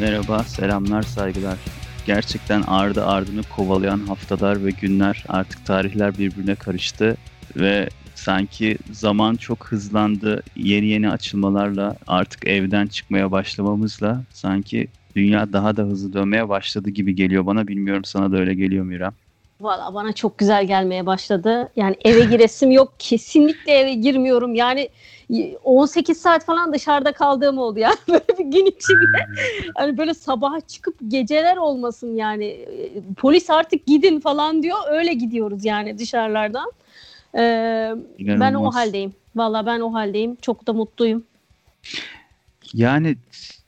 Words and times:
Merhaba, 0.00 0.44
selamlar, 0.44 1.02
saygılar. 1.02 1.58
Gerçekten 2.06 2.62
ardı 2.62 3.06
ardını 3.06 3.42
kovalayan 3.42 3.98
haftalar 3.98 4.64
ve 4.64 4.70
günler 4.70 5.24
artık 5.28 5.66
tarihler 5.66 6.18
birbirine 6.18 6.54
karıştı 6.54 7.16
ve 7.56 7.88
sanki 8.14 8.78
zaman 8.92 9.34
çok 9.34 9.66
hızlandı. 9.66 10.42
Yeni 10.56 10.86
yeni 10.86 11.10
açılmalarla 11.10 11.96
artık 12.06 12.46
evden 12.46 12.86
çıkmaya 12.86 13.30
başlamamızla 13.30 14.22
sanki 14.32 14.88
dünya 15.16 15.52
daha 15.52 15.76
da 15.76 15.82
hızlı 15.82 16.12
dönmeye 16.12 16.48
başladı 16.48 16.90
gibi 16.90 17.14
geliyor 17.14 17.46
bana. 17.46 17.68
Bilmiyorum 17.68 18.04
sana 18.04 18.32
da 18.32 18.36
öyle 18.36 18.54
geliyor 18.54 18.84
mu 18.84 18.94
İrem? 18.94 19.14
Valla 19.60 19.94
bana 19.94 20.12
çok 20.12 20.38
güzel 20.38 20.66
gelmeye 20.66 21.06
başladı. 21.06 21.68
Yani 21.76 21.96
eve 22.04 22.24
giresim 22.24 22.70
yok. 22.70 22.92
Kesinlikle 22.98 23.72
eve 23.72 23.94
girmiyorum. 23.94 24.54
Yani 24.54 24.88
18 25.64 26.20
saat 26.20 26.44
falan 26.44 26.72
dışarıda 26.72 27.12
kaldığım 27.12 27.58
oldu 27.58 27.78
ya. 27.78 27.92
Böyle 28.08 28.38
bir 28.38 28.44
gün 28.44 28.66
içinde. 28.66 29.26
Hani 29.74 29.98
böyle 29.98 30.14
sabaha 30.14 30.60
çıkıp 30.60 30.96
geceler 31.08 31.56
olmasın 31.56 32.16
yani. 32.16 32.68
Polis 33.16 33.50
artık 33.50 33.86
gidin 33.86 34.20
falan 34.20 34.62
diyor. 34.62 34.78
Öyle 34.90 35.14
gidiyoruz 35.14 35.64
yani 35.64 35.98
dışarılardan. 35.98 36.72
Ee, 37.34 37.92
ben 38.18 38.54
o 38.54 38.74
haldeyim. 38.74 39.12
Valla 39.36 39.66
ben 39.66 39.80
o 39.80 39.94
haldeyim. 39.94 40.36
Çok 40.42 40.66
da 40.66 40.72
mutluyum. 40.72 41.24
Yani 42.74 43.16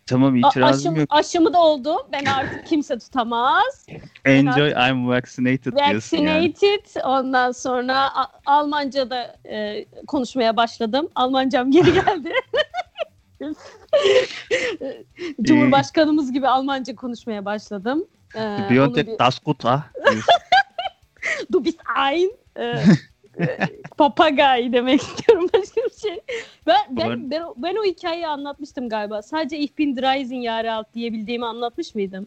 Tamam 0.06 0.37
itirazım 0.37 0.93
aşım, 0.93 1.01
yok. 1.01 1.09
Aşımı 1.13 1.52
da 1.52 1.60
oldu. 1.60 1.96
Ben 2.13 2.24
artık 2.24 2.66
kimse 2.66 2.99
tutamaz. 2.99 3.87
Enjoy 4.24 4.74
artık, 4.74 4.90
I'm 4.90 5.09
vaccinated 5.09 5.73
Vaccinated. 5.73 6.96
Yani. 6.96 7.04
Ondan 7.04 7.52
sonra 7.52 8.10
Almanca'da 8.46 9.37
e, 9.49 9.85
konuşmaya 10.07 10.57
başladım. 10.57 11.09
Almancam 11.15 11.71
geri 11.71 11.93
geldi. 11.95 12.32
Cumhurbaşkanımız 15.43 16.32
gibi 16.32 16.49
Almanca 16.49 16.95
konuşmaya 16.95 17.45
başladım. 17.45 18.07
Ee, 18.37 18.66
Beyond 18.71 18.96
das 19.18 19.38
Gute. 19.38 19.68
Du 21.52 21.65
bist 21.65 21.80
ein. 21.96 22.30
Ee, 22.59 22.84
papagay 23.97 24.73
demek 24.73 25.01
istiyorum 25.01 25.49
başka 25.55 25.80
bir 25.80 26.01
şey. 26.09 26.21
Ben, 26.66 26.80
ben, 26.91 27.30
ben, 27.30 27.43
ben 27.57 27.77
o 27.77 27.85
hikayeyi 27.85 28.27
anlatmıştım 28.27 28.89
galiba. 28.89 29.23
Sadece 29.23 29.59
Ich 29.59 29.79
bin 29.79 29.97
Dreisen 29.97 30.43
Jahre 30.43 30.73
alt 30.73 30.95
diyebildiğimi 30.95 31.47
anlatmış 31.47 31.95
mıydım? 31.95 32.27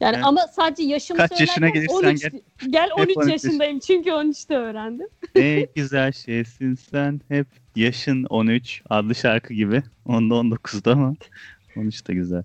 Yani 0.00 0.14
evet. 0.14 0.24
ama 0.26 0.40
sadece 0.46 0.82
yaşımı 0.82 1.18
Kaç 1.18 1.40
yaşına 1.40 1.68
gelirsen 1.68 1.94
13, 1.94 2.22
gel. 2.22 2.40
Gel 2.70 2.90
13 2.96 3.16
yaşındayım 3.28 3.78
çünkü 3.78 4.10
13'te 4.10 4.54
öğrendim. 4.54 5.08
Ne 5.34 5.66
güzel 5.74 6.12
şeysin 6.12 6.74
sen 6.74 7.20
hep 7.28 7.46
yaşın 7.76 8.24
13 8.24 8.82
adlı 8.90 9.14
şarkı 9.14 9.54
gibi. 9.54 9.82
Onda 10.06 10.34
19'da 10.34 10.92
ama 10.92 11.14
13 11.76 12.08
de 12.08 12.14
güzel. 12.14 12.42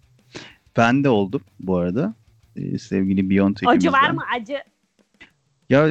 Ben 0.77 1.03
de 1.03 1.09
oldum 1.09 1.42
bu 1.59 1.77
arada. 1.77 2.14
Ee, 2.55 2.77
sevgili 2.77 3.30
Biontech'imizden. 3.30 3.77
Acı 3.77 3.92
var 3.92 4.09
mı 4.09 4.22
acı? 4.36 4.58
Ya 5.70 5.88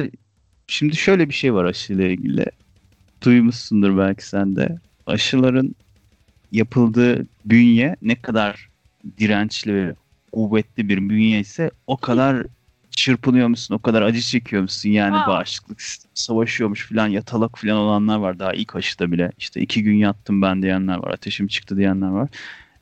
Şimdi 0.67 0.95
şöyle 0.95 1.29
bir 1.29 1.33
şey 1.33 1.53
var 1.53 1.65
aşıyla 1.65 2.05
ilgili. 2.07 2.45
Duymuşsundur 3.23 3.97
belki 3.97 4.27
sen 4.27 4.55
de. 4.55 4.79
Aşıların 5.05 5.75
yapıldığı 6.51 7.27
bünye 7.45 7.95
ne 8.01 8.21
kadar 8.21 8.69
dirençli 9.17 9.75
ve 9.75 9.95
kuvvetli 10.31 10.89
bir 10.89 11.09
bünye 11.09 11.39
ise 11.39 11.71
o 11.87 11.97
kadar 11.97 12.47
çırpınıyor 12.91 13.47
musun, 13.47 13.75
o 13.75 13.79
kadar 13.79 14.01
acı 14.01 14.21
çekiyor 14.21 14.61
musun 14.61 14.89
yani 14.89 15.15
Aa. 15.17 15.27
bağışıklık 15.27 15.81
savaşıyormuş 16.13 16.89
falan 16.89 17.07
yatalak 17.07 17.59
falan 17.59 17.77
olanlar 17.77 18.17
var 18.17 18.39
daha 18.39 18.53
ilk 18.53 18.75
aşıda 18.75 19.11
bile. 19.11 19.31
İşte 19.37 19.61
iki 19.61 19.83
gün 19.83 19.95
yattım 19.95 20.41
ben 20.41 20.61
diyenler 20.61 20.97
var, 20.97 21.11
ateşim 21.11 21.47
çıktı 21.47 21.77
diyenler 21.77 22.07
var. 22.07 22.29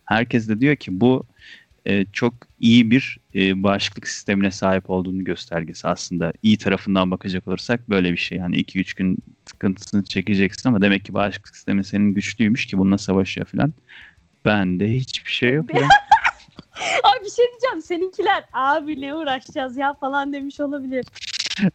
Herkes 0.06 0.50
de 0.50 0.60
diyor 0.60 0.76
ki 0.76 1.02
bu 1.02 1.28
e, 1.86 2.06
çok 2.14 2.34
iyi 2.60 2.92
bir 2.92 3.20
e, 3.36 3.64
bağışıklık 3.64 4.08
sistemine 4.08 4.52
sahip 4.52 4.90
olduğunu 4.90 5.24
göstergesi 5.24 5.88
aslında. 5.88 6.34
İyi 6.44 6.58
tarafından 6.58 7.12
bakacak 7.12 7.48
olursak 7.48 7.90
böyle 7.90 8.12
bir 8.12 8.18
şey. 8.18 8.38
Yani 8.38 8.56
2-3 8.56 8.98
gün 8.98 9.18
sıkıntısını 9.46 10.04
çekeceksin 10.04 10.70
ama 10.70 10.82
demek 10.82 11.06
ki 11.06 11.14
bağışıklık 11.14 11.56
sistemi 11.56 11.84
senin 11.84 12.14
güçlüymüş 12.14 12.66
ki 12.66 12.78
bununla 12.78 12.98
savaşıyor 12.98 13.48
falan. 13.48 13.74
Bende 14.46 14.90
hiçbir 14.90 15.32
şey 15.32 15.54
yok 15.54 15.74
ya. 15.74 15.82
abi 17.04 17.26
bir 17.26 17.30
şey 17.30 17.46
diyeceğim. 17.52 17.82
Seninkiler 17.82 18.44
abi 18.54 19.02
ne 19.02 19.16
uğraşacağız 19.16 19.78
ya 19.78 19.94
falan 19.94 20.34
demiş 20.34 20.60
olabilir. 20.60 21.06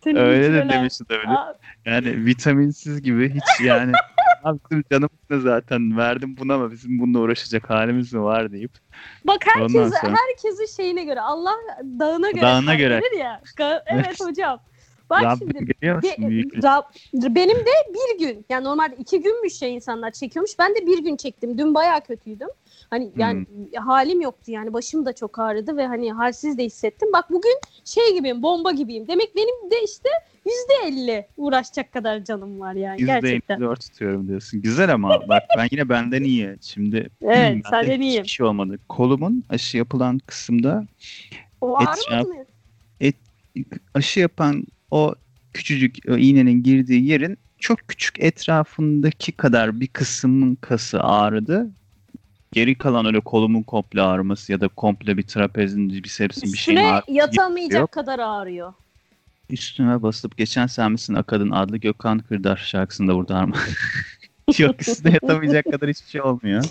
Senin 0.04 0.16
Öyle 0.16 0.52
de 0.52 0.68
demiş 0.68 0.94
olabilir. 1.10 1.38
Yani 1.84 2.26
vitaminsiz 2.26 3.02
gibi 3.02 3.34
hiç 3.34 3.66
yani 3.66 3.92
Abi 4.44 4.58
bizim 4.70 4.84
canımız 4.90 5.10
ne 5.30 5.38
zaten 5.38 5.96
verdim 5.96 6.36
buna 6.38 6.54
ama 6.54 6.70
bizim 6.70 6.98
bununla 6.98 7.18
uğraşacak 7.18 7.70
halimiz 7.70 8.12
mi 8.12 8.22
var 8.22 8.52
deyip. 8.52 8.72
Bak 9.24 9.46
herkes, 9.46 9.72
sonra... 9.72 10.16
herkesin 10.16 10.76
şeyine 10.76 11.04
göre 11.04 11.20
Allah 11.20 11.54
dağına 11.82 12.30
göre 12.30 12.42
dağına 12.42 12.74
göre. 12.74 13.00
ya. 13.18 13.42
Evet 13.86 14.20
hocam. 14.20 14.60
Bak 15.10 15.22
Rabbim 15.22 15.48
şimdi 15.56 16.62
Rab, 16.62 16.82
benim 17.14 17.56
de 17.56 17.70
bir 17.94 18.18
gün 18.18 18.44
yani 18.48 18.64
normalde 18.64 18.96
iki 18.98 19.22
günmüş 19.22 19.52
şey 19.52 19.74
insanlar 19.74 20.10
çekiyormuş. 20.10 20.58
Ben 20.58 20.74
de 20.74 20.86
bir 20.86 21.04
gün 21.04 21.16
çektim. 21.16 21.58
Dün 21.58 21.74
bayağı 21.74 22.00
kötüydüm. 22.00 22.48
Hani 22.90 23.12
yani 23.16 23.46
hmm. 23.46 23.84
halim 23.84 24.20
yoktu 24.20 24.50
yani 24.50 24.72
başım 24.72 25.06
da 25.06 25.12
çok 25.12 25.38
ağrıdı 25.38 25.76
ve 25.76 25.86
hani 25.86 26.12
halsiz 26.12 26.58
de 26.58 26.64
hissettim. 26.64 27.08
Bak 27.12 27.30
bugün 27.30 27.60
şey 27.84 28.14
gibiyim 28.14 28.42
bomba 28.42 28.70
gibiyim. 28.70 29.08
Demek 29.08 29.36
benim 29.36 29.70
de 29.70 29.84
işte 29.84 30.08
yüzde 30.46 30.88
elli 30.88 31.26
uğraşacak 31.36 31.92
kadar 31.92 32.24
canım 32.24 32.60
var 32.60 32.74
yani 32.74 33.00
%54 33.00 33.06
gerçekten. 33.06 33.58
%54 33.58 33.80
tutuyorum 33.80 34.28
diyorsun. 34.28 34.62
Güzel 34.62 34.94
ama 34.94 35.08
bak 35.28 35.42
ben 35.58 35.68
yine 35.70 35.88
benden 35.88 36.22
iyi. 36.22 36.56
Şimdi 36.60 37.10
evet 37.22 37.62
senden 37.70 38.00
iyiyim. 38.00 38.22
Hiçbir 38.22 38.32
şey 38.32 38.46
olmadı. 38.46 38.78
Kolumun 38.88 39.44
aşı 39.48 39.76
yapılan 39.76 40.18
kısımda 40.18 40.86
o 41.60 41.76
ağrımadı 41.78 42.28
mı? 42.28 42.44
Et, 43.00 43.16
aşı 43.94 44.20
yapan 44.20 44.64
o 44.90 45.14
küçücük 45.52 45.96
o 46.08 46.16
iğnenin 46.16 46.62
girdiği 46.62 47.06
yerin 47.06 47.38
çok 47.58 47.78
küçük 47.88 48.20
etrafındaki 48.20 49.32
kadar 49.32 49.80
bir 49.80 49.86
kısmın 49.86 50.54
kası 50.54 51.00
ağrıdı. 51.02 51.70
Geri 52.52 52.78
kalan 52.78 53.06
öyle 53.06 53.20
kolumun 53.20 53.62
komple 53.62 54.02
ağrıması 54.02 54.52
ya 54.52 54.60
da 54.60 54.68
komple 54.68 55.16
bir 55.16 55.22
trapezin 55.22 55.88
bir 55.88 56.08
sepsin 56.08 56.52
bir 56.52 56.58
şeyin 56.58 56.78
ağrısı. 56.78 57.12
yatamayacak 57.12 57.92
kadar 57.92 58.18
ağrıyor. 58.18 58.72
Üstüme 59.50 60.02
basıp 60.02 60.36
geçen 60.36 60.66
sen 60.66 60.92
misin 60.92 61.14
Akad'ın 61.14 61.50
adlı 61.50 61.76
Gökhan 61.76 62.18
Kırdar 62.18 62.56
şarkısında 62.56 63.14
burada 63.14 63.36
arma. 63.36 63.56
Yok 64.58 64.88
üstüne 64.88 65.12
yatamayacak 65.12 65.64
kadar 65.64 65.90
hiçbir 65.90 66.10
şey 66.10 66.22
olmuyor. 66.22 66.64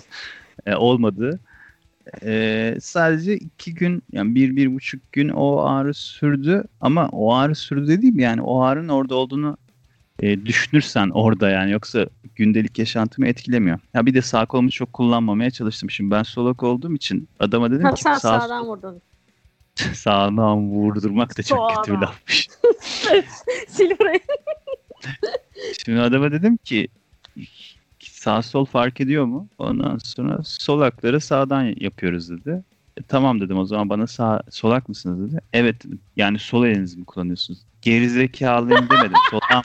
Ee, 0.65 0.75
olmadı. 0.75 1.39
Ee, 2.23 2.77
sadece 2.81 3.37
iki 3.37 3.73
gün 3.73 4.03
yani 4.11 4.35
bir 4.35 4.55
bir 4.55 4.75
buçuk 4.75 5.11
gün 5.11 5.29
o 5.29 5.57
ağrı 5.57 5.93
sürdü 5.93 6.63
ama 6.81 7.09
o 7.11 7.33
ağrı 7.33 7.55
sürdü 7.55 7.87
dediğim 7.87 8.19
yani 8.19 8.41
o 8.41 8.61
ağrının 8.61 8.89
orada 8.89 9.15
olduğunu 9.15 9.57
e, 10.19 10.45
düşünürsen 10.45 11.09
orada 11.09 11.49
yani 11.49 11.71
yoksa 11.71 12.07
gündelik 12.35 12.79
yaşantımı 12.79 13.27
etkilemiyor. 13.27 13.79
Ya 13.93 14.05
bir 14.05 14.13
de 14.13 14.21
sağ 14.21 14.45
kolumu 14.45 14.71
çok 14.71 14.93
kullanmamaya 14.93 15.51
çalıştım. 15.51 15.89
Şimdi 15.89 16.11
ben 16.11 16.23
solak 16.23 16.63
olduğum 16.63 16.95
için 16.95 17.29
adama 17.39 17.71
dedim 17.71 17.83
ha, 17.83 17.93
ki 17.93 18.01
sen 18.01 18.13
sağ 18.13 18.39
sağdan 18.41 18.65
vurdun. 18.65 19.01
sağdan 19.93 20.69
vurdurmak 20.69 21.37
da 21.37 21.43
çok 21.43 21.69
kötü 21.75 21.97
bir 21.97 22.01
lafmış. 22.01 22.49
Sil 23.75 23.91
orayı. 24.01 24.19
Şimdi 25.85 25.99
adama 25.99 26.31
dedim 26.31 26.57
ki 26.57 26.87
sağ 28.27 28.41
sol 28.41 28.65
fark 28.65 29.01
ediyor 29.01 29.25
mu? 29.25 29.47
Ondan 29.57 29.97
sonra 29.97 30.39
solakları 30.43 31.21
sağdan 31.21 31.75
yapıyoruz 31.79 32.29
dedi. 32.29 32.63
E, 32.97 33.01
tamam 33.03 33.41
dedim 33.41 33.57
o 33.57 33.65
zaman 33.65 33.89
bana 33.89 34.07
sağ 34.07 34.41
solak 34.49 34.89
mısınız 34.89 35.31
dedi. 35.31 35.41
Evet 35.53 35.83
dedim. 35.83 35.99
Yani 36.15 36.39
sol 36.39 36.65
elinizi 36.65 36.97
mi 36.97 37.05
kullanıyorsunuz? 37.05 37.59
Gerizekalıyım 37.81 38.89
demedim. 38.89 39.17
Soldan 39.31 39.63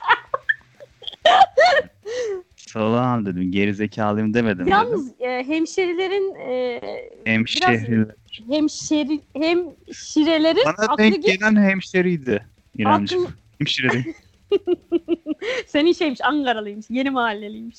Solağım 2.57 3.27
dedim. 3.27 3.53
Geri 3.53 3.75
zekalıyım 3.75 4.35
demedim. 4.35 4.67
Yalnız 4.69 5.19
dedim. 5.19 5.31
E, 5.31 5.45
hemşerilerin 5.47 6.35
e, 6.35 6.81
hemşehriler. 7.25 8.07
Hemşeri, 8.49 9.21
hemşirelerin 9.33 10.65
Bana 10.65 10.99
denk 10.99 11.23
gelen 11.23 11.57
hemşeriydi 11.57 12.47
İremciğim. 12.79 13.25
Aklı... 13.25 13.35
Hemşire. 13.59 14.05
Senin 15.67 15.93
şeymiş 15.93 16.21
Ankaralıymış. 16.25 16.87
Yeni 16.91 17.11
mahalleliymiş. 17.11 17.79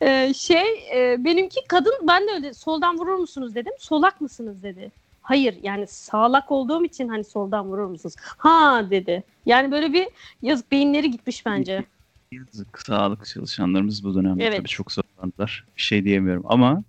Ee, 0.00 0.34
şey 0.34 0.66
e, 0.94 1.24
benimki 1.24 1.60
kadın 1.68 1.94
ben 2.08 2.28
de 2.28 2.32
öyle 2.32 2.54
soldan 2.54 2.98
vurur 2.98 3.14
musunuz 3.14 3.54
dedim. 3.54 3.72
Solak 3.78 4.20
mısınız 4.20 4.62
dedi. 4.62 4.92
Hayır 5.22 5.54
yani 5.62 5.86
sağlak 5.86 6.50
olduğum 6.52 6.84
için 6.84 7.08
hani 7.08 7.24
soldan 7.24 7.66
vurur 7.66 7.86
musunuz? 7.86 8.14
Ha 8.18 8.86
dedi. 8.90 9.22
Yani 9.46 9.70
böyle 9.70 9.92
bir 9.92 10.08
yazık 10.42 10.72
beyinleri 10.72 11.10
gitmiş 11.10 11.46
bence. 11.46 11.84
Yazık 12.32 12.82
sağlık 12.82 13.26
çalışanlarımız 13.26 14.04
bu 14.04 14.14
dönemde 14.14 14.44
evet. 14.44 14.56
tabii 14.56 14.68
çok 14.68 14.92
zorlandılar. 14.92 15.64
Bir 15.76 15.82
şey 15.82 16.04
diyemiyorum 16.04 16.44
ama 16.46 16.82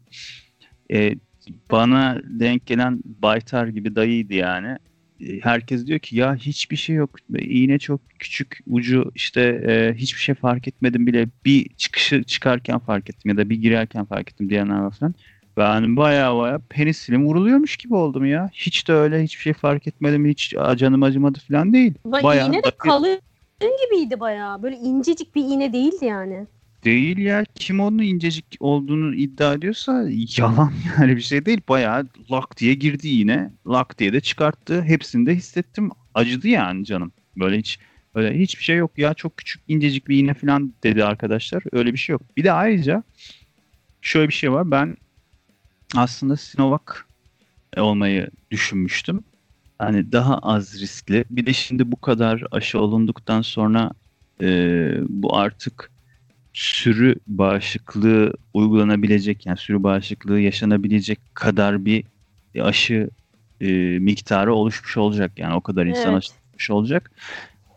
e, 0.91 1.15
bana 1.71 2.17
denk 2.23 2.65
gelen 2.65 3.01
Baytar 3.05 3.67
gibi 3.67 3.95
dayıydı 3.95 4.33
yani. 4.33 4.77
Herkes 5.42 5.88
diyor 5.88 6.00
ki 6.00 6.16
ya 6.18 6.36
hiçbir 6.36 6.75
şey 6.75 6.95
yok. 6.95 7.16
İğne 7.39 7.80
çok 7.80 8.01
küçük 8.19 8.60
ucu 8.68 9.12
işte 9.16 9.42
e, 9.42 9.94
hiçbir 9.98 10.19
şey 10.19 10.36
fark 10.36 10.68
etmedim 10.68 11.07
bile. 11.07 11.27
Bir 11.45 11.69
çıkışı 11.69 12.24
çıkarken 12.24 12.80
fark 12.80 13.10
ettim 13.10 13.31
ya 13.31 13.38
da 13.38 13.50
bir 13.50 13.56
girerken 13.56 14.06
fark 14.06 14.31
ettim 14.31 14.50
diyenler 14.50 14.80
var 14.80 14.92
falan. 14.92 15.13
Ben 15.57 15.98
baya 15.98 16.38
baya 16.38 16.60
penisilin 16.69 17.25
vuruluyormuş 17.25 17.77
gibi 17.77 17.95
oldum 17.95 18.25
ya. 18.25 18.50
Hiç 18.54 18.88
de 18.88 18.94
öyle 18.94 19.24
hiçbir 19.24 19.42
şey 19.42 19.54
fark 19.54 19.88
etmedim. 19.88 20.25
Hiç 20.25 20.56
canım 20.75 21.04
acımadı 21.04 21.39
falan 21.48 21.74
değil. 21.74 21.94
Ba- 22.06 22.24
Bayağı 22.24 22.50
iğne 22.50 22.63
de 22.63 22.71
kalın 22.77 23.19
gibiydi 23.62 24.19
bayağı. 24.19 24.63
Böyle 24.63 24.75
incecik 24.75 25.36
bir 25.36 25.44
iğne 25.44 25.74
değildi 25.74 26.06
yani. 26.06 26.48
Değil 26.83 27.17
ya. 27.17 27.45
Kim 27.55 27.79
onun 27.79 27.99
incecik 27.99 28.45
olduğunu 28.59 29.15
iddia 29.15 29.53
ediyorsa 29.53 30.05
yalan 30.37 30.73
yani 30.99 31.15
bir 31.15 31.21
şey 31.21 31.45
değil. 31.45 31.61
Bayağı 31.69 32.07
lak 32.31 32.57
diye 32.57 32.73
girdi 32.73 33.07
yine. 33.07 33.51
Lak 33.67 33.99
diye 33.99 34.13
de 34.13 34.21
çıkarttı. 34.21 34.81
Hepsini 34.81 35.25
de 35.25 35.35
hissettim. 35.35 35.89
Acıdı 36.13 36.47
yani 36.47 36.85
canım. 36.85 37.11
Böyle 37.37 37.57
hiç 37.57 37.79
öyle 38.15 38.39
hiçbir 38.39 38.63
şey 38.63 38.77
yok 38.77 38.97
ya. 38.97 39.13
Çok 39.13 39.37
küçük 39.37 39.61
incecik 39.67 40.07
bir 40.07 40.17
iğne 40.17 40.33
falan 40.33 40.73
dedi 40.83 41.03
arkadaşlar. 41.03 41.63
Öyle 41.71 41.93
bir 41.93 41.97
şey 41.97 42.13
yok. 42.13 42.21
Bir 42.37 42.43
de 42.43 42.51
ayrıca 42.51 43.03
şöyle 44.01 44.27
bir 44.27 44.33
şey 44.33 44.51
var. 44.51 44.71
Ben 44.71 44.97
aslında 45.95 46.37
Sinovac 46.37 46.83
olmayı 47.77 48.29
düşünmüştüm. 48.51 49.23
Hani 49.79 50.11
daha 50.11 50.37
az 50.37 50.81
riskli. 50.81 51.25
Bir 51.29 51.45
de 51.45 51.53
şimdi 51.53 51.91
bu 51.91 52.01
kadar 52.01 52.43
aşı 52.51 52.79
olunduktan 52.79 53.41
sonra 53.41 53.91
e, 54.41 54.47
bu 55.09 55.37
artık 55.37 55.91
sürü 56.59 57.15
bağışıklığı 57.27 58.33
uygulanabilecek 58.53 59.45
yani 59.45 59.57
sürü 59.57 59.83
bağışıklığı 59.83 60.39
yaşanabilecek 60.39 61.19
kadar 61.35 61.85
bir 61.85 62.03
aşı 62.59 63.09
e, 63.61 63.67
miktarı 64.00 64.53
oluşmuş 64.53 64.97
olacak. 64.97 65.39
Yani 65.39 65.56
o 65.56 65.61
kadar 65.61 65.85
insan 65.85 66.13
Evet. 66.13 66.23
aşılanmış 66.23 66.69
olacak. 66.69 67.11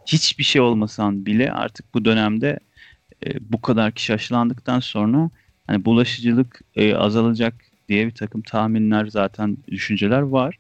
Hiçbir 0.07 0.45
şey 0.45 0.63
olmasan 0.63 1.27
bile 1.27 1.53
artık 1.53 1.95
bu 1.95 2.05
dönemde 2.05 2.59
e, 3.27 3.53
bu 3.53 3.63
kadar 3.63 3.93
kişi 3.93 4.15
aşılandıktan 4.15 4.81
sonra 4.81 5.31
hani 5.67 5.85
bulaşıcılık 5.85 6.61
e, 6.75 6.95
azalacak 6.95 7.65
diye 7.89 8.07
bir 8.07 8.15
takım 8.15 8.43
tahminler 8.43 9.07
zaten 9.07 9.57
düşünceler 9.69 10.21
var. 10.21 10.59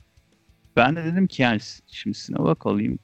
Ben 0.76 0.96
de 0.96 1.04
dedim 1.04 1.26
ki 1.26 1.42
yani 1.42 1.60
şimdi 1.86 2.16
Sinovac 2.18 2.66
olayım. 2.66 2.98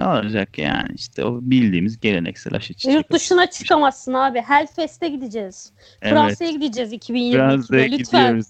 Ne 0.00 0.06
olacak 0.06 0.58
yani 0.58 0.88
işte 0.94 1.24
o 1.24 1.38
bildiğimiz 1.42 2.00
geleneksel 2.00 2.54
aşı 2.54 2.74
çiçek. 2.74 2.94
Yurt 2.94 3.12
dışına 3.12 3.50
çıkamazsın 3.50 4.14
abi. 4.14 4.40
Hellfest'e 4.40 5.08
gideceğiz. 5.08 5.72
Evet. 6.02 6.12
Fransa'ya 6.14 6.50
gideceğiz 6.50 6.92
2022'de. 6.92 7.36
Fransa'ya 7.36 7.82
Lütfen. 7.84 8.22
gidiyoruz. 8.36 8.46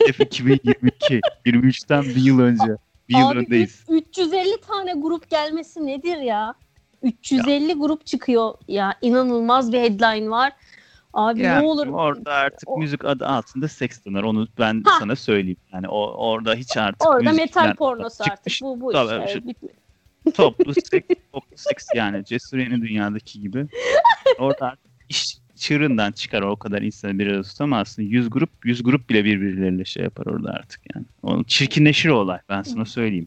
Hedef 0.00 0.20
2022. 0.20 1.20
23'ten 1.46 2.02
bir 2.02 2.16
yıl 2.24 2.40
önce. 2.40 2.76
Bir 3.08 3.16
yıl 3.18 3.28
Abi 3.28 3.38
öndeyiz. 3.38 3.84
üç- 3.88 4.18
350 4.18 4.60
tane 4.68 4.92
grup 4.92 5.30
gelmesi 5.30 5.86
nedir 5.86 6.16
ya? 6.16 6.54
350 7.02 7.72
grup 7.74 8.06
çıkıyor 8.06 8.54
ya. 8.68 8.94
inanılmaz 9.02 9.72
bir 9.72 9.78
headline 9.80 10.30
var. 10.30 10.52
Abi 11.14 11.42
Yani 11.42 11.62
ne 11.64 11.68
olur 11.68 11.86
orada 11.86 12.32
artık 12.32 12.70
O- 12.70 12.78
müzik 12.78 13.04
adı 13.04 13.26
altında 13.26 13.68
seks 13.68 14.04
döner. 14.06 14.22
Onu 14.22 14.48
ben 14.58 14.82
Ha. 14.86 14.96
sana 14.98 15.16
söyleyeyim. 15.16 15.56
Yani 15.72 15.88
o 15.88 15.98
orada 16.06 16.54
hiç 16.54 16.76
artık 16.76 17.08
orada 17.08 17.32
metal 17.32 17.74
pornosu 17.74 18.22
artık. 18.24 18.36
çıkmış. 18.36 18.62
Bu 18.62 18.80
bu 18.80 18.92
Tabii, 18.92 19.04
işte. 19.12 19.24
işte. 19.26 19.32
Evet, 19.38 19.46
bitmiyor. 19.48 19.76
Toplu 20.34 20.74
seks, 20.74 21.08
toplu 21.32 21.56
seks 21.56 21.86
yani. 21.94 22.24
Cesur 22.24 22.58
yeni 22.58 22.82
dünyadaki 22.82 23.40
gibi. 23.40 23.66
Orada 24.38 24.76
iş 25.08 25.38
çığırından 25.56 26.12
çıkar 26.12 26.42
o 26.42 26.56
kadar 26.56 26.82
insanı 26.82 27.18
bir 27.18 27.26
arada 27.26 27.42
tutamazsın. 27.42 28.02
100 28.02 28.30
grup 28.30 28.50
100 28.64 28.82
grup 28.82 29.10
bile 29.10 29.24
birbirleriyle 29.24 29.84
şey 29.84 30.02
yapar 30.02 30.26
orada 30.26 30.50
artık 30.50 30.80
yani. 30.94 31.06
O 31.22 31.44
çirkinleşir 31.44 32.08
o 32.08 32.16
olay 32.16 32.38
ben 32.48 32.62
sana 32.62 32.84
söyleyeyim. 32.84 33.26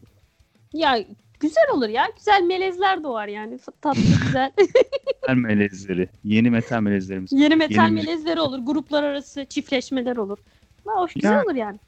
Ya 0.72 1.04
güzel 1.40 1.64
olur 1.74 1.88
ya. 1.88 2.06
Güzel 2.16 2.42
melezler 2.42 3.02
doğar 3.02 3.28
yani. 3.28 3.58
Tatlı 3.80 4.00
güzel. 4.26 4.52
Metal 5.22 5.34
melezleri. 5.34 6.08
Yeni 6.24 6.50
metal 6.50 6.80
melezlerimiz. 6.80 7.32
Yeni 7.32 7.56
metal 7.56 7.84
Yeni 7.84 7.94
melezleri 7.94 8.40
olur. 8.40 8.58
Gruplar 8.58 9.02
arası 9.02 9.46
çiftleşmeler 9.48 10.16
olur. 10.16 10.38
Ha, 10.86 11.00
hoş 11.00 11.14
güzel 11.14 11.32
Ya- 11.32 11.44
olur 11.44 11.54
yani. 11.54 11.78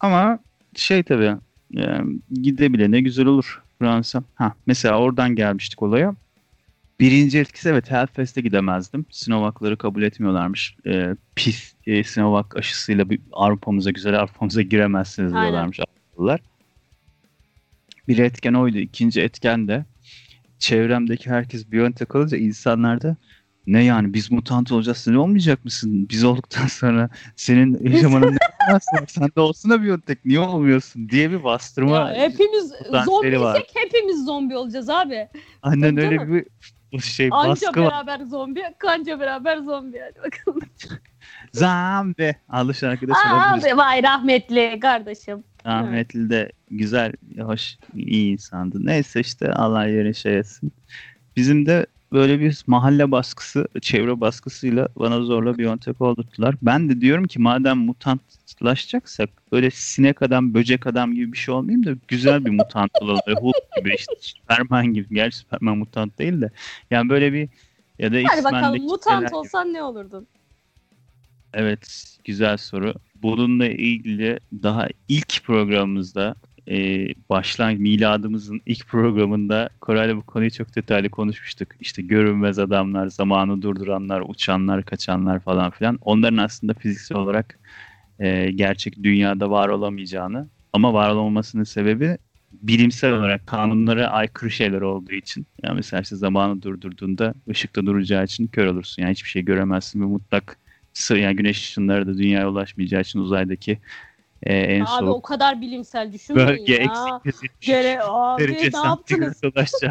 Ama 0.00 0.38
şey 0.76 1.02
tabii 1.02 1.34
e, 1.76 1.82
gidebilene 2.42 3.00
güzel 3.00 3.26
olur 3.26 3.63
Fransa. 3.78 4.22
Ha, 4.34 4.54
mesela 4.66 4.98
oradan 4.98 5.34
gelmiştik 5.34 5.82
olaya. 5.82 6.14
Birinci 7.00 7.38
etkisi 7.38 7.68
evet 7.68 7.90
Hellfest'e 7.90 8.40
gidemezdim. 8.40 9.06
Sinovac'ları 9.10 9.78
kabul 9.78 10.02
etmiyorlarmış. 10.02 10.76
E, 10.86 11.16
pis 11.34 11.74
e, 11.86 12.04
Sinovac 12.04 12.46
aşısıyla 12.54 13.10
bir 13.10 13.20
Avrupa'mıza 13.32 13.90
güzel 13.90 14.20
Avrupa'mıza 14.20 14.62
giremezsiniz 14.62 15.32
Aynen. 15.32 15.42
diyorlarmış 15.42 15.80
Avrupalılar. 15.80 16.40
Bir 18.08 18.18
etken 18.18 18.54
oydu. 18.54 18.78
İkinci 18.78 19.20
etken 19.20 19.68
de 19.68 19.84
çevremdeki 20.58 21.30
herkes 21.30 21.72
Biontech 21.72 22.16
alınca 22.16 22.36
insanlarda 22.36 23.16
ne 23.66 23.84
yani 23.84 24.14
biz 24.14 24.30
mutant 24.30 24.72
olacağız 24.72 24.98
sen 24.98 25.14
olmayacak 25.14 25.64
mısın? 25.64 26.08
Biz 26.10 26.24
olduktan 26.24 26.66
sonra 26.66 27.08
senin 27.36 27.90
yaşamanın 27.90 28.32
ne 28.32 28.38
anlamı 28.68 28.74
var? 28.74 28.82
Sen 29.08 29.30
de 29.36 29.40
olsuna 29.40 29.82
Biontech 29.82 30.18
niye 30.24 30.40
olmuyorsun 30.40 31.08
diye 31.08 31.30
bir 31.30 31.44
bastırma. 31.44 31.96
Ya, 31.96 32.14
hepimiz 32.14 32.72
zombiysek 33.04 33.70
hepimiz 33.74 34.24
zombi 34.24 34.56
olacağız 34.56 34.90
abi. 34.90 35.28
Annen 35.62 35.96
öyle 35.96 36.28
bir 36.28 36.44
şey 37.00 37.28
Anca 37.32 37.50
baskı 37.50 37.80
var. 37.80 37.90
beraber 37.90 38.24
zombi, 38.24 38.62
kanca 38.78 39.20
beraber 39.20 39.56
zombi. 39.56 40.00
Hadi 40.00 40.18
bakalım. 40.26 40.68
Zambi. 41.52 42.34
Aa, 42.48 42.72
söyleyebiliriz. 42.72 43.64
abi 43.64 43.76
vay 43.76 44.02
rahmetli 44.02 44.78
kardeşim. 44.80 45.44
Rahmetli 45.66 46.30
de 46.30 46.52
güzel, 46.70 47.12
hoş, 47.40 47.76
iyi 47.94 48.32
insandı. 48.32 48.86
Neyse 48.86 49.20
işte 49.20 49.52
Allah 49.52 49.86
yeri 49.86 50.14
şey 50.14 50.38
etsin. 50.38 50.72
Bizim 51.36 51.66
de 51.66 51.86
böyle 52.14 52.40
bir 52.40 52.64
mahalle 52.66 53.10
baskısı, 53.10 53.68
çevre 53.80 54.20
baskısıyla 54.20 54.88
bana 54.96 55.20
zorla 55.20 55.58
Biontech 55.58 56.00
oldurttular. 56.00 56.54
Ben 56.62 56.88
de 56.88 57.00
diyorum 57.00 57.26
ki 57.26 57.38
madem 57.40 57.78
mutantlaşacaksak 57.78 59.30
böyle 59.52 59.70
sinek 59.70 60.22
adam, 60.22 60.54
böcek 60.54 60.86
adam 60.86 61.14
gibi 61.14 61.32
bir 61.32 61.38
şey 61.38 61.54
olmayayım 61.54 61.86
da 61.86 61.90
güzel 62.08 62.44
bir 62.44 62.50
mutant 62.50 62.90
olalım. 63.00 63.20
Hulk 63.40 63.76
gibi 63.76 63.94
işte 63.94 64.12
Superman 64.20 64.86
gibi. 64.86 65.14
Gerçi 65.14 65.36
Superman 65.36 65.78
mutant 65.78 66.18
değil 66.18 66.40
de. 66.40 66.50
Yani 66.90 67.08
böyle 67.08 67.32
bir 67.32 67.48
ya 67.98 68.12
da 68.12 68.16
Hadi 68.28 68.44
bakalım 68.44 68.82
mutant 68.82 69.14
şeyler 69.14 69.26
gibi. 69.26 69.36
olsan 69.36 69.72
ne 69.72 69.82
olurdun? 69.82 70.26
Evet, 71.54 72.16
güzel 72.24 72.56
soru. 72.56 72.94
Bununla 73.22 73.66
ilgili 73.68 74.38
daha 74.62 74.88
ilk 75.08 75.44
programımızda 75.44 76.34
e, 76.68 77.08
başlangıç 77.30 77.80
miladımızın 77.80 78.60
ilk 78.66 78.86
programında 78.86 79.68
Koray'la 79.80 80.16
bu 80.16 80.22
konuyu 80.22 80.50
çok 80.50 80.76
detaylı 80.76 81.08
konuşmuştuk. 81.08 81.68
İşte 81.80 82.02
görünmez 82.02 82.58
adamlar, 82.58 83.06
zamanı 83.06 83.62
durduranlar, 83.62 84.22
uçanlar, 84.28 84.84
kaçanlar 84.84 85.40
falan 85.40 85.70
filan. 85.70 85.98
Onların 86.00 86.36
aslında 86.36 86.74
fiziksel 86.74 87.18
olarak 87.18 87.58
e, 88.18 88.50
gerçek 88.50 89.02
dünyada 89.02 89.50
var 89.50 89.68
olamayacağını 89.68 90.48
ama 90.72 90.94
var 90.94 91.10
olmamasının 91.10 91.64
sebebi 91.64 92.18
bilimsel 92.62 93.12
olarak 93.12 93.46
kanunlara 93.46 94.06
aykırı 94.06 94.50
şeyler 94.50 94.80
olduğu 94.80 95.12
için. 95.12 95.46
Yani 95.62 95.76
mesela 95.76 96.00
işte 96.00 96.16
zamanı 96.16 96.62
durdurduğunda 96.62 97.34
ışıkta 97.50 97.86
duracağı 97.86 98.24
için 98.24 98.46
kör 98.46 98.66
olursun. 98.66 99.02
Yani 99.02 99.12
hiçbir 99.12 99.28
şey 99.28 99.42
göremezsin 99.42 100.00
ve 100.00 100.04
mutlak 100.04 100.58
yani 101.10 101.36
güneş 101.36 101.58
ışınları 101.58 102.06
da 102.06 102.18
dünyaya 102.18 102.50
ulaşmayacağı 102.50 103.00
için 103.00 103.18
uzaydaki 103.18 103.78
e, 104.44 104.56
en 104.56 104.80
Abi 104.80 104.88
soğuk 104.88 105.16
o 105.16 105.22
kadar 105.22 105.60
bilimsel 105.60 106.12
düşünmeyin 106.12 106.48
bölge 106.48 106.72
ya. 106.72 107.20
172 107.24 107.66
Gere 107.66 108.00
abi 108.02 108.42
derece 108.42 108.70
ne 108.82 108.86
yaptınız? 108.86 109.40
için. 109.68 109.90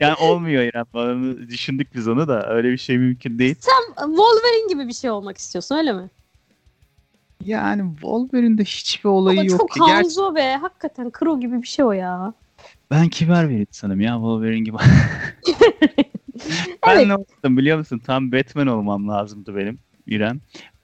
yani 0.00 0.14
olmuyor 0.14 0.62
İrem. 0.62 0.84
Onu 0.94 1.48
düşündük 1.48 1.94
biz 1.94 2.08
onu 2.08 2.28
da. 2.28 2.50
Öyle 2.50 2.72
bir 2.72 2.78
şey 2.78 2.98
mümkün 2.98 3.38
değil. 3.38 3.54
Sen 3.60 4.06
Wolverine 4.06 4.72
gibi 4.72 4.88
bir 4.88 4.92
şey 4.92 5.10
olmak 5.10 5.38
istiyorsun 5.38 5.76
öyle 5.76 5.92
mi? 5.92 6.10
Yani 7.44 7.92
Wolverine'de 7.92 8.64
hiçbir 8.64 9.08
olayı 9.08 9.40
Ama 9.40 9.50
yok. 9.50 9.60
çok 9.60 9.70
ki. 9.70 9.80
Gerçi 9.80 9.92
Hanzo 9.92 10.34
be. 10.34 10.56
Hakikaten 10.56 11.10
Kro 11.10 11.40
gibi 11.40 11.62
bir 11.62 11.66
şey 11.66 11.84
o 11.84 11.92
ya. 11.92 12.34
ben 12.90 13.08
kibar 13.08 13.48
bir 13.50 13.58
insanım 13.68 14.00
ya 14.00 14.14
Wolverine 14.14 14.60
gibi. 14.60 14.76
ben 16.86 16.96
Evet. 16.96 17.06
ne 17.06 17.14
oldum 17.14 17.56
biliyor 17.56 17.78
musun? 17.78 17.98
Tam 18.06 18.32
Batman 18.32 18.66
olmam 18.66 19.08
lazımdı 19.08 19.56
benim 19.56 19.78
İrem. 20.06 20.40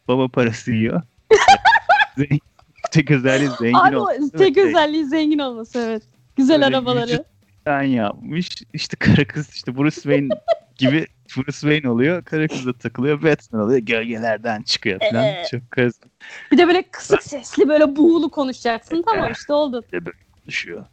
Baba 0.08 0.28
parası 0.28 0.72
yiyor. 0.72 1.02
Zengin- 2.18 2.40
Tek 2.90 3.10
özelliği 3.10 3.50
zengin 3.60 3.74
Abi 3.78 3.96
olması. 3.96 4.30
tek 4.30 4.56
ve 4.56 4.62
özelliği 4.68 5.04
zengin 5.04 5.38
olması 5.38 5.78
evet. 5.78 6.02
Güzel 6.36 6.54
Böyle 6.62 6.76
arabaları. 6.76 7.24
sen 7.64 7.82
yapmış. 7.82 8.48
İşte 8.72 8.96
kara 8.96 9.24
kız 9.26 9.50
işte 9.54 9.76
Bruce 9.76 9.94
Wayne 9.94 10.28
gibi 10.78 11.06
Bruce 11.36 11.52
Wayne 11.52 11.88
oluyor. 11.90 12.24
Kara 12.24 12.48
kız 12.48 12.66
da 12.66 12.72
takılıyor. 12.72 13.22
Batman 13.22 13.62
oluyor. 13.62 13.78
Gölgelerden 13.78 14.62
çıkıyor 14.62 15.00
falan. 15.10 15.24
Ee. 15.24 15.42
Çok 15.50 15.70
kız 15.70 16.00
Bir 16.52 16.58
de 16.58 16.66
böyle 16.68 16.82
kısık 16.82 17.22
sesli 17.22 17.68
böyle 17.68 17.96
buğulu 17.96 18.30
konuşacaksın. 18.30 19.02
Tamam 19.06 19.32
işte 19.32 19.52
oldu. 19.52 19.84
düşüyor. 20.46 20.84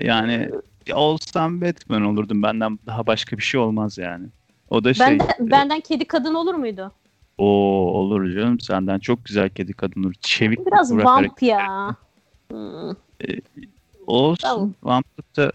Yani 0.00 0.50
ya 0.86 0.96
olsam 0.96 1.60
Batman 1.60 2.02
olurdum. 2.02 2.42
Benden 2.42 2.78
daha 2.86 3.06
başka 3.06 3.38
bir 3.38 3.42
şey 3.42 3.60
olmaz 3.60 3.98
yani. 3.98 4.26
O 4.70 4.84
da 4.84 4.94
şey. 4.94 5.06
Benden, 5.06 5.28
benden 5.50 5.80
kedi 5.80 6.04
kadın 6.04 6.34
olur 6.34 6.54
muydu? 6.54 6.92
O 7.40 7.46
olur 7.98 8.32
canım. 8.34 8.60
Senden 8.60 8.98
çok 8.98 9.24
güzel 9.24 9.48
kedi 9.50 9.72
kadın 9.72 10.04
olur. 10.04 10.14
Çevik 10.20 10.66
Biraz 10.66 10.96
vamp 10.96 11.42
ya. 11.42 11.96
Hmm. 12.50 12.92
Olsun. 14.06 14.42
Tamam. 14.42 14.74
Vamplıkta 14.82 15.52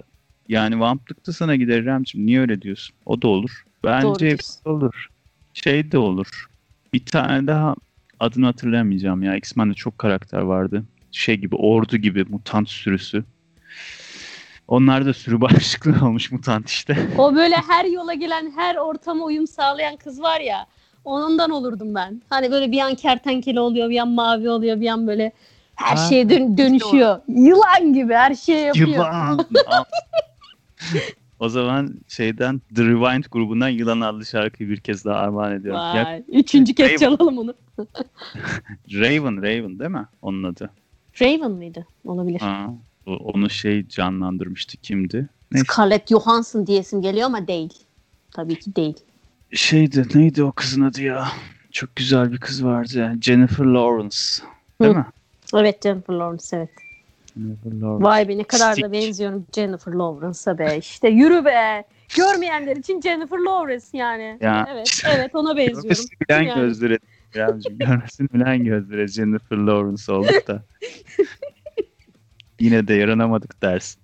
yani 0.47 0.79
vamplıkta 0.79 1.33
sana 1.33 1.55
gider 1.55 1.81
İremciğim. 1.83 2.27
Niye 2.27 2.39
öyle 2.41 2.61
diyorsun? 2.61 2.95
O 3.05 3.21
da 3.21 3.27
olur. 3.27 3.63
Bence 3.83 4.29
hepsi 4.29 4.69
olur. 4.69 5.07
Şey 5.53 5.91
de 5.91 5.97
olur. 5.97 6.45
Bir 6.93 7.05
tane 7.05 7.47
daha 7.47 7.75
adını 8.19 8.45
hatırlayamayacağım 8.45 9.23
ya. 9.23 9.35
X-Men'de 9.35 9.73
çok 9.73 9.99
karakter 9.99 10.41
vardı. 10.41 10.83
Şey 11.11 11.35
gibi 11.35 11.55
ordu 11.55 11.97
gibi 11.97 12.23
mutant 12.23 12.69
sürüsü. 12.69 13.23
Onlar 14.67 15.05
da 15.05 15.13
sürü 15.13 15.41
başlıklı 15.41 16.05
olmuş 16.05 16.31
mutant 16.31 16.69
işte. 16.69 17.09
O 17.17 17.35
böyle 17.35 17.55
her 17.55 17.85
yola 17.85 18.13
gelen, 18.13 18.51
her 18.55 18.75
ortama 18.75 19.25
uyum 19.25 19.47
sağlayan 19.47 19.95
kız 19.95 20.21
var 20.21 20.39
ya. 20.39 20.67
Ondan 21.05 21.49
olurdum 21.49 21.95
ben. 21.95 22.21
Hani 22.29 22.51
böyle 22.51 22.71
bir 22.71 22.79
an 22.79 22.95
kertenkele 22.95 23.59
oluyor, 23.59 23.89
bir 23.89 23.99
an 23.99 24.07
mavi 24.09 24.49
oluyor, 24.49 24.81
bir 24.81 24.87
an 24.87 25.07
böyle 25.07 25.31
her 25.75 25.95
Ha, 25.97 26.07
şeye 26.09 26.29
dön- 26.29 26.57
dönüşüyor. 26.57 27.19
Yılan 27.27 27.93
gibi 27.93 28.13
her 28.13 28.35
şeyi 28.35 28.65
yapıyor. 28.65 28.87
Yılan. 28.87 29.45
o 31.39 31.49
zaman 31.49 31.93
şeyden 32.07 32.61
The 32.75 32.83
Rewind 32.83 33.23
grubundan 33.31 33.69
Yılan 33.69 34.01
adlı 34.01 34.25
şarkıyı 34.25 34.69
bir 34.69 34.77
kez 34.79 35.05
daha 35.05 35.15
armağan 35.19 35.51
ediyorum. 35.51 35.81
Ya, 35.95 36.05
Vay. 36.05 36.23
Üçüncü 36.27 36.73
kez 36.73 36.87
Raven. 36.87 36.97
çalalım 36.97 37.37
onu. 37.37 37.53
Raven, 38.93 39.37
Raven 39.37 39.79
değil 39.79 39.91
mi 39.91 40.05
onun 40.21 40.43
adı? 40.43 40.69
Raven 41.21 41.51
mıydı? 41.51 41.85
Olabilir. 42.05 42.39
Ha, 42.39 42.73
onu 43.05 43.49
şey 43.49 43.87
canlandırmıştı 43.87 44.77
kimdi? 44.77 45.29
Neyse. 45.51 45.65
Scarlett 45.73 46.07
Johansson 46.09 46.67
diyesim 46.67 47.01
geliyor 47.01 47.25
ama 47.25 47.47
değil. 47.47 47.73
Tabii 48.31 48.59
ki 48.59 48.75
değil. 48.75 48.95
Şeydi 49.55 50.05
neydi 50.15 50.43
o 50.43 50.51
kızın 50.51 50.81
adı 50.81 51.01
ya? 51.01 51.27
Çok 51.71 51.95
güzel 51.95 52.31
bir 52.31 52.37
kız 52.37 52.65
vardı. 52.65 53.13
Jennifer 53.21 53.65
Lawrence. 53.65 54.17
Değil 54.81 54.93
Hı. 54.93 54.97
mi? 54.97 55.05
Evet 55.53 55.83
Jennifer 55.83 56.13
Lawrence 56.13 56.43
evet. 56.53 56.69
Jennifer 57.35 57.71
Lawrence. 57.71 58.03
Vay 58.05 58.27
be 58.27 58.37
ne 58.37 58.43
kadar 58.43 58.71
Stick. 58.71 58.87
da 58.87 58.91
benziyorum 58.91 59.45
Jennifer 59.55 59.91
Lawrence'a 59.91 60.57
be. 60.57 60.77
İşte 60.77 61.07
yürü 61.09 61.45
be. 61.45 61.83
Görmeyenler 62.17 62.75
için 62.75 63.01
Jennifer 63.01 63.37
Lawrence 63.37 63.85
yani. 63.93 64.37
Ya. 64.41 64.67
Evet, 64.71 65.03
evet 65.15 65.35
ona 65.35 65.57
benziyorum. 65.57 66.05
Bilen 66.29 66.41
Yani. 66.41 66.61
gözlere. 66.61 66.99
Birazcık 67.35 67.79
görmesini 67.79 68.29
bilen 68.33 68.63
gözlere 68.63 69.07
Jennifer 69.07 69.57
Lawrence 69.57 70.11
olduk 70.11 70.47
da. 70.47 70.63
Yine 72.59 72.87
de 72.87 72.93
yaranamadık 72.93 73.61
dersin. 73.61 74.01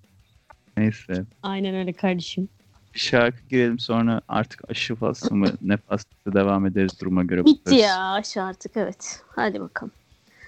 Neyse. 0.76 1.24
Aynen 1.42 1.74
öyle 1.74 1.92
kardeşim. 1.92 2.48
Bir 2.94 2.98
şarkı 2.98 3.38
girelim 3.50 3.78
sonra 3.78 4.20
artık 4.28 4.70
aşı 4.70 4.94
faslı 4.94 5.36
mı 5.36 5.46
ne 5.62 5.76
faslı 5.76 6.34
devam 6.34 6.66
ederiz 6.66 7.00
duruma 7.00 7.22
göre. 7.22 7.44
Bitti 7.44 7.60
bakarız. 7.66 7.82
ya 7.82 8.12
aşağı 8.12 8.46
artık 8.46 8.76
evet. 8.76 9.22
Hadi 9.28 9.60
bakalım. 9.60 9.92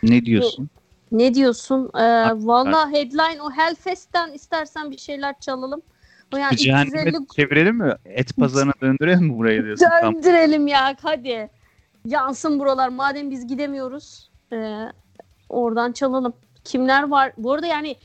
Ne 0.02 0.24
diyorsun? 0.24 0.68
Ne 1.12 1.34
diyorsun? 1.34 1.90
Ee, 1.94 2.00
Valla 2.34 2.90
headline 2.92 3.42
o 3.42 3.50
Hellfest'ten 3.50 4.32
istersen 4.32 4.90
bir 4.90 4.98
şeyler 4.98 5.40
çalalım. 5.40 5.82
O 6.34 6.36
yani 6.36 6.56
cehenneme 6.56 7.02
350 7.02 7.26
çevirelim 7.36 7.76
mi? 7.76 7.94
Et 8.04 8.36
pazarına 8.36 8.72
döndürelim 8.82 9.24
mi 9.24 9.38
burayı 9.38 9.64
diyorsun? 9.64 9.86
Tam 10.00 10.14
döndürelim 10.14 10.66
ya 10.66 10.96
hadi. 11.02 11.50
Yansın 12.04 12.58
buralar. 12.58 12.88
Madem 12.88 13.30
biz 13.30 13.46
gidemiyoruz. 13.46 14.30
ee, 14.52 14.78
oradan 15.48 15.92
çalalım. 15.92 16.32
Kimler 16.64 17.08
var? 17.08 17.32
Bu 17.38 17.52
arada 17.52 17.66
yani 17.66 17.96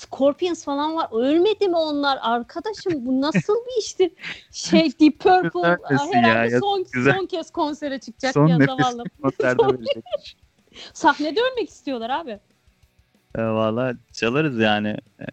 Scorpions 0.00 0.64
falan 0.64 0.96
var. 0.96 1.08
Ölmedi 1.12 1.68
mi 1.68 1.76
onlar? 1.76 2.18
Arkadaşım 2.22 3.06
bu 3.06 3.20
nasıl 3.20 3.54
bir 3.54 3.80
işti? 3.80 4.14
Şey 4.52 5.00
Deep 5.00 5.18
Purple 5.18 5.76
herhalde 5.88 6.50
ya? 6.50 6.60
Son, 6.60 6.86
güzel. 6.92 7.14
son 7.14 7.26
kez 7.26 7.50
konsere 7.50 7.98
çıkacak 7.98 8.34
son 8.34 8.46
ya 8.46 8.58
zavallı. 8.58 9.04
konserde 9.22 9.62
verecekmiş. 9.62 10.36
Sahnede 10.92 11.40
ölmek 11.40 11.68
istiyorlar 11.70 12.10
abi. 12.10 12.38
E, 13.34 13.42
Valla 13.42 13.94
çalarız 14.12 14.58
yani. 14.58 14.88
E, 15.20 15.26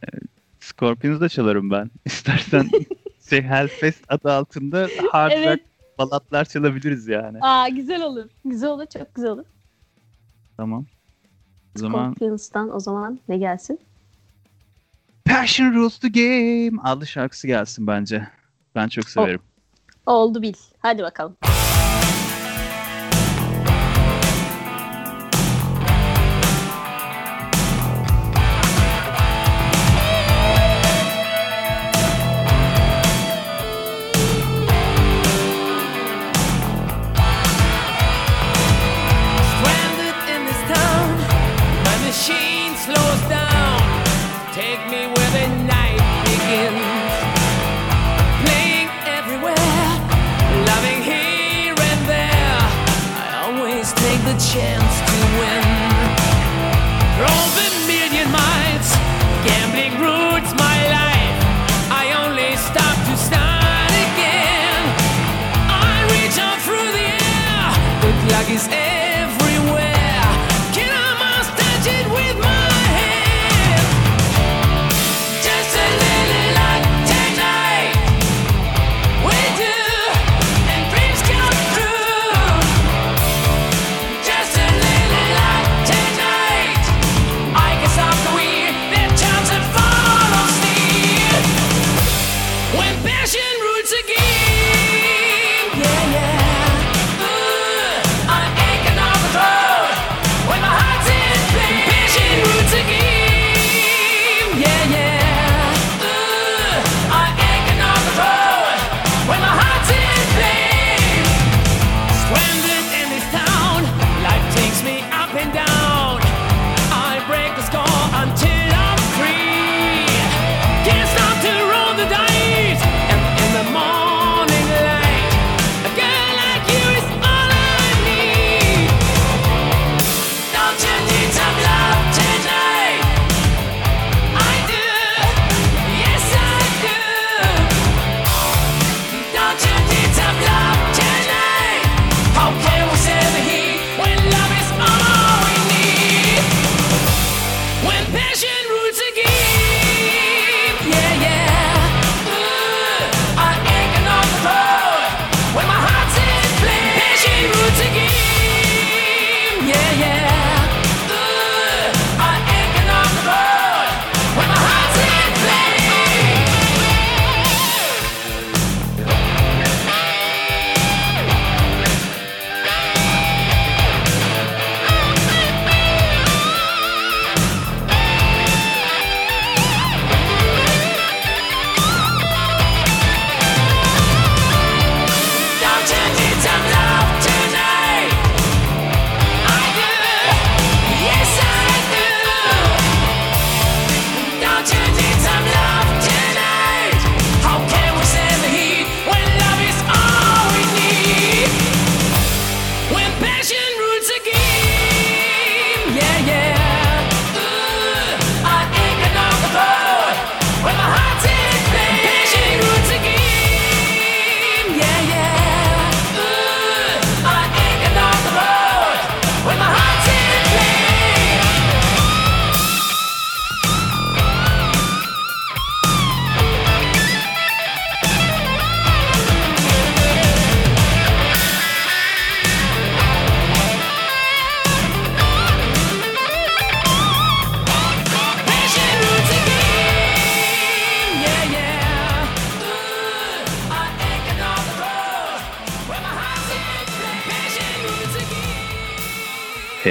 Scorpions 0.59 1.21
da 1.21 1.29
çalarım 1.29 1.71
ben. 1.71 1.91
İstersen 2.05 2.69
şey 3.29 3.41
Hellfest 3.41 4.03
adı 4.09 4.31
altında 4.31 4.87
hard 5.11 5.31
Evet. 5.31 5.47
rock 5.47 5.61
balatlar 5.97 6.45
çalabiliriz 6.45 7.07
yani. 7.07 7.37
Aa 7.41 7.67
güzel 7.69 8.01
olur. 8.03 8.25
Güzel 8.45 8.69
olur. 8.69 8.85
Çok 8.85 9.15
güzel 9.15 9.31
olur. 9.31 9.45
Tamam. 10.57 10.85
O 11.75 11.79
zaman 11.79 12.13
Scorpions'tan 12.13 12.75
o 12.75 12.79
zaman 12.79 13.19
ne 13.29 13.37
gelsin? 13.37 13.79
Passion 15.27 15.73
Rules 15.73 15.99
the 15.99 16.07
Game 16.07 16.81
adlı 16.83 17.07
şarkısı 17.07 17.47
gelsin 17.47 17.87
bence. 17.87 18.27
Ben 18.75 18.87
çok 18.87 19.09
severim. 19.09 19.41
Oldu 20.05 20.41
bil. 20.41 20.53
Hadi 20.79 21.03
bakalım. 21.03 21.37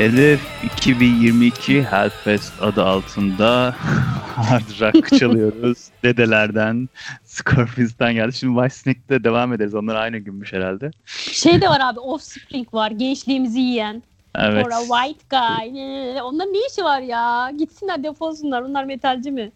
Hedef 0.06 0.40
2022 0.64 1.82
Hellfest 1.82 2.62
adı 2.62 2.84
altında 2.84 3.74
hard 4.36 4.80
rock 4.80 5.18
çalıyoruz. 5.18 5.78
Dedelerden, 6.02 6.88
Scorpions'tan 7.24 8.14
geldi. 8.14 8.32
Şimdi 8.32 8.54
Whitesnake'de 8.60 9.24
devam 9.24 9.52
ederiz. 9.52 9.74
Onlar 9.74 9.94
aynı 9.94 10.18
günmüş 10.18 10.52
herhalde. 10.52 10.90
Şey 11.32 11.60
de 11.60 11.68
var 11.68 11.80
abi 11.82 12.00
Offspring 12.00 12.74
var. 12.74 12.90
Gençliğimizi 12.90 13.60
yiyen. 13.60 14.02
Evet. 14.34 14.64
For 14.64 14.70
a 14.70 14.80
white 14.80 15.24
guy. 15.30 15.80
Onların 16.20 16.52
ne 16.52 16.58
işi 16.70 16.84
var 16.84 17.00
ya? 17.00 17.50
Gitsinler 17.58 18.04
defolsunlar. 18.04 18.62
Onlar 18.62 18.84
metalci 18.84 19.30
mi? 19.30 19.52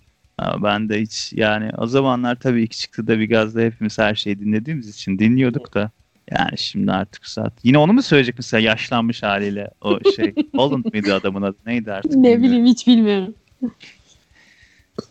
Ben 0.62 0.88
de 0.88 1.00
hiç 1.00 1.33
yani 1.33 1.71
o 1.78 1.87
zamanlar 1.87 2.35
tabii 2.35 2.62
ilk 2.62 2.73
çıktı 2.73 3.07
da 3.07 3.19
bir 3.19 3.28
gazda 3.28 3.61
hepimiz 3.61 3.99
her 3.99 4.14
şeyi 4.14 4.40
dinlediğimiz 4.40 4.88
için 4.88 5.19
dinliyorduk 5.19 5.75
da. 5.75 5.90
Yani 6.39 6.59
şimdi 6.59 6.93
artık 6.93 7.27
saat. 7.27 7.53
Yine 7.63 7.79
onu 7.79 7.93
mu 7.93 8.03
söyleyecek 8.03 8.35
mesela 8.39 8.61
yaşlanmış 8.61 9.23
haliyle 9.23 9.71
o 9.81 9.99
şey. 10.17 10.35
Holland 10.57 10.85
mıydı 10.93 11.15
adamın 11.15 11.43
adı? 11.43 11.57
Neydi 11.67 11.93
artık? 11.93 12.11
Ne 12.13 12.17
bilmiyorum. 12.23 12.43
bileyim 12.43 12.67
hiç 12.67 12.87
bilmiyorum. 12.87 13.35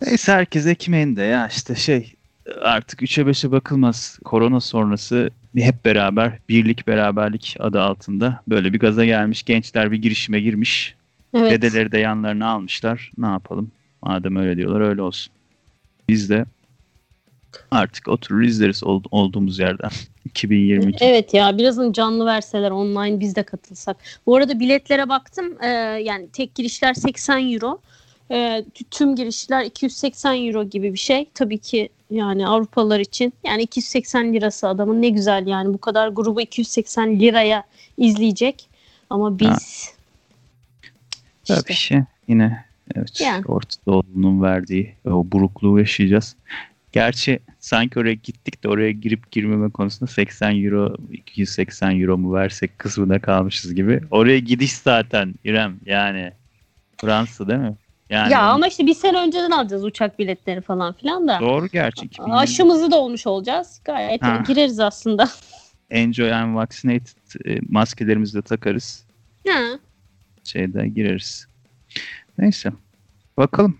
Neyse 0.01 0.31
herkes 0.31 0.65
ekmeğinde 0.67 1.21
ya 1.23 1.47
işte 1.47 1.75
şey 1.75 2.13
artık 2.61 3.01
3'e 3.01 3.23
5'e 3.23 3.51
bakılmaz. 3.51 4.19
Korona 4.25 4.59
sonrası 4.59 5.29
hep 5.57 5.85
beraber 5.85 6.39
birlik 6.49 6.87
beraberlik 6.87 7.55
adı 7.59 7.81
altında 7.81 8.41
böyle 8.47 8.73
bir 8.73 8.79
gaza 8.79 9.05
gelmiş 9.05 9.43
gençler 9.43 9.91
bir 9.91 9.97
girişime 9.97 10.39
girmiş. 10.39 10.95
Evet. 11.33 11.51
Dedeleri 11.51 11.91
de 11.91 11.97
yanlarına 11.97 12.47
almışlar. 12.47 13.11
Ne 13.17 13.25
yapalım? 13.27 13.71
Madem 14.01 14.35
öyle 14.35 14.57
diyorlar 14.57 14.81
öyle 14.81 15.01
olsun. 15.01 15.33
Biz 16.09 16.29
de 16.29 16.45
artık 17.71 18.07
oturur 18.07 18.41
izleriz 18.41 18.83
ol- 18.83 19.03
olduğumuz 19.11 19.59
yerden. 19.59 19.89
2022. 20.29 21.05
Evet 21.05 21.33
ya 21.33 21.57
birazını 21.57 21.93
canlı 21.93 22.25
verseler 22.25 22.71
online 22.71 23.19
biz 23.19 23.35
de 23.35 23.43
katılsak. 23.43 23.97
Bu 24.25 24.35
arada 24.35 24.59
biletlere 24.59 25.09
baktım. 25.09 25.57
Ee, 25.61 25.67
yani 26.03 26.29
tek 26.33 26.55
girişler 26.55 26.93
80 26.93 27.53
euro. 27.53 27.79
T- 28.29 28.83
tüm 28.91 29.15
girişler 29.15 29.65
280 29.65 30.47
euro 30.47 30.63
gibi 30.63 30.93
bir 30.93 30.99
şey. 30.99 31.29
Tabii 31.33 31.57
ki 31.57 31.89
yani 32.11 32.47
Avrupalılar 32.47 32.99
için 32.99 33.33
yani 33.43 33.61
280 33.61 34.33
lirası 34.33 34.67
adamın 34.67 35.01
ne 35.01 35.09
güzel 35.09 35.47
yani 35.47 35.73
bu 35.73 35.77
kadar 35.77 36.07
grubu 36.07 36.41
280 36.41 37.19
liraya 37.19 37.63
izleyecek. 37.97 38.69
Ama 39.09 39.39
biz 39.39 39.89
Tabii 41.45 41.59
işte 41.59 41.73
ki 41.73 42.03
yine 42.27 42.65
evet 42.95 43.21
Yani. 43.21 43.45
Orta 43.47 43.75
Doğu'nun 43.87 44.41
verdiği 44.41 44.95
o 45.05 45.31
burukluğu 45.31 45.79
yaşayacağız. 45.79 46.35
Gerçi 46.91 47.39
sanki 47.59 47.99
oraya 47.99 48.13
gittik 48.13 48.63
de 48.63 48.67
oraya 48.67 48.91
girip 48.91 49.31
girmeme 49.31 49.69
konusunda 49.69 50.11
80 50.11 50.63
euro 50.63 50.95
280 51.11 52.01
euro 52.01 52.17
mu 52.17 52.33
versek 52.33 52.79
kısmında 52.79 53.19
kalmışız 53.19 53.75
gibi. 53.75 54.01
Oraya 54.11 54.39
gidiş 54.39 54.73
zaten 54.73 55.35
İrem 55.43 55.75
yani 55.85 56.31
Fransa 57.01 57.47
değil 57.47 57.59
mi? 57.59 57.75
Yani 58.09 58.31
ya 58.33 58.41
ama 58.41 58.67
işte 58.67 58.85
bir 58.85 58.93
sene 58.93 59.17
önceden 59.17 59.51
alacağız 59.51 59.83
uçak 59.85 60.19
biletleri 60.19 60.61
falan 60.61 60.93
filan 60.93 61.27
da. 61.27 61.39
doğru 61.41 61.67
gerçi 61.67 62.05
2020 62.05 62.35
Aşımızı 62.37 62.91
da 62.91 62.95
olmuş 62.95 63.27
olacağız. 63.27 63.81
Gayet 63.85 64.23
Ha. 64.23 64.43
gireriz 64.47 64.79
aslında. 64.79 65.29
Enjoy 65.89 66.33
and 66.33 66.55
Vaccinated 66.55 67.45
e, 67.45 67.59
maskelerimizi 67.69 68.37
de 68.37 68.41
takarız. 68.41 69.05
Ha. 69.47 69.59
Şeyde 70.43 70.87
gireriz. 70.87 71.47
Neyse. 72.37 72.71
Bakalım. 73.37 73.77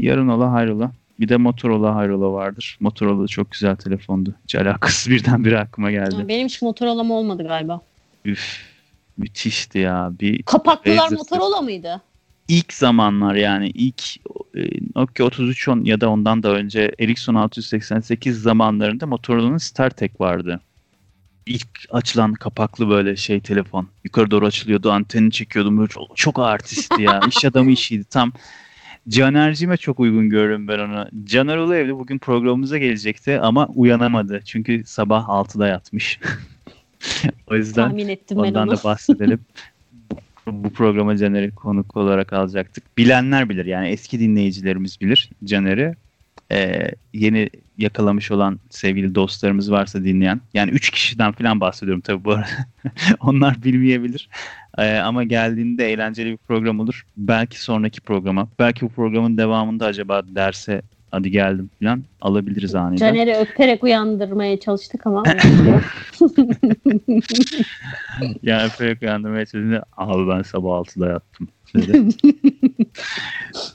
Yarın 0.00 0.28
ola 0.28 0.52
hayrola. 0.52 0.92
Bir 1.20 1.28
de 1.28 1.36
Motorola 1.36 1.94
hayrola 1.94 2.32
vardır. 2.32 2.76
Motorola 2.80 3.26
çok 3.26 3.50
güzel 3.50 3.76
telefondu. 3.76 4.34
Hiç 4.44 4.54
alakasız 4.54 5.10
birdenbire 5.12 5.58
aklıma 5.58 5.90
geldi. 5.90 6.28
Benim 6.28 6.46
hiç 6.46 6.62
Motorola'm 6.62 7.10
olmadı 7.10 7.42
galiba. 7.48 7.80
Üf. 8.24 8.70
Müthişti 9.16 9.78
ya. 9.78 10.12
Bir 10.20 10.42
Kapaklılar. 10.42 11.10
Motorola 11.10 11.60
mıydı? 11.60 12.00
ilk 12.50 12.72
zamanlar 12.72 13.34
yani 13.34 13.70
ilk 13.70 14.16
e, 14.56 14.60
Nokia 14.96 15.26
3310 15.26 15.84
ya 15.84 16.00
da 16.00 16.08
ondan 16.08 16.42
da 16.42 16.48
önce 16.48 16.94
Ericsson 17.00 17.34
688 17.34 18.42
zamanlarında 18.42 19.06
Motorola'nın 19.06 19.58
StarTech 19.58 20.20
vardı. 20.20 20.60
İlk 21.46 21.68
açılan 21.90 22.34
kapaklı 22.34 22.88
böyle 22.88 23.16
şey 23.16 23.40
telefon. 23.40 23.88
Yukarı 24.04 24.30
doğru 24.30 24.46
açılıyordu, 24.46 24.90
antenini 24.90 25.32
çekiyordum. 25.32 25.78
Böyle 25.78 25.88
çok, 25.88 26.16
çok 26.16 26.38
artistti 26.38 27.02
ya. 27.02 27.20
İş 27.28 27.44
adamı 27.44 27.70
işiydi. 27.70 28.04
Tam 28.04 28.32
Caner'cime 29.10 29.76
çok 29.76 30.00
uygun 30.00 30.30
görüyorum 30.30 30.68
ben 30.68 30.78
onu. 30.78 31.06
Caner 31.24 31.56
Uluevli 31.56 31.98
bugün 31.98 32.18
programımıza 32.18 32.78
gelecekti 32.78 33.40
ama 33.40 33.66
uyanamadı. 33.66 34.40
Çünkü 34.44 34.82
sabah 34.86 35.28
6'da 35.28 35.66
yatmış. 35.66 36.20
o 37.46 37.56
yüzden 37.56 37.88
Tahmin 37.88 38.08
ettim 38.08 38.38
ben 38.42 38.48
Ondan 38.48 38.68
onu. 38.68 38.76
da 38.76 38.84
bahsedelim. 38.84 39.40
Bu 40.46 40.70
programa 40.72 41.16
Caner'i 41.16 41.54
konuk 41.54 41.96
olarak 41.96 42.32
alacaktık. 42.32 42.98
Bilenler 42.98 43.48
bilir 43.48 43.64
yani 43.64 43.88
eski 43.88 44.20
dinleyicilerimiz 44.20 45.00
bilir 45.00 45.30
Caner'i. 45.44 45.94
Ee, 46.52 46.90
yeni 47.14 47.50
yakalamış 47.78 48.30
olan 48.30 48.60
sevgili 48.70 49.14
dostlarımız 49.14 49.70
varsa 49.70 50.04
dinleyen. 50.04 50.40
Yani 50.54 50.70
3 50.70 50.90
kişiden 50.90 51.32
falan 51.32 51.60
bahsediyorum 51.60 52.00
tabii 52.00 52.24
bu 52.24 52.32
arada. 52.32 52.46
Onlar 53.20 53.64
bilmeyebilir. 53.64 54.28
Ee, 54.80 54.98
ama 54.98 55.24
geldiğinde 55.24 55.92
eğlenceli 55.92 56.30
bir 56.32 56.36
program 56.36 56.80
olur. 56.80 57.06
Belki 57.16 57.62
sonraki 57.62 58.00
programa. 58.00 58.48
Belki 58.58 58.82
bu 58.82 58.88
programın 58.88 59.38
devamında 59.38 59.86
acaba 59.86 60.22
derse 60.34 60.82
hadi 61.10 61.30
geldim 61.30 61.70
falan 61.82 62.02
alabiliriz 62.20 62.74
aniden. 62.74 62.96
Caner'i 62.96 63.36
öperek 63.36 63.84
uyandırmaya 63.84 64.60
çalıştık 64.60 65.06
ama 65.06 65.22
Yani 68.42 68.70
öperek 68.74 69.02
uyandırmaya 69.02 69.46
çalışınca 69.46 69.84
abi 69.96 70.28
ben 70.28 70.42
sabah 70.42 70.70
6'da 70.70 71.06
yattım. 71.06 71.48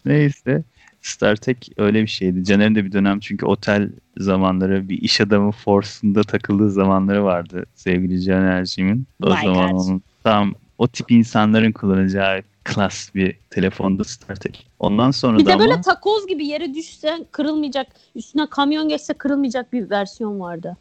Neyse. 0.05 0.63
StarTech 1.01 1.69
öyle 1.77 2.01
bir 2.01 2.07
şeydi. 2.07 2.43
Caner'in 2.43 2.75
de 2.75 2.85
bir 2.85 2.91
dönem 2.91 3.19
çünkü 3.19 3.45
otel 3.45 3.89
zamanları 4.17 4.89
bir 4.89 5.01
iş 5.01 5.21
adamı 5.21 5.51
force'unda 5.51 6.23
takıldığı 6.23 6.71
zamanları 6.71 7.23
vardı 7.23 7.65
sevgili 7.75 8.21
Caner'cimin. 8.21 9.07
O 9.23 9.29
My 9.29 9.41
zaman 9.43 9.71
God. 9.71 9.79
onun 9.79 10.01
tam 10.23 10.53
o 10.77 10.87
tip 10.87 11.11
insanların 11.11 11.71
kullanacağı 11.71 12.43
klas 12.63 13.15
bir 13.15 13.39
telefondu 13.49 14.03
StarTech. 14.03 14.59
Ondan 14.79 15.11
sonra 15.11 15.37
bir 15.37 15.45
da 15.45 15.49
de 15.49 15.59
böyle 15.59 15.71
ama 15.71 15.81
takoz 15.81 16.27
gibi 16.27 16.47
yere 16.47 16.73
düşse 16.73 17.27
kırılmayacak, 17.31 17.87
üstüne 18.15 18.49
kamyon 18.49 18.89
geçse 18.89 19.13
kırılmayacak 19.13 19.73
bir 19.73 19.89
versiyon 19.89 20.39
vardı. 20.39 20.77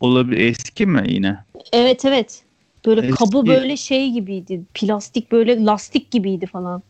olabilir 0.00 0.48
eski 0.48 0.86
mi 0.86 1.02
yine? 1.08 1.44
Evet 1.72 2.04
evet. 2.04 2.44
Böyle 2.86 3.02
Eski- 3.02 3.10
kabı 3.10 3.46
böyle 3.46 3.76
şey 3.76 4.10
gibiydi. 4.10 4.62
Plastik 4.74 5.32
böyle 5.32 5.64
lastik 5.64 6.10
gibiydi 6.10 6.46
falan. 6.46 6.82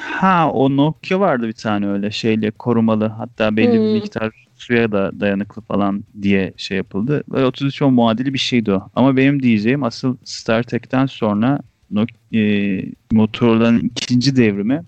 Ha 0.00 0.50
o 0.52 0.76
Nokia 0.76 1.20
vardı 1.20 1.48
bir 1.48 1.52
tane 1.52 1.88
öyle 1.88 2.10
şeyle 2.10 2.50
korumalı 2.50 3.06
hatta 3.06 3.56
belli 3.56 3.72
Hmm. 3.72 3.84
bir 3.84 3.92
miktar 3.92 4.41
suya 4.62 4.92
da 4.92 5.20
dayanıklı 5.20 5.62
falan 5.62 6.04
diye 6.22 6.52
şey 6.56 6.76
yapıldı. 6.76 7.24
Böyle 7.30 7.48
3310 7.48 7.94
muadili 7.94 8.34
bir 8.34 8.38
şeydi 8.38 8.72
o. 8.72 8.90
Ama 8.94 9.16
benim 9.16 9.42
diyeceğim 9.42 9.84
asıl 9.84 10.16
StarTech'ten 10.24 11.06
sonra 11.06 11.60
e, 12.34 12.82
Motorola'nın 13.12 13.78
ikinci 13.78 14.36
devrimi 14.36 14.82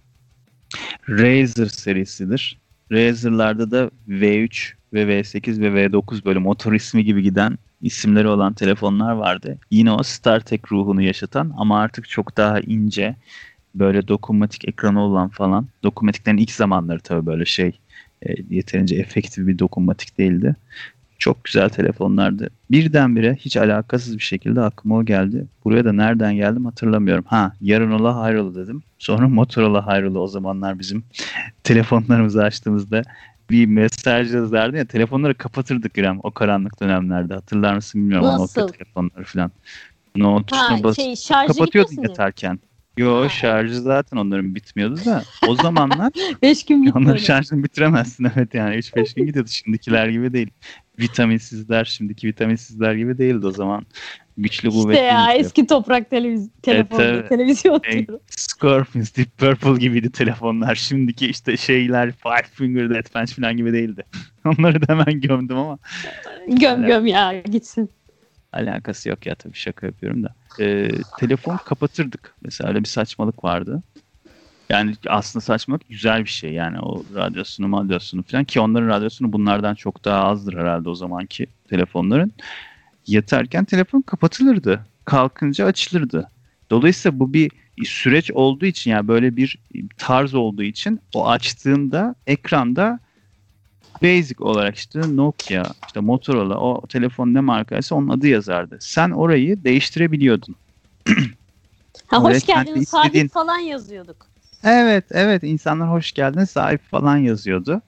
Razer 1.08 1.66
serisidir. 1.66 2.58
Razer'larda 2.92 3.70
da 3.70 3.90
V3 4.08 4.72
ve 4.92 5.02
V8 5.02 5.60
ve 5.60 5.86
V9 5.86 6.24
böyle 6.24 6.38
motor 6.38 6.72
ismi 6.72 7.04
gibi 7.04 7.22
giden 7.22 7.58
isimleri 7.82 8.28
olan 8.28 8.52
telefonlar 8.52 9.12
vardı. 9.12 9.58
Yine 9.70 9.92
o 9.92 10.02
StarTech 10.02 10.72
ruhunu 10.72 11.02
yaşatan 11.02 11.54
ama 11.56 11.80
artık 11.80 12.08
çok 12.08 12.36
daha 12.36 12.60
ince 12.60 13.16
böyle 13.74 14.08
dokunmatik 14.08 14.68
ekranı 14.68 15.02
olan 15.02 15.28
falan. 15.28 15.66
Dokunmatiklerin 15.82 16.36
ilk 16.36 16.50
zamanları 16.50 17.00
tabii 17.00 17.26
böyle 17.26 17.44
şey 17.44 17.72
yeterince 18.50 18.96
efektif 18.96 19.46
bir 19.46 19.58
dokunmatik 19.58 20.18
değildi. 20.18 20.56
Çok 21.18 21.44
güzel 21.44 21.68
telefonlardı. 21.68 22.50
Birdenbire 22.70 23.34
hiç 23.34 23.56
alakasız 23.56 24.18
bir 24.18 24.22
şekilde 24.22 24.60
aklıma 24.60 24.96
o 24.96 25.04
geldi. 25.04 25.46
Buraya 25.64 25.84
da 25.84 25.92
nereden 25.92 26.34
geldim 26.36 26.64
hatırlamıyorum. 26.64 27.24
Ha 27.28 27.52
yarın 27.60 27.90
ola 27.90 28.16
hayrola 28.16 28.54
dedim. 28.54 28.82
Sonra 28.98 29.28
Motorola 29.28 29.86
hayrola 29.86 30.18
o 30.18 30.26
zamanlar 30.26 30.78
bizim 30.78 31.04
telefonlarımızı 31.64 32.42
açtığımızda 32.42 33.02
bir 33.50 33.66
mesaj 33.66 34.34
yazardı 34.34 34.76
ya 34.76 34.84
telefonları 34.84 35.34
kapatırdık 35.34 35.98
İrem 35.98 36.20
o 36.22 36.30
karanlık 36.30 36.80
dönemlerde. 36.80 37.34
Hatırlar 37.34 37.74
mısın 37.74 38.00
bilmiyorum 38.00 38.26
Nasıl? 38.26 38.60
Nokia 38.60 38.76
telefonları 38.76 39.24
falan. 39.24 39.50
No 40.16 40.42
tuşuna 40.42 40.78
Ha 40.78 40.82
bas 40.82 40.96
şey 40.96 41.14
kapatıyordun 41.28 41.90
gitmesin 41.90 42.02
diye. 42.02 42.54
Yo 42.96 43.28
şarjı 43.28 43.80
zaten 43.80 44.16
onların 44.16 44.54
bitmiyordu 44.54 45.04
da 45.04 45.22
o 45.48 45.54
zamanlar 45.54 46.12
5 46.42 46.64
gün 46.64 46.86
onların 46.86 47.00
bitmedi. 47.00 47.20
şarjını 47.20 47.64
bitiremezsin 47.64 48.26
evet 48.36 48.54
yani 48.54 48.74
3-5 48.76 49.14
gün 49.16 49.26
gidiyordu 49.26 49.50
şimdikiler 49.50 50.08
gibi 50.08 50.32
değil. 50.32 50.50
Vitaminsizler 51.00 51.84
şimdiki 51.84 52.26
vitaminsizler 52.26 52.94
gibi 52.94 53.18
değildi 53.18 53.46
o 53.46 53.50
zaman. 53.50 53.86
Güçlü 54.36 54.68
İşte 54.68 54.80
kuvvetli. 54.80 55.02
ya 55.02 55.28
bir 55.34 55.40
eski 55.40 55.66
toprak 55.66 56.10
televiz 56.10 56.48
telefon, 56.62 57.00
evet. 57.00 57.28
televizyon 57.28 57.80
diyorum. 57.92 58.20
Scorpions, 58.30 59.16
Deep 59.16 59.38
Purple 59.38 59.78
gibiydi 59.80 60.10
telefonlar. 60.12 60.74
Şimdiki 60.74 61.26
işte 61.26 61.56
şeyler 61.56 62.12
Five 62.12 62.42
Finger 62.52 62.90
Death 62.90 63.10
Punch 63.12 63.32
falan 63.32 63.56
gibi 63.56 63.72
değildi. 63.72 64.04
Onları 64.44 64.88
da 64.88 64.92
hemen 64.92 65.20
gömdüm 65.20 65.56
ama 65.56 65.78
Göm 66.48 66.86
göm 66.86 67.06
ya 67.06 67.40
gitsin. 67.40 67.90
Alakası 68.54 69.08
yok 69.08 69.26
ya 69.26 69.34
tabii 69.34 69.56
şaka 69.56 69.86
yapıyorum 69.86 70.22
da. 70.22 70.34
Ee, 70.60 70.90
telefon 71.16 71.56
kapatırdık. 71.56 72.34
Mesela 72.42 72.68
öyle 72.68 72.80
bir 72.80 72.88
saçmalık 72.88 73.44
vardı. 73.44 73.82
Yani 74.70 74.94
aslında 75.06 75.44
saçmalık 75.44 75.88
güzel 75.88 76.24
bir 76.24 76.30
şey 76.30 76.52
yani 76.52 76.80
o 76.80 77.04
radyosunu 77.14 77.68
madyosunu 77.68 78.22
falan 78.22 78.44
ki 78.44 78.60
onların 78.60 78.88
radyosunu 78.88 79.32
bunlardan 79.32 79.74
çok 79.74 80.04
daha 80.04 80.24
azdır 80.24 80.54
herhalde 80.54 80.88
o 80.88 80.94
zamanki 80.94 81.46
telefonların. 81.68 82.32
Yatarken 83.06 83.64
telefon 83.64 84.02
kapatılırdı. 84.02 84.86
Kalkınca 85.04 85.66
açılırdı. 85.66 86.30
Dolayısıyla 86.70 87.20
bu 87.20 87.32
bir 87.32 87.50
süreç 87.84 88.30
olduğu 88.30 88.66
için 88.66 88.90
yani 88.90 89.08
böyle 89.08 89.36
bir 89.36 89.58
tarz 89.96 90.34
olduğu 90.34 90.62
için 90.62 91.00
o 91.14 91.28
açtığında 91.28 92.14
ekranda 92.26 93.00
basic 94.04 94.44
olarak 94.44 94.76
işte 94.76 95.16
Nokia, 95.16 95.64
işte 95.86 96.00
Motorola 96.00 96.58
o 96.58 96.86
telefon 96.86 97.34
ne 97.34 97.40
markaysa 97.40 97.94
onun 97.94 98.08
adı 98.08 98.26
yazardı. 98.26 98.78
Sen 98.80 99.10
orayı 99.10 99.64
değiştirebiliyordun. 99.64 100.56
Ha, 102.06 102.22
hoş 102.22 102.46
geldiniz 102.46 102.88
sahip 102.88 103.14
istediğin- 103.14 103.28
falan 103.28 103.58
yazıyorduk. 103.58 104.26
Evet, 104.64 105.04
evet. 105.10 105.42
insanlar 105.42 105.90
hoş 105.90 106.12
geldin 106.12 106.44
sahip 106.44 106.82
falan 106.90 107.16
yazıyordu. 107.16 107.82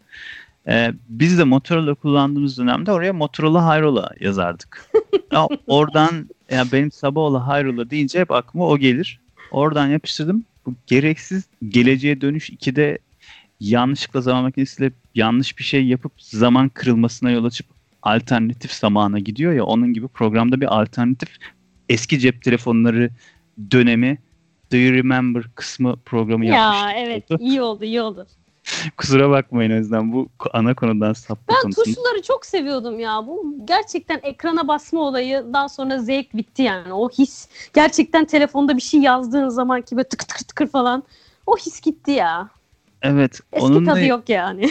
Ee, 0.69 0.93
biz 1.09 1.39
de 1.39 1.45
Motorola 1.45 1.95
kullandığımız 1.95 2.59
dönemde 2.59 2.93
oraya 2.93 3.13
Motorola 3.13 3.65
Hayrola 3.67 4.11
yazardık. 4.21 4.91
ya 5.33 5.49
oradan 5.67 6.29
ya 6.51 6.73
benim 6.73 6.93
Sabahoğlu 6.93 7.47
Hayrola 7.47 7.91
deyince 7.91 8.21
hep 8.21 8.31
aklıma 8.31 8.67
o 8.67 8.79
gelir. 8.79 9.21
Oradan 9.51 9.87
yapıştırdım. 9.87 10.45
Bu 10.67 10.75
gereksiz 10.87 11.45
geleceğe 11.69 12.21
dönüş 12.21 12.51
2'de 12.51 12.99
yanlışlıkla 13.61 14.21
zaman 14.21 14.43
makinesiyle 14.43 14.93
yanlış 15.15 15.59
bir 15.59 15.65
şey 15.65 15.87
yapıp 15.87 16.13
zaman 16.19 16.69
kırılmasına 16.69 17.31
yol 17.31 17.45
açıp 17.45 17.67
alternatif 18.03 18.73
zamana 18.73 19.19
gidiyor 19.19 19.53
ya 19.53 19.65
onun 19.65 19.93
gibi 19.93 20.09
programda 20.09 20.61
bir 20.61 20.81
alternatif 20.81 21.29
eski 21.89 22.19
cep 22.19 22.43
telefonları 22.43 23.11
dönemi 23.71 24.19
Do 24.73 24.77
You 24.77 24.95
Remember 24.95 25.45
kısmı 25.55 25.97
programı 26.05 26.47
yapmıştık. 26.47 26.87
Ya 26.87 26.93
evet 26.93 27.31
oldu. 27.31 27.43
iyi 27.43 27.63
oldu 27.63 27.85
iyi 27.85 28.03
oldu. 28.03 28.27
Kusura 28.97 29.31
bakmayın 29.31 29.71
o 29.71 29.75
yüzden 29.75 30.13
bu 30.13 30.29
ana 30.53 30.75
konudan 30.75 31.13
sapma 31.13 31.55
Ben 31.55 31.63
konusunda. 31.63 31.85
tuşları 31.85 32.23
çok 32.23 32.47
seviyordum 32.47 33.01
ya. 33.01 33.27
Bu 33.27 33.55
gerçekten 33.65 34.21
ekrana 34.23 34.69
basma 34.69 35.01
olayından 35.01 35.67
sonra 35.67 35.99
zevk 35.99 36.37
bitti 36.37 36.63
yani. 36.63 36.93
O 36.93 37.09
his 37.11 37.49
gerçekten 37.75 38.25
telefonda 38.25 38.77
bir 38.77 38.83
şey 38.83 39.01
yazdığın 39.01 39.49
zaman 39.49 39.83
ki 39.83 39.97
böyle 39.97 40.09
tık 40.09 40.29
tık 40.29 40.49
tıkır 40.49 40.67
falan 40.67 41.03
o 41.47 41.57
his 41.57 41.81
gitti 41.81 42.11
ya. 42.11 42.49
Evet 43.03 43.41
Eski 43.53 43.67
onunla, 43.67 43.95
tadı 43.95 44.07
yok 44.07 44.29
yani. 44.29 44.71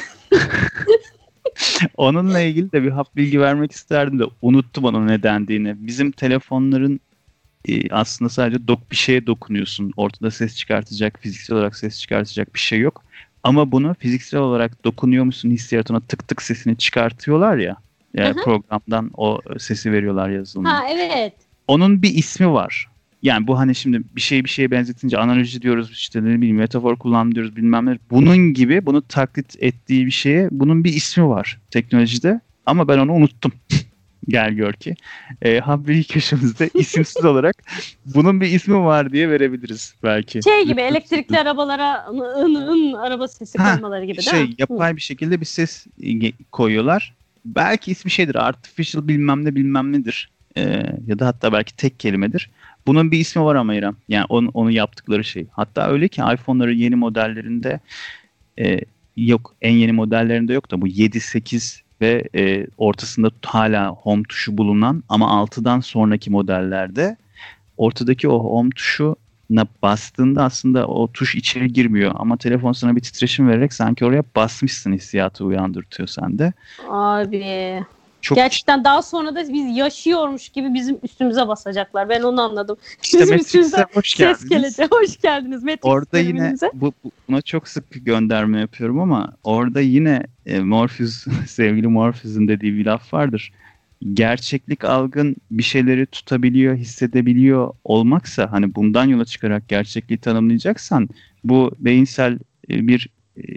onunla 1.98 2.40
ilgili 2.40 2.72
de 2.72 2.84
bir 2.84 2.92
hap 2.92 3.16
bilgi 3.16 3.42
vermek 3.42 3.72
isterdim 3.72 4.20
de 4.20 4.24
unuttum 4.42 4.84
onun 4.84 5.08
ne 5.08 5.24
dendiğini. 5.24 5.76
Bizim 5.78 6.12
telefonların 6.12 7.00
e, 7.68 7.90
aslında 7.90 8.30
sadece 8.30 8.68
dok 8.68 8.92
bir 8.92 8.96
şeye 8.96 9.28
dokunuyorsun. 9.28 9.94
Ortada 9.98 10.32
ses 10.32 10.56
çıkartacak, 10.56 11.20
fiziksel 11.20 11.56
olarak 11.58 11.76
ses 11.76 12.00
çıkartacak 12.00 12.54
bir 12.54 12.60
şey 12.60 12.80
yok. 12.80 13.04
Ama 13.44 13.72
bunu 13.72 13.96
fiziksel 14.00 14.40
olarak 14.40 14.86
dokunuyor 14.86 15.24
musun 15.24 15.52
hissiyatına 15.52 16.00
tık 16.00 16.28
tık 16.28 16.42
sesini 16.42 16.78
çıkartıyorlar 16.78 17.58
ya. 17.58 17.76
Yani 18.14 18.36
programdan 18.44 19.12
o 19.18 19.40
sesi 19.58 19.92
veriyorlar 19.92 20.30
yazılımda. 20.30 20.74
ha 20.74 20.84
evet. 20.90 21.34
onun 21.68 22.02
bir 22.02 22.14
ismi 22.14 22.52
var. 22.54 22.88
Yani 23.24 23.48
bu 23.48 23.60
hani 23.60 23.76
şimdi 23.76 24.02
bir 24.16 24.22
şey 24.22 24.44
bir 24.44 24.50
şeye 24.50 24.72
benzetince 24.72 25.18
analoji 25.18 25.62
diyoruz 25.62 25.92
işte 25.92 26.24
ne 26.24 26.38
bileyim 26.38 26.58
metafor 26.58 26.96
kullan 26.96 27.32
diyoruz 27.36 27.56
bilmem 27.56 27.86
ne. 27.86 27.98
Bunun 28.10 28.38
gibi 28.54 28.86
bunu 28.86 29.02
taklit 29.02 29.56
ettiği 29.64 30.06
bir 30.06 30.12
şeye 30.12 30.48
bunun 30.52 30.84
bir 30.84 30.94
ismi 30.94 31.28
var 31.28 31.60
teknolojide 31.72 32.40
ama 32.66 32.88
ben 32.88 32.98
onu 32.98 33.14
unuttum. 33.14 33.52
Gel 34.28 34.52
gör 34.52 34.74
ki. 34.74 34.96
E, 35.42 35.60
Haberi 35.60 36.04
köşemizde 36.04 36.70
isimsiz 36.74 37.26
olarak 37.26 37.64
bunun 38.06 38.42
bir 38.42 38.48
ismi 38.48 38.78
var 38.78 39.12
diye 39.12 39.30
verebiliriz 39.30 39.96
belki. 40.04 40.44
Şey 40.44 40.66
gibi 40.66 40.82
elektrikli 40.82 41.40
arabalara 41.40 42.06
ın 42.10 42.56
ın, 42.56 42.94
araba 42.94 43.28
sesi 43.28 43.58
Ha, 43.58 43.74
koymaları 43.74 44.06
gibi 44.06 44.18
değil 44.18 44.30
şey 44.30 44.44
mi? 44.44 44.56
yapay 44.58 44.96
bir 44.96 45.02
şekilde 45.02 45.42
bir 45.42 45.46
ses 45.46 45.88
koyuyorlar. 46.52 47.14
Belki 47.46 47.92
ismi 47.92 48.12
şeydir 48.12 48.36
artificial 48.36 49.08
bilmem 49.08 49.46
ne 49.46 49.56
bilmem 49.56 49.94
nedir. 49.94 50.30
Ee, 50.58 50.62
ya 51.08 51.20
da 51.20 51.28
hatta 51.28 51.54
belki 51.54 51.76
tek 51.76 52.00
kelimedir. 52.00 52.50
Bunun 52.88 53.12
bir 53.12 53.20
ismi 53.20 53.44
var 53.44 53.56
ama 53.56 53.76
İrem. 53.76 53.96
Yani 54.10 54.26
onu, 54.30 54.50
onu 54.54 54.72
yaptıkları 54.72 55.24
şey. 55.24 55.46
Hatta 55.52 55.88
öyle 55.88 56.08
ki 56.08 56.22
iPhone'ların 56.34 56.76
yeni 56.76 56.96
modellerinde 56.96 57.80
e, 58.60 58.80
yok 59.18 59.56
en 59.62 59.74
yeni 59.74 59.92
modellerinde 59.92 60.54
yok 60.54 60.72
da 60.72 60.82
bu 60.82 60.88
7, 60.88 61.20
8 61.20 61.84
ve 62.02 62.24
e, 62.36 62.68
ortasında 62.78 63.32
hala 63.46 63.90
home 63.90 64.24
tuşu 64.24 64.58
bulunan 64.58 65.04
ama 65.10 65.26
6'dan 65.26 65.80
sonraki 65.80 66.32
modellerde 66.32 67.18
ortadaki 67.78 68.30
o 68.30 68.40
home 68.40 68.70
tuşu 68.70 69.16
bastığında 69.82 70.44
aslında 70.44 70.88
o 70.88 71.12
tuş 71.12 71.36
içeri 71.36 71.74
girmiyor 71.74 72.12
ama 72.16 72.38
telefon 72.38 72.72
sana 72.72 72.96
bir 72.96 73.02
titreşim 73.02 73.48
vererek 73.48 73.74
sanki 73.74 74.06
oraya 74.06 74.24
basmışsın 74.36 74.94
hissiyatı 74.94 75.46
uyandırtıyor 75.46 76.08
sende. 76.08 76.54
Abi. 76.90 77.86
Çok 78.26 78.36
Gerçekten 78.36 78.84
daha 78.84 79.02
sonra 79.02 79.36
da 79.36 79.54
biz 79.54 79.78
yaşıyormuş 79.78 80.50
gibi 80.50 80.74
bizim 80.74 80.98
üstümüze 81.04 81.48
basacaklar. 81.48 82.10
Ben 82.10 82.22
onu 82.22 82.42
anladım. 82.42 82.78
işte 83.04 83.20
bizim 83.20 83.36
Matrix'e 83.36 83.60
üstümüze 83.60 83.86
hoş 83.94 84.10
ses 84.10 84.18
geldiniz. 84.18 84.50
gelecek. 84.50 84.92
Hoş 84.92 85.18
geldiniz 85.22 85.64
Matrix 85.64 85.80
Orada 85.84 86.20
yine 86.20 86.54
bu, 86.74 86.94
bu- 87.04 87.12
buna 87.30 87.42
çok 87.42 87.68
sık 87.68 88.06
gönderme 88.06 88.60
yapıyorum 88.60 89.00
ama 89.00 89.34
orada 89.44 89.82
yine 89.82 90.24
e, 90.46 90.60
Morpheus 90.60 91.26
sevgili 91.48 91.88
Morpheus'un 91.88 92.48
dediği 92.48 92.78
bir 92.78 92.86
laf 92.86 93.14
vardır. 93.14 93.52
Gerçeklik 94.14 94.84
algın 94.84 95.36
bir 95.52 95.64
şeyleri 95.64 96.06
tutabiliyor, 96.06 96.76
hissedebiliyor 96.76 97.74
olmaksa 97.84 98.52
hani 98.52 98.76
bundan 98.76 99.06
yola 99.06 99.26
çıkarak 99.26 99.70
gerçekliği 99.70 100.18
tanımlayacaksan 100.18 101.10
bu 101.44 101.72
beyinsel 101.80 102.34
e, 102.70 102.88
bir 102.88 103.10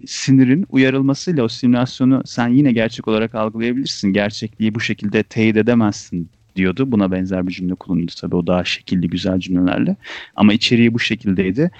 sinirin 0.06 0.66
uyarılmasıyla 0.70 1.44
o 1.44 1.48
simülasyonu 1.48 2.22
sen 2.26 2.48
yine 2.48 2.72
gerçek 2.72 3.08
olarak 3.08 3.34
algılayabilirsin. 3.34 4.12
Gerçekliği 4.12 4.74
bu 4.74 4.80
şekilde 4.80 5.22
teyit 5.22 5.56
edemezsin 5.56 6.28
diyordu. 6.56 6.92
Buna 6.92 7.12
benzer 7.12 7.46
bir 7.46 7.52
cümle 7.52 7.74
kullanıyordu 7.74 8.12
tabii 8.20 8.36
o 8.36 8.46
daha 8.46 8.64
şekilli 8.64 9.08
güzel 9.08 9.40
cümlelerle. 9.40 9.96
Ama 10.36 10.52
içeriği 10.52 10.94
bu 10.94 10.98
şekildeydi. 10.98 11.70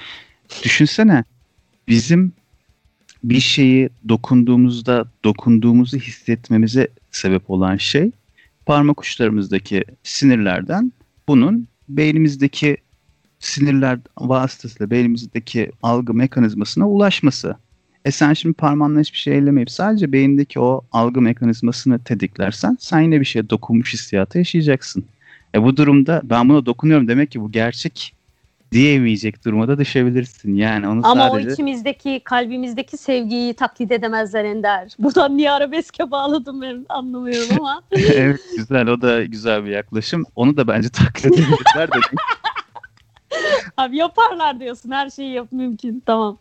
Düşünsene 0.65 1.25
bizim 1.89 2.33
bir 3.25 3.41
şeyi 3.41 3.89
dokunduğumuzda 4.09 5.05
dokunduğumuzu 5.25 5.97
hissetmemize 5.97 6.89
sebep 7.11 7.51
olan 7.51 7.77
şey 7.77 8.11
parmak 8.67 9.01
uçlarımızdaki 9.01 9.85
sinirlerden 10.03 10.93
bunun 11.29 11.69
beynimizdeki 11.89 12.77
sinirler 13.39 13.99
vasıtasıyla 14.19 14.91
beynimizdeki 14.91 15.71
algı 15.83 16.15
mekanizmasına 16.15 16.89
ulaşması. 16.89 17.57
E 18.09 18.11
sen 18.11 18.33
şimdi 18.33 18.55
parmağınla 18.55 19.01
hiçbir 19.01 19.19
şey 19.19 19.39
ellemeyip 19.39 19.71
sadece 19.71 20.13
beyindeki 20.13 20.61
o 20.61 20.83
algı 20.93 21.21
mekanizmasını 21.21 21.99
tetiklersen 21.99 22.77
sen 22.81 23.01
yine 23.01 23.21
bir 23.21 23.25
şeye 23.25 23.51
dokunmuş 23.51 23.93
hissiyatı 23.93 24.39
yaşayacaksın. 24.39 25.05
E 25.55 25.63
bu 25.63 25.77
durumda 25.77 26.21
ben 26.25 26.49
buna 26.49 26.67
dokunuyorum 26.67 27.09
demek 27.09 27.31
ki 27.31 27.41
bu 27.41 27.53
gerçek 27.53 28.15
diyemeyecek 28.73 29.45
duruma 29.45 29.69
da 29.69 29.79
düşebilirsin. 29.79 30.55
Yani 30.55 30.89
onu 30.89 31.07
Ama 31.07 31.29
sadece 31.29 31.49
o 31.49 31.53
içimizdeki, 31.53 32.21
kalbimizdeki 32.25 32.97
sevgiyi 32.97 33.55
taklit 33.55 33.93
edemezler 33.93 34.45
Ender. 34.45 34.93
Buradan 34.99 35.37
niye 35.37 35.51
arabeske 35.51 36.11
bağladım 36.11 36.63
ben 36.63 36.87
anlamıyorum 36.89 37.57
ama. 37.61 37.83
evet 37.93 38.41
güzel 38.57 38.89
o 38.89 39.01
da 39.01 39.25
güzel 39.25 39.65
bir 39.65 39.71
yaklaşım. 39.71 40.25
Onu 40.37 40.57
da 40.57 40.69
bence 40.69 40.89
taklit 40.89 41.27
edebilirler 41.27 41.93
de. 41.93 41.99
Abi 43.77 43.97
yaparlar 43.97 44.61
diyorsun. 44.61 44.91
Her 44.91 45.11
şeyi 45.11 45.33
yap 45.33 45.49
mümkün. 45.53 46.03
Tamam. 46.07 46.39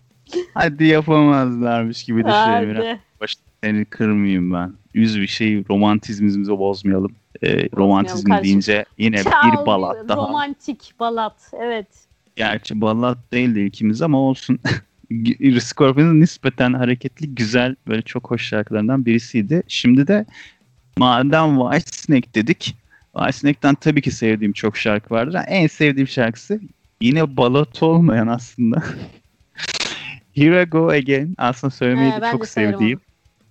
Hadi 0.53 0.85
yapamazlarmış 0.85 2.03
gibi 2.03 2.25
düşünüyorum. 2.25 2.99
Hadi. 3.19 3.27
Seni 3.63 3.85
kırmayayım 3.85 4.53
ben. 4.53 4.73
Yüz 4.93 5.21
bir 5.21 5.27
şey 5.27 5.63
romantizmimizi 5.69 6.51
bozmayalım. 6.51 7.11
Ee, 7.43 7.69
romantizm 7.77 8.27
kardeşim. 8.27 8.43
deyince 8.43 8.85
yine 8.97 9.23
Çal, 9.23 9.31
bir 9.51 9.65
balat 9.65 9.97
daha. 10.07 10.17
Romantik 10.17 10.93
balat. 10.99 11.51
Evet. 11.61 11.87
Gerçi 12.35 12.81
balat 12.81 13.17
değildi 13.33 13.59
ilkimiz 13.59 14.01
ama 14.01 14.19
olsun. 14.19 14.59
Scorpion'ın 15.59 16.21
nispeten 16.21 16.73
hareketli, 16.73 17.35
güzel, 17.35 17.75
böyle 17.87 18.01
çok 18.01 18.31
hoş 18.31 18.47
şarkılarından 18.47 19.05
birisiydi. 19.05 19.63
Şimdi 19.67 20.07
de 20.07 20.25
madem 20.97 21.59
White 21.59 21.91
Snake 21.91 22.33
dedik, 22.33 22.75
White 23.13 23.31
Snake'ten 23.31 23.75
tabii 23.75 24.01
ki 24.01 24.11
sevdiğim 24.11 24.53
çok 24.53 24.77
şarkı 24.77 25.13
vardır. 25.13 25.39
En 25.47 25.67
sevdiğim 25.67 26.07
şarkısı 26.07 26.61
yine 27.01 27.37
balat 27.37 27.83
olmayan 27.83 28.27
aslında. 28.27 28.83
Here 30.37 30.61
I 30.61 30.65
Go 30.65 30.89
Again. 30.89 31.35
Aslında 31.37 31.71
söylemeyi 31.71 32.11
He, 32.11 32.21
de 32.21 32.31
çok 32.31 32.41
de 32.41 32.45
sevdiğim. 32.45 32.99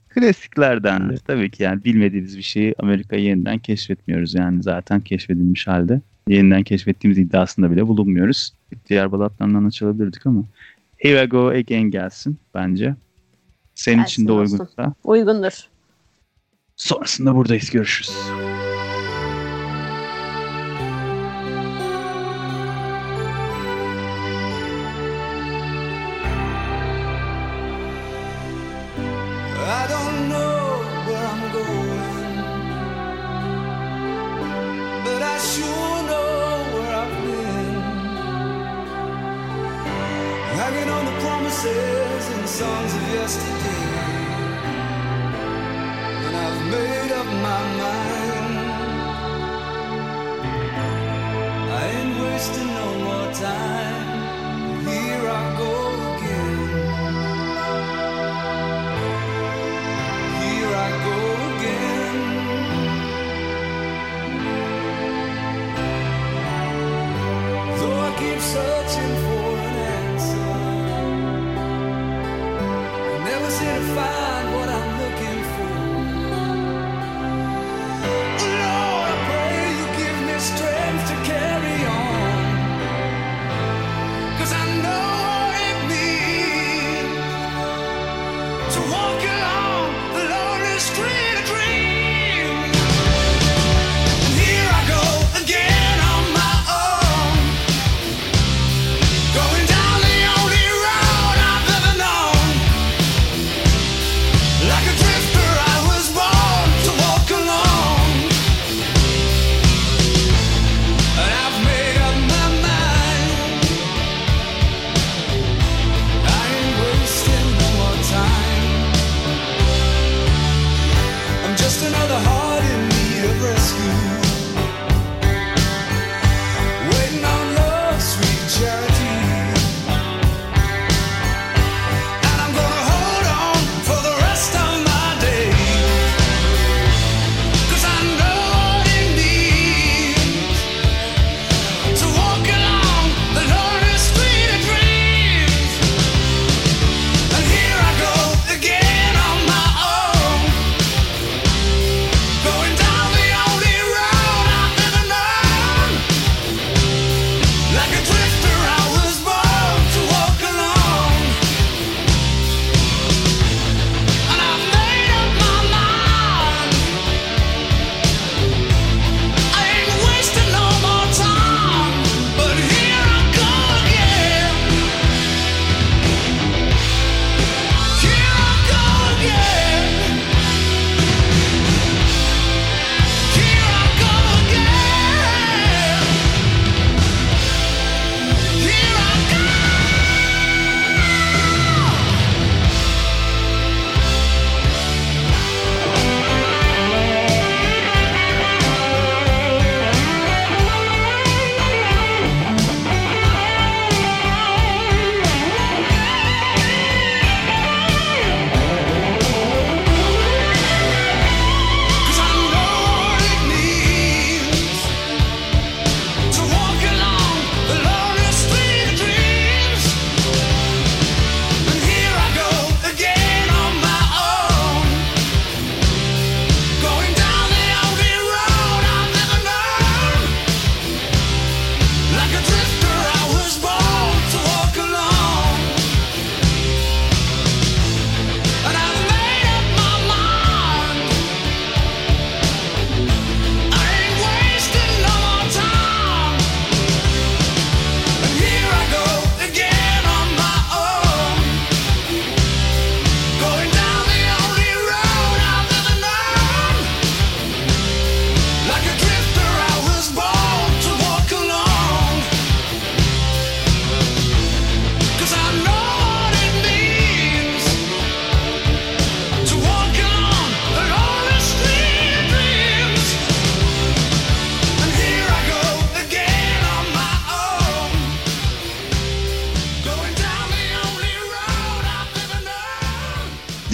Klasiklerden 0.08 1.10
de 1.10 1.16
tabii 1.16 1.50
ki 1.50 1.62
yani 1.62 1.84
bilmediğimiz 1.84 2.38
bir 2.38 2.42
şeyi 2.42 2.74
Amerika'yı 2.78 3.24
yeniden 3.24 3.58
keşfetmiyoruz 3.58 4.34
yani 4.34 4.62
zaten 4.62 5.00
keşfedilmiş 5.00 5.66
halde. 5.66 6.00
Yeniden 6.28 6.62
keşfettiğimiz 6.62 7.18
iddiasında 7.18 7.70
bile 7.70 7.86
bulunmuyoruz. 7.86 8.52
Diğer 8.88 9.12
balatlarından 9.12 9.64
açılabilirdik 9.64 10.26
ama 10.26 10.44
Here 10.96 11.24
I 11.24 11.26
Go 11.28 11.48
Again 11.48 11.90
gelsin 11.90 12.38
bence. 12.54 12.94
Senin 13.74 13.96
Gelsin 13.96 14.12
için 14.12 14.28
de 14.28 14.32
uygunsa. 14.32 14.94
Uygundur. 15.04 15.68
Sonrasında 16.76 17.34
buradayız. 17.34 17.70
Görüşürüz. 17.70 18.16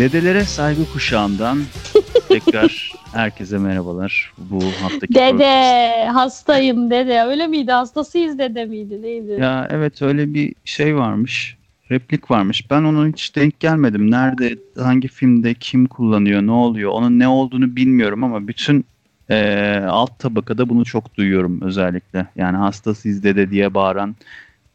Dedelere 0.03 0.45
saygı 0.45 0.93
kuşağından 0.93 1.59
tekrar 2.29 2.93
herkese 3.13 3.59
merhabalar. 3.59 4.33
Bu 4.39 4.65
haftaki 4.83 5.15
Dede 5.15 5.31
podcast... 5.31 6.17
hastayım 6.17 6.91
dede 6.91 7.23
öyle 7.23 7.47
miydi 7.47 7.73
hastasıyız 7.73 8.39
dede 8.39 8.65
miydi 8.65 9.03
neydi? 9.03 9.37
Ya 9.41 9.69
evet 9.71 10.03
öyle 10.03 10.35
bir 10.35 10.55
şey 10.65 10.97
varmış 10.97 11.57
replik 11.91 12.31
varmış. 12.31 12.71
Ben 12.71 12.83
onu 12.83 13.09
hiç 13.09 13.37
denk 13.37 13.61
gelmedim. 13.61 14.11
Nerede, 14.11 14.57
hangi 14.79 15.09
filmde, 15.09 15.55
kim 15.55 15.87
kullanıyor, 15.87 16.43
ne 16.43 16.53
oluyor? 16.53 16.91
Onun 16.91 17.19
ne 17.19 17.29
olduğunu 17.29 17.77
bilmiyorum 17.77 18.25
ama 18.25 18.49
bütün 18.49 18.85
e, 19.31 19.79
alt 19.89 20.19
tabakada 20.19 20.69
bunu 20.69 20.85
çok 20.85 21.15
duyuyorum 21.17 21.61
özellikle. 21.61 22.27
Yani 22.37 22.57
hastasıyız 22.57 23.23
dede 23.23 23.51
diye 23.51 23.75
bağıran 23.75 24.17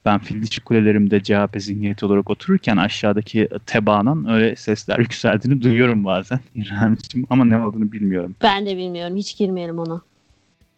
ben 0.07 0.19
Fildiç 0.19 0.59
kulelerimde 0.59 1.23
CHP 1.23 1.55
zihniyeti 1.61 2.05
olarak 2.05 2.29
otururken 2.29 2.77
aşağıdaki 2.77 3.49
tebaanın 3.65 4.25
öyle 4.25 4.55
sesler 4.55 4.99
yükseldiğini 5.07 5.61
duyuyorum 5.61 6.05
bazen 6.05 6.39
İremciğim 6.55 7.27
ama 7.29 7.45
ne 7.45 7.57
olduğunu 7.57 7.91
bilmiyorum. 7.91 8.35
Ben 8.43 8.65
de 8.65 8.77
bilmiyorum 8.77 9.17
hiç 9.17 9.37
girmeyelim 9.37 9.79
ona. 9.79 10.01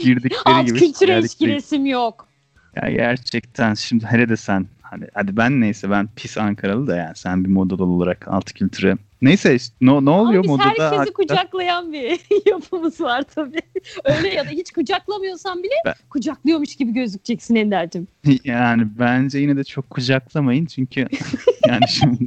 Girdikleri 0.02 0.40
Alt 0.44 0.66
gibi. 0.66 0.74
Alt 0.74 0.80
kültüre 0.80 1.22
hiç 1.22 1.38
giresim 1.38 1.86
yok. 1.86 2.28
Ya 2.76 2.90
gerçekten 2.90 3.74
şimdi 3.74 4.06
hele 4.06 4.28
de 4.28 4.36
sen 4.36 4.66
Hani 4.90 5.04
hadi 5.14 5.36
ben 5.36 5.60
neyse 5.60 5.90
ben 5.90 6.08
pis 6.16 6.38
Ankaralı 6.38 6.86
da 6.86 6.96
yani 6.96 7.16
sen 7.16 7.44
bir 7.44 7.48
modalı 7.50 7.84
olarak 7.84 8.28
alt 8.28 8.52
kültüre. 8.52 8.96
Neyse 9.22 9.54
işte, 9.54 9.74
ne, 9.80 9.90
ne 10.04 10.10
oluyor 10.10 10.20
Ama 10.20 10.42
biz 10.42 10.48
modada? 10.50 10.64
herkesi 10.64 10.84
hakikaten? 10.96 11.12
kucaklayan 11.12 11.92
bir 11.92 12.20
yapımız 12.50 13.00
var 13.00 13.22
tabii. 13.34 13.60
Öyle 14.04 14.28
ya 14.28 14.44
da 14.46 14.50
hiç 14.50 14.70
kucaklamıyorsan 14.70 15.62
bile 15.62 15.72
Ben- 15.84 15.94
kucaklıyormuş 16.10 16.76
gibi 16.76 16.92
gözükeceksin 16.92 17.54
Ender'cim. 17.54 18.06
Yani 18.44 18.82
bence 18.98 19.38
yine 19.38 19.56
de 19.56 19.64
çok 19.64 19.90
kucaklamayın 19.90 20.66
çünkü 20.66 21.00
yani 21.66 21.88
şimdi 21.88 22.18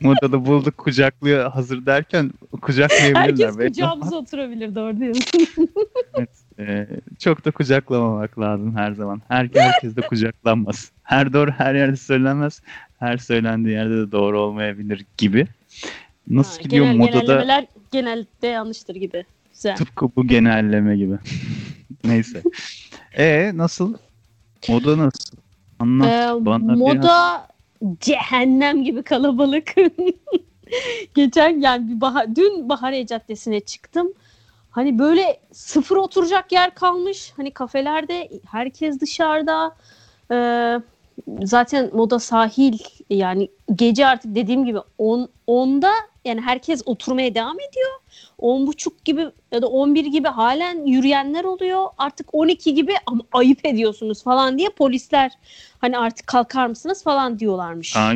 modada 0.00 0.44
bulduk 0.46 0.78
kucaklıyor 0.78 1.50
hazır 1.52 1.86
derken 1.86 2.30
kucaklayabilirler. 2.62 3.20
Herkes 3.20 3.58
belki 3.58 3.68
kucağımıza 3.72 4.16
oturabilir 4.16 4.74
doğru 4.74 4.98
diyorsun. 5.00 5.46
ama, 6.14 6.26
e, 6.58 6.86
çok 7.18 7.44
da 7.44 7.50
kucaklamamak 7.50 8.38
lazım 8.38 8.76
her 8.76 8.92
zaman. 8.92 9.22
Her, 9.28 9.48
herkes 9.54 9.96
de 9.96 10.00
kucaklanmaz. 10.00 10.92
Her 11.10 11.32
doğru 11.32 11.50
her 11.50 11.74
yerde 11.74 11.96
söylenmez. 11.96 12.62
Her 12.98 13.16
söylendiği 13.16 13.74
yerde 13.74 13.96
de 13.96 14.12
doğru 14.12 14.40
olmayabilir 14.40 15.06
gibi. 15.18 15.46
Nasıl 16.28 16.56
Ha, 16.56 16.62
gidiyor 16.62 16.84
genel, 16.84 16.96
modada 16.96 17.20
Genellemeler 17.20 17.66
genelde 17.90 18.46
yanlıştır 18.46 18.94
gibi. 18.94 19.24
Güzel. 19.52 19.76
tıpkı 19.76 20.16
bu 20.16 20.26
genelleme 20.26 20.96
gibi. 20.96 21.18
Neyse. 22.04 22.42
E 23.16 23.52
nasıl? 23.54 23.94
Moda 24.68 24.98
nasıl? 24.98 25.36
Anlat 25.78 26.08
Ee, 26.08 26.44
bana 26.46 26.68
biraz. 26.68 26.78
moda 26.78 27.46
cehennem 28.00 28.84
gibi 28.84 29.02
kalabalık. 29.02 29.74
Geçen 31.14 31.60
yani 31.60 31.88
bir 31.90 32.00
bahar, 32.00 32.36
dün 32.36 32.68
Bahariye 32.68 33.06
Caddesi'ne 33.06 33.60
çıktım. 33.60 34.12
Hani 34.70 34.98
böyle 34.98 35.40
sıfır 35.52 35.96
oturacak 35.96 36.52
yer 36.52 36.74
kalmış. 36.74 37.32
Hani 37.36 37.50
kafelerde 37.50 38.28
herkes 38.50 39.00
dışarıda. 39.00 39.76
Ee, 40.30 40.80
zaten 41.42 41.90
moda 41.92 42.18
sahil 42.18 42.78
yani 43.10 43.48
gece 43.74 44.06
artık 44.06 44.34
dediğim 44.34 44.64
gibi 44.64 44.78
10 44.98 45.28
10'da 45.48 45.92
yani 46.24 46.40
herkes 46.40 46.82
oturmaya 46.86 47.34
devam 47.34 47.56
ediyor. 47.60 47.90
10 48.38 48.66
buçuk 48.66 49.04
gibi 49.04 49.26
ya 49.52 49.62
da 49.62 49.66
11 49.66 50.06
gibi 50.06 50.28
halen 50.28 50.86
yürüyenler 50.86 51.44
oluyor. 51.44 51.86
Artık 51.98 52.34
12 52.34 52.74
gibi 52.74 52.92
ama 53.06 53.22
ayıp 53.32 53.66
ediyorsunuz 53.66 54.22
falan 54.22 54.58
diye 54.58 54.68
polisler 54.68 55.32
hani 55.78 55.98
artık 55.98 56.26
kalkar 56.26 56.66
mısınız 56.66 57.02
falan 57.02 57.38
diyorlarmış. 57.38 57.96
Aa, 57.96 58.12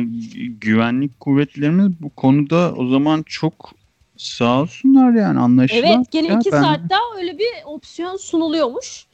güvenlik 0.61 1.19
kuvvetlerimiz 1.19 2.01
bu 2.01 2.09
konuda 2.09 2.73
o 2.77 2.87
zaman 2.87 3.23
çok 3.23 3.71
sağ 4.17 4.61
olsunlar 4.61 5.11
yani 5.11 5.39
anlaşılan. 5.39 5.83
Evet 5.83 6.11
gene 6.11 6.27
Ya 6.27 6.39
2 6.39 6.51
ben- 6.51 6.61
saat 6.61 6.79
daha 6.89 7.17
öyle 7.17 7.37
bir 7.37 7.47
opsiyon 7.65 8.17
sunuluyormuş. 8.17 9.05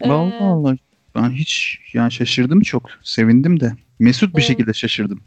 Ee, 0.00 0.08
Vallahi 0.08 0.44
Allah. 0.44 0.76
Ben 1.14 1.30
hiç 1.30 1.78
yani 1.92 2.12
şaşırdım 2.12 2.60
çok. 2.60 2.82
Sevindim 3.02 3.60
de. 3.60 3.72
Mesut 3.98 4.30
bir 4.36 4.40
Evet. 4.40 4.48
şekilde 4.48 4.72
şaşırdım. 4.72 5.20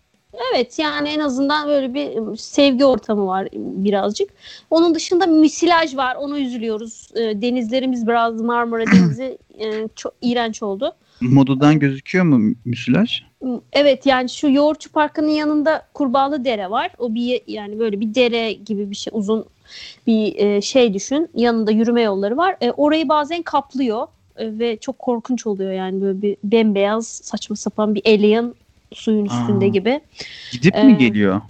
Evet 0.53 0.79
yani 0.79 1.09
en 1.09 1.19
azından 1.19 1.67
böyle 1.67 1.93
bir 1.93 2.37
sevgi 2.37 2.85
ortamı 2.85 3.27
var 3.27 3.47
birazcık. 3.53 4.29
Onun 4.69 4.95
dışında 4.95 5.25
misilaj 5.25 5.95
var. 5.95 6.15
Ona 6.15 6.39
üzülüyoruz. 6.39 7.09
Ee, 7.15 7.41
Denizlerimiz 7.41 8.07
biraz 8.07 8.41
Marmara 8.41 8.85
Denizi 8.91 9.37
e, 9.59 9.87
çok 9.95 10.13
iğrenç 10.21 10.63
oldu. 10.63 10.91
Modadan 11.21 11.79
gözüküyor 11.79 12.25
mu 12.25 12.53
müsilaj? 12.65 13.21
Evet 13.73 14.05
yani 14.05 14.29
şu 14.29 14.49
Yoğurtçu 14.49 14.91
Parkı'nın 14.91 15.27
yanında 15.29 15.87
Kurbağalı 15.93 16.45
Dere 16.45 16.69
var. 16.69 16.91
O 16.97 17.15
bir 17.15 17.41
yani 17.47 17.79
böyle 17.79 17.99
bir 17.99 18.15
dere 18.15 18.53
gibi 18.53 18.91
bir 18.91 18.95
şey 18.95 19.11
uzun 19.15 19.45
bir 20.07 20.35
e, 20.35 20.61
şey 20.61 20.93
düşün. 20.93 21.29
Yanında 21.35 21.71
yürüme 21.71 22.01
yolları 22.01 22.37
var. 22.37 22.55
E, 22.61 22.71
orayı 22.71 23.09
bazen 23.09 23.41
kaplıyor 23.41 24.07
ve 24.39 24.77
çok 24.77 24.99
korkunç 24.99 25.47
oluyor 25.47 25.71
yani 25.71 26.01
böyle 26.01 26.21
bir 26.21 26.37
bembeyaz 26.43 27.07
saçma 27.07 27.55
sapan 27.55 27.95
bir 27.95 28.01
alien 28.05 28.53
suyun 28.93 29.25
üstünde 29.25 29.65
Aa. 29.65 29.69
gibi. 29.69 30.01
Gidip 30.51 30.75
Ee, 30.75 30.83
mi 30.83 30.97
geliyor? 30.97 31.41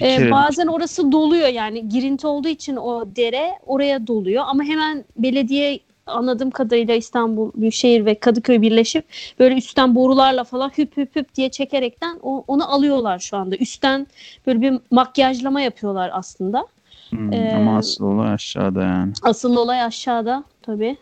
Bir 0.00 0.06
E, 0.26 0.30
bazen 0.30 0.66
orası 0.66 1.12
doluyor 1.12 1.48
yani 1.48 1.88
girinti 1.88 2.26
olduğu 2.26 2.48
için 2.48 2.76
o 2.76 3.04
dere 3.16 3.52
oraya 3.66 4.06
doluyor 4.06 4.44
ama 4.46 4.64
hemen 4.64 5.04
belediye 5.16 5.80
anladığım 6.06 6.50
kadarıyla 6.50 6.94
İstanbul 6.94 7.52
Büyükşehir 7.54 8.04
ve 8.04 8.14
Kadıköy 8.20 8.62
birleşip 8.62 9.04
böyle 9.38 9.54
üstten 9.54 9.94
borularla 9.94 10.44
falan 10.44 10.68
hüp 10.78 10.96
hüp 10.96 11.16
hüp 11.16 11.34
diye 11.34 11.48
çekerekten 11.48 12.18
o, 12.22 12.44
onu 12.48 12.72
alıyorlar 12.72 13.18
şu 13.18 13.36
anda. 13.36 13.56
Üstten 13.56 14.06
böyle 14.46 14.60
bir 14.60 14.74
makyajlama 14.90 15.60
yapıyorlar 15.60 16.10
aslında. 16.12 16.66
Hmm, 17.10 17.32
Ee, 17.32 17.52
ama 17.56 17.76
asıl 17.78 18.04
olay 18.04 18.32
aşağıda 18.32 18.82
yani. 18.82 19.12
Asıl 19.22 19.56
olay 19.56 19.82
aşağıda 19.82 20.44
tabii. 20.62 20.96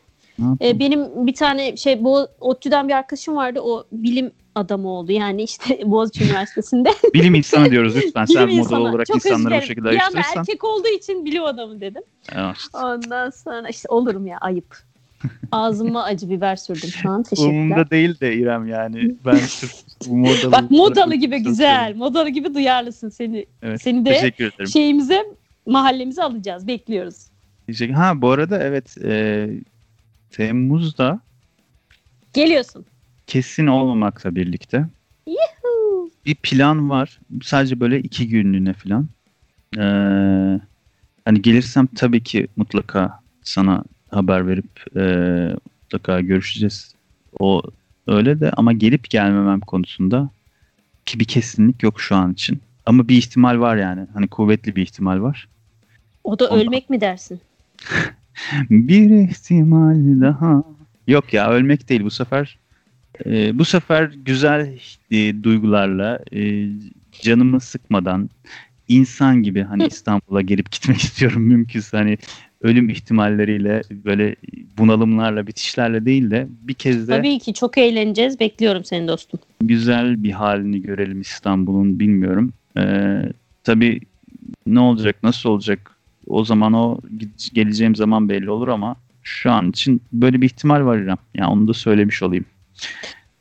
E, 0.60 0.78
benim 0.78 1.26
bir 1.26 1.34
tane 1.34 1.76
şey 1.76 2.04
bu 2.04 2.26
ODTÜ'den 2.40 2.88
bir 2.88 2.92
arkadaşım 2.92 3.36
vardı. 3.36 3.60
O 3.62 3.84
bilim 3.92 4.30
adamı 4.54 4.88
oldu. 4.88 5.12
Yani 5.12 5.42
işte 5.42 5.80
Boğaziçi 5.90 6.24
Üniversitesi'nde. 6.24 6.90
Bilim 7.14 7.34
insanı 7.34 7.70
diyoruz 7.70 7.96
lütfen. 7.96 8.26
bilim 8.26 8.36
Sen 8.38 8.48
moda 8.48 8.52
insanı. 8.60 8.80
olarak 8.80 9.06
Çok 9.06 9.16
insanları 9.16 9.56
bu 9.62 9.66
şekilde. 9.66 9.82
Bir 9.90 9.94
anda 9.94 10.00
ayrıştırırsan. 10.04 10.40
erkek 10.40 10.64
olduğu 10.64 10.88
için 10.88 11.24
bilim 11.24 11.44
adamı 11.44 11.80
dedim. 11.80 12.02
Evet. 12.34 12.56
Ondan 12.74 13.30
sonra 13.30 13.68
işte 13.68 13.88
olurum 13.88 14.26
ya 14.26 14.38
ayıp. 14.38 14.76
Ağzıma 15.52 16.02
acı 16.04 16.30
biber 16.30 16.56
sürdüm 16.56 16.88
şu 16.88 17.10
an. 17.10 17.22
Teşekkürler. 17.22 17.50
Umurumda 17.54 17.90
değil 17.90 18.20
de 18.20 18.34
İrem 18.34 18.68
yani. 18.68 19.14
Ben 19.26 19.34
sırf 19.34 19.72
bu 20.06 20.16
modalı. 20.16 20.52
Bak 20.52 20.70
modalı 20.70 21.14
gibi 21.14 21.38
güzel. 21.38 21.76
seviyorum. 21.78 21.98
Modalı 21.98 22.28
gibi 22.28 22.54
duyarlısın 22.54 23.08
seni. 23.08 23.46
Evet, 23.62 23.82
Seni 23.82 24.04
de 24.06 24.32
şey- 24.58 24.66
şeyimize 24.66 25.22
mahallemize 25.66 26.22
alacağız. 26.22 26.66
Bekliyoruz. 26.66 27.26
Teşekkür- 27.66 27.94
Ha 27.94 28.12
bu 28.22 28.30
arada 28.30 28.58
evet 28.62 28.96
e, 29.04 29.48
Temmuz'da 30.38 31.20
Geliyorsun. 32.32 32.84
kesin 33.26 33.66
olmamakla 33.66 34.34
birlikte 34.34 34.86
Yuhuu. 35.26 36.10
bir 36.26 36.34
plan 36.34 36.90
var. 36.90 37.18
Sadece 37.42 37.80
böyle 37.80 38.00
iki 38.00 38.28
günlüğüne 38.28 38.72
falan. 38.72 39.08
Ee, 39.76 40.60
hani 41.24 41.42
gelirsem 41.42 41.86
tabii 41.86 42.22
ki 42.22 42.48
mutlaka 42.56 43.20
sana 43.42 43.84
haber 44.10 44.46
verip 44.48 44.96
e, 44.96 45.02
mutlaka 45.82 46.20
görüşeceğiz. 46.20 46.94
O 47.40 47.62
öyle 48.06 48.40
de 48.40 48.50
ama 48.50 48.72
gelip 48.72 49.10
gelmemem 49.10 49.60
konusunda 49.60 50.30
ki 51.06 51.20
bir 51.20 51.24
kesinlik 51.24 51.82
yok 51.82 52.00
şu 52.00 52.16
an 52.16 52.32
için. 52.32 52.60
Ama 52.86 53.08
bir 53.08 53.16
ihtimal 53.16 53.60
var 53.60 53.76
yani. 53.76 54.06
Hani 54.14 54.28
kuvvetli 54.28 54.76
bir 54.76 54.82
ihtimal 54.82 55.20
var. 55.22 55.48
O 56.24 56.38
da 56.38 56.48
Ondan- 56.48 56.66
ölmek 56.66 56.90
mi 56.90 57.00
dersin? 57.00 57.40
Bir 58.70 59.10
ihtimal 59.10 60.20
daha. 60.20 60.64
Yok 61.08 61.32
ya 61.32 61.50
ölmek 61.50 61.88
değil 61.88 62.04
bu 62.04 62.10
sefer. 62.10 62.58
e, 63.26 63.58
bu 63.58 63.64
sefer 63.64 64.10
güzel 64.24 64.78
e, 65.10 65.42
duygularla 65.42 66.20
e, 66.34 66.68
canımı 67.22 67.60
sıkmadan 67.60 68.30
insan 68.88 69.42
gibi 69.42 69.62
hani 69.62 69.86
İstanbul'a 69.86 70.40
gelip 70.40 70.70
gitmek 70.72 70.98
istiyorum 71.02 71.42
mümkünse 71.42 71.96
hani 71.96 72.18
ölüm 72.62 72.88
ihtimalleriyle 72.88 73.82
böyle 74.04 74.36
bunalımlarla 74.78 75.46
bitişlerle 75.46 76.04
değil 76.04 76.30
de 76.30 76.46
bir 76.62 76.74
kez 76.74 77.08
de 77.08 77.16
Tabii 77.16 77.38
ki 77.38 77.54
çok 77.54 77.78
eğleneceğiz. 77.78 78.40
Bekliyorum 78.40 78.84
seni 78.84 79.08
dostum. 79.08 79.40
güzel 79.60 80.22
bir 80.22 80.30
halini 80.32 80.82
görelim 80.82 81.20
İstanbul'un 81.20 82.00
bilmiyorum. 82.00 82.52
Ee, 82.78 83.22
tabii 83.64 84.00
ne 84.66 84.80
olacak 84.80 85.16
nasıl 85.22 85.50
olacak 85.50 85.93
o 86.26 86.44
zaman 86.44 86.72
o 86.72 86.98
geleceğim 87.52 87.96
zaman 87.96 88.28
belli 88.28 88.50
olur 88.50 88.68
ama 88.68 88.96
şu 89.22 89.50
an 89.50 89.70
için 89.70 90.02
böyle 90.12 90.40
bir 90.40 90.46
ihtimal 90.46 90.84
var 90.84 90.98
İrem. 90.98 91.16
Yani 91.34 91.50
onu 91.50 91.68
da 91.68 91.74
söylemiş 91.74 92.22
olayım. 92.22 92.44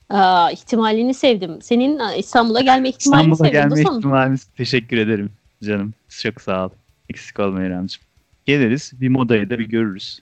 Aa, 0.09 0.51
ihtimalini 0.51 1.13
sevdim. 1.13 1.61
Senin 1.61 1.99
İstanbul'a 2.17 2.61
gelme 2.61 2.89
ihtimalini 2.89 3.31
İstanbul'a 3.31 3.49
sevdim. 3.49 3.69
gelme 3.69 3.83
dostum. 3.83 3.97
ihtimaliniz 3.97 4.43
teşekkür 4.43 4.97
ederim 4.97 5.29
canım. 5.63 5.93
Çok 6.21 6.41
sağ 6.41 6.65
ol. 6.65 6.69
Eksik 7.09 7.39
olma 7.39 7.63
İremciğim. 7.63 8.05
Geliriz 8.45 8.91
bir 9.01 9.09
modayı 9.09 9.49
da 9.49 9.59
bir 9.59 9.69
görürüz. 9.69 10.19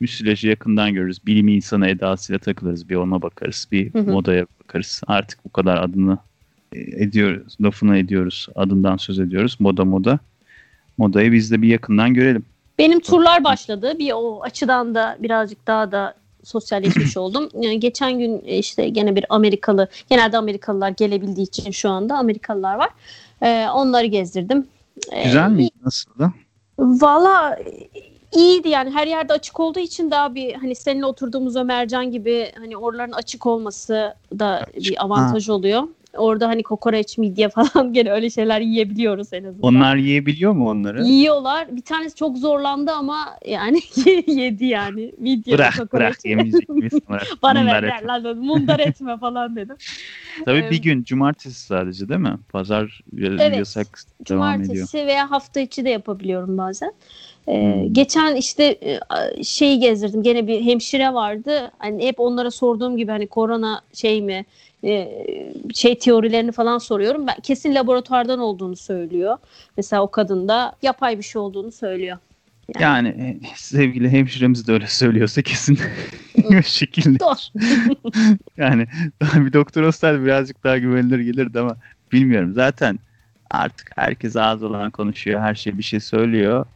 Müsilajı 0.00 0.48
yakından 0.48 0.94
görürüz. 0.94 1.26
Bilim 1.26 1.48
insanı 1.48 1.88
edasıyla 1.88 2.38
takılırız. 2.38 2.88
Bir 2.88 2.94
ona 2.94 3.22
bakarız. 3.22 3.68
Bir 3.72 3.94
Hı 3.94 3.98
hı. 3.98 4.10
modaya 4.10 4.46
bakarız. 4.64 5.02
Artık 5.06 5.44
bu 5.44 5.52
kadar 5.52 5.82
adını 5.82 6.18
e, 6.72 6.80
ediyoruz. 6.80 7.56
Lafını 7.60 7.98
ediyoruz. 7.98 8.48
Adından 8.54 8.96
söz 8.96 9.18
ediyoruz. 9.18 9.56
Moda 9.60 9.84
moda. 9.84 10.18
Modayı 10.98 11.32
biz 11.32 11.50
de 11.50 11.62
bir 11.62 11.68
yakından 11.68 12.14
görelim. 12.14 12.44
Benim 12.78 13.00
turlar 13.00 13.44
başladı. 13.44 13.98
Bir 13.98 14.12
o 14.12 14.42
açıdan 14.42 14.94
da 14.94 15.16
birazcık 15.20 15.66
daha 15.66 15.92
da 15.92 16.14
sosyalleşmiş 16.44 17.16
oldum. 17.16 17.48
Yani 17.60 17.80
geçen 17.80 18.18
gün 18.18 18.42
e, 18.46 18.58
işte 18.58 18.88
gene 18.88 19.16
bir 19.16 19.24
Amerikalı, 19.28 19.88
genelde 20.10 20.38
Amerikalılar 20.38 20.90
gelebildiği 20.90 21.46
için 21.46 21.70
şu 21.70 21.90
anda 21.90 22.16
Amerikalılar 22.18 22.74
var. 22.74 22.88
Ee, 23.42 23.66
onları 23.74 24.06
gezdirdim. 24.06 24.66
Ee, 25.12 25.24
Güzel 25.24 25.50
mi? 25.50 25.68
Nasıl 25.84 26.18
da? 26.18 26.32
Valla 26.78 27.58
iyiydi 28.32 28.68
yani 28.68 28.90
her 28.90 29.06
yerde 29.06 29.32
açık 29.32 29.60
olduğu 29.60 29.78
için 29.78 30.10
daha 30.10 30.34
bir 30.34 30.54
hani 30.54 30.74
seninle 30.74 31.06
oturduğumuz 31.06 31.56
Ömercan 31.56 32.10
gibi 32.10 32.52
hani 32.58 32.76
oraların 32.76 33.12
açık 33.12 33.46
olması 33.46 34.14
da 34.38 34.46
Açık. 34.46 34.76
bir 34.76 35.04
avantaj 35.04 35.48
oluyor. 35.48 35.82
Orada 36.16 36.48
hani 36.48 36.62
kokoreç, 36.62 37.18
midye 37.18 37.48
falan 37.72 37.92
gene 37.92 38.10
öyle 38.10 38.30
şeyler 38.30 38.60
yiyebiliyoruz 38.60 39.32
en 39.32 39.44
azından. 39.44 39.62
Onlar 39.68 39.96
yiyebiliyor 39.96 40.52
mu 40.52 40.70
onları? 40.70 41.04
Yiyorlar. 41.04 41.76
Bir 41.76 41.82
tanesi 41.82 42.14
çok 42.14 42.38
zorlandı 42.38 42.90
ama 42.92 43.18
yani 43.46 43.80
yedi 44.26 44.64
yani. 44.64 45.12
Midye 45.18 45.54
Bırak 45.54 45.74
kokoreç. 45.78 46.24
bırak? 46.24 46.42
Bırak. 47.08 47.26
Bana 47.42 47.60
Mundar 47.60 47.82
ver 47.82 47.96
etme. 47.96 48.08
lan 48.08 48.24
dedim. 48.24 48.38
Mundar 48.44 48.80
etme 48.80 49.18
falan 49.18 49.56
dedim. 49.56 49.76
Tabii 50.44 50.58
Evet. 50.58 50.70
bir 50.72 50.82
gün 50.82 51.02
cumartesi 51.04 51.60
sadece 51.66 52.08
değil 52.08 52.20
mi? 52.20 52.38
Pazar 52.52 53.00
Evet. 53.22 53.56
yasak 53.58 53.86
devam 54.28 54.54
ediyor. 54.54 54.74
Cumartesi 54.74 55.06
veya 55.06 55.30
hafta 55.30 55.60
içi 55.60 55.84
de 55.84 55.90
yapabiliyorum 55.90 56.58
bazen. 56.58 56.92
Ee, 57.48 57.56
Hmm. 57.62 57.92
Geçen 57.92 58.36
işte 58.36 58.64
e, 58.64 59.00
şeyi 59.44 59.78
gezdirdim. 59.80 60.22
Gene 60.22 60.46
bir 60.46 60.60
hemşire 60.60 61.14
vardı. 61.14 61.70
Hani 61.78 62.06
hep 62.06 62.20
onlara 62.20 62.50
sorduğum 62.50 62.96
gibi 62.96 63.10
hani 63.10 63.26
korona 63.26 63.80
şey 63.92 64.22
mi 64.22 64.44
e, 64.84 65.08
şey 65.74 65.98
teorilerini 65.98 66.52
falan 66.52 66.78
soruyorum. 66.78 67.26
Ben 67.26 67.36
kesin 67.42 67.74
laboratuvardan 67.74 68.38
olduğunu 68.38 68.76
söylüyor. 68.76 69.38
Mesela 69.76 70.02
o 70.02 70.10
kadın 70.10 70.48
da 70.48 70.72
yapay 70.82 71.18
bir 71.18 71.22
şey 71.22 71.40
olduğunu 71.40 71.72
söylüyor. 71.72 72.18
Yani 72.78 73.08
e, 73.08 73.40
sevgili 73.54 74.10
hemşiremiz 74.10 74.68
de 74.68 74.72
öyle 74.72 74.86
söylüyorsa 74.86 75.42
kesin 75.42 75.78
o 76.58 76.62
şekilde. 76.62 77.18
Doğru. 77.20 77.36
Yani 78.56 78.86
bir 79.34 79.52
doktor 79.52 79.82
olsaydı 79.82 80.24
birazcık 80.24 80.64
daha 80.64 80.78
güvenilir 80.78 81.18
gelirdi 81.18 81.60
ama 81.60 81.76
bilmiyorum. 82.12 82.52
Zaten 82.54 82.98
artık 83.50 83.90
herkes 83.96 84.36
ağız 84.36 84.62
olan 84.62 84.90
konuşuyor. 84.90 85.40
Her 85.40 85.54
şey 85.54 85.78
bir 85.78 85.82
şey 85.82 86.00
söylüyor. 86.00 86.66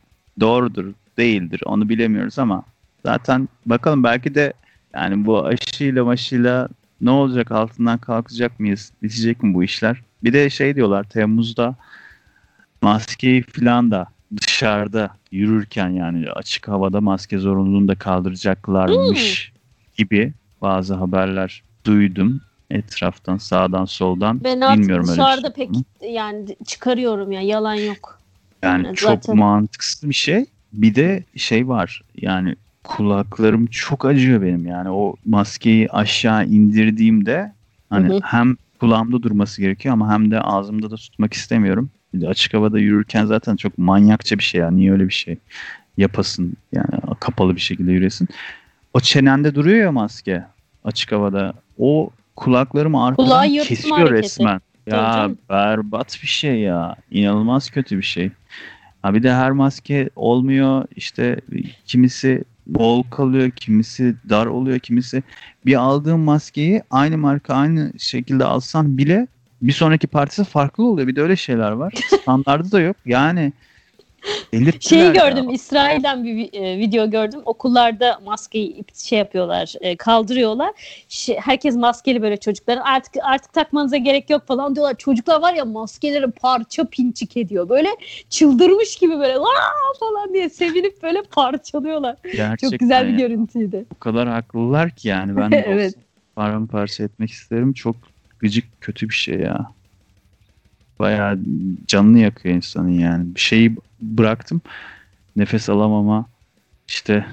Doğrudur, 0.40 0.92
değildir 1.18 1.60
onu 1.64 1.88
bilemiyoruz 1.88 2.38
ama 2.38 2.62
zaten 3.04 3.48
bakalım 3.66 4.04
belki 4.04 4.34
de 4.34 4.52
yani 4.94 5.26
bu 5.26 5.44
aşıyla 5.46 6.04
maşıyla 6.04 6.68
ne 7.00 7.10
olacak 7.10 7.52
altından 7.52 7.98
kalkacak 7.98 8.60
mıyız? 8.60 8.92
Bitecek 9.02 9.42
mi 9.42 9.54
bu 9.54 9.64
işler? 9.64 10.02
Bir 10.24 10.32
de 10.32 10.50
şey 10.50 10.76
diyorlar 10.76 11.04
Temmuz'da 11.04 11.74
maskeyi 12.82 13.42
falan 13.42 13.90
da 13.90 14.06
dışarıda 14.36 15.10
yürürken 15.32 15.88
yani 15.88 16.30
açık 16.30 16.68
havada 16.68 17.00
maske 17.00 17.38
zorunluluğunu 17.38 17.88
da 17.88 17.94
kaldıracaklarmış 17.94 19.52
gibi 19.96 20.32
bazı 20.62 20.94
haberler 20.94 21.62
duydum 21.86 22.40
etraftan 22.70 23.36
sağdan 23.36 23.84
soldan. 23.84 24.44
Ben 24.44 24.60
artık 24.60 24.80
Bilmiyorum 24.80 25.08
öyle 25.08 25.20
dışarıda 25.20 25.52
şey 25.56 25.66
pek 25.66 25.70
yani 26.10 26.56
çıkarıyorum 26.66 27.32
ya 27.32 27.40
yalan 27.40 27.74
yok. 27.74 28.20
Yani 28.62 28.86
Yani 28.86 28.96
çok 28.96 29.10
zaten- 29.10 29.36
mantıksız 29.36 30.08
bir 30.08 30.14
şey. 30.14 30.46
Bir 30.72 30.94
de 30.94 31.24
şey 31.36 31.68
var 31.68 32.02
yani 32.16 32.56
kulaklarım 32.84 33.66
çok 33.66 34.04
acıyor 34.04 34.42
benim 34.42 34.66
yani 34.66 34.90
o 34.90 35.16
maskeyi 35.24 35.90
aşağı 35.90 36.46
indirdiğimde 36.46 37.52
hani 37.90 38.08
Hı 38.08 38.16
hı. 38.16 38.20
hem 38.22 38.56
kulağımda 38.80 39.22
durması 39.22 39.60
gerekiyor 39.60 39.92
ama 39.92 40.12
hem 40.12 40.30
de 40.30 40.40
ağzımda 40.40 40.90
da 40.90 40.96
tutmak 40.96 41.32
istemiyorum. 41.32 41.90
Bir 42.14 42.20
de 42.20 42.28
açık 42.28 42.54
havada 42.54 42.78
yürürken 42.78 43.26
zaten 43.26 43.56
çok 43.56 43.78
manyakça 43.78 44.38
bir 44.38 44.44
şey 44.44 44.60
ya. 44.60 44.70
Niye 44.70 44.92
öyle 44.92 45.08
bir 45.08 45.12
şey 45.12 45.36
yapasın 45.96 46.56
yani 46.72 46.88
kapalı 47.20 47.54
bir 47.54 47.60
şekilde 47.60 47.92
yürüyesin. 47.92 48.28
O 48.94 49.00
çenende 49.00 49.54
duruyor 49.54 49.78
ya 49.78 49.92
maske 49.92 50.44
açık 50.84 51.12
havada. 51.12 51.54
O 51.78 52.10
kulaklarımı 52.36 53.04
arkadan 53.04 53.48
kesiyor 53.48 53.98
hareketi. 53.98 54.22
resmen. 54.22 54.60
Ya 54.86 55.30
berbat 55.50 56.18
bir 56.22 56.28
şey 56.28 56.60
ya. 56.60 56.96
İnanılmaz 57.10 57.70
kötü 57.70 57.98
bir 57.98 58.02
şey. 58.02 58.30
Ha 59.02 59.14
bir 59.14 59.22
de 59.22 59.34
her 59.34 59.50
maske 59.50 60.10
olmuyor. 60.16 60.84
İşte 60.96 61.40
kimisi 61.86 62.44
bol 62.74 63.02
kalıyor, 63.02 63.50
kimisi 63.50 64.14
dar 64.28 64.46
oluyor, 64.46 64.78
kimisi 64.78 65.22
bir 65.66 65.74
aldığım 65.74 66.20
maskeyi 66.20 66.82
aynı 66.90 67.18
marka 67.18 67.54
aynı 67.54 67.92
şekilde 67.98 68.44
alsam 68.44 68.98
bile 68.98 69.26
bir 69.62 69.72
sonraki 69.72 70.06
partisi 70.06 70.44
farklı 70.44 70.84
oluyor. 70.84 71.08
Bir 71.08 71.16
de 71.16 71.22
öyle 71.22 71.36
şeyler 71.36 71.70
var. 71.72 71.94
Standardı 72.22 72.72
da 72.72 72.80
yok. 72.80 72.96
Yani 73.06 73.52
delirttiler 74.52 74.80
Şeyi 74.80 75.04
ya. 75.04 75.12
gördüm 75.12 75.50
İsrail'den 75.50 76.24
bir 76.24 76.52
e, 76.52 76.78
video 76.78 77.10
gördüm. 77.10 77.40
Okullarda 77.44 78.20
maskeyi 78.24 78.84
şey 78.94 79.18
yapıyorlar, 79.18 79.74
e, 79.80 79.96
kaldırıyorlar. 79.96 80.70
Şey, 81.08 81.36
herkes 81.36 81.76
maskeli 81.76 82.22
böyle 82.22 82.36
çocukların 82.36 82.82
artık 82.82 83.14
artık 83.22 83.52
takmanıza 83.52 83.96
gerek 83.96 84.30
yok 84.30 84.46
falan 84.46 84.74
diyorlar. 84.74 84.94
Çocuklar 84.98 85.40
var 85.42 85.54
ya 85.54 85.64
maskeleri 85.64 86.30
parça 86.30 86.84
pinçik 86.84 87.36
ediyor. 87.36 87.68
Böyle 87.68 87.88
çıldırmış 88.30 88.96
gibi 88.96 89.18
böyle 89.18 89.38
"Aa!" 89.38 89.98
falan 90.00 90.34
diye 90.34 90.48
sevinip 90.48 91.02
böyle 91.02 91.22
parçalıyorlar. 91.22 92.16
Gerçekten 92.22 92.70
Çok 92.70 92.78
güzel 92.80 93.06
bir 93.08 93.12
ya. 93.12 93.18
görüntüydü. 93.18 93.84
O 93.96 93.98
kadar 93.98 94.28
haklılar 94.28 94.90
ki 94.90 95.08
yani. 95.08 95.36
Ben 95.36 95.52
de 95.52 95.64
Evet. 95.68 95.94
paramparça 96.36 97.04
etmek 97.04 97.30
isterim. 97.30 97.72
Çok 97.72 97.96
gıcık 98.38 98.64
kötü 98.80 99.08
bir 99.08 99.14
şey 99.14 99.38
ya. 99.38 99.66
Bayağı 100.98 101.38
canını 101.86 102.18
yakıyor 102.18 102.54
insanın 102.54 102.98
yani. 102.98 103.34
Bir 103.34 103.40
şeyi 103.40 103.76
bıraktım. 104.00 104.60
Nefes 105.36 105.68
alamama 105.68 106.28
işte 106.88 107.26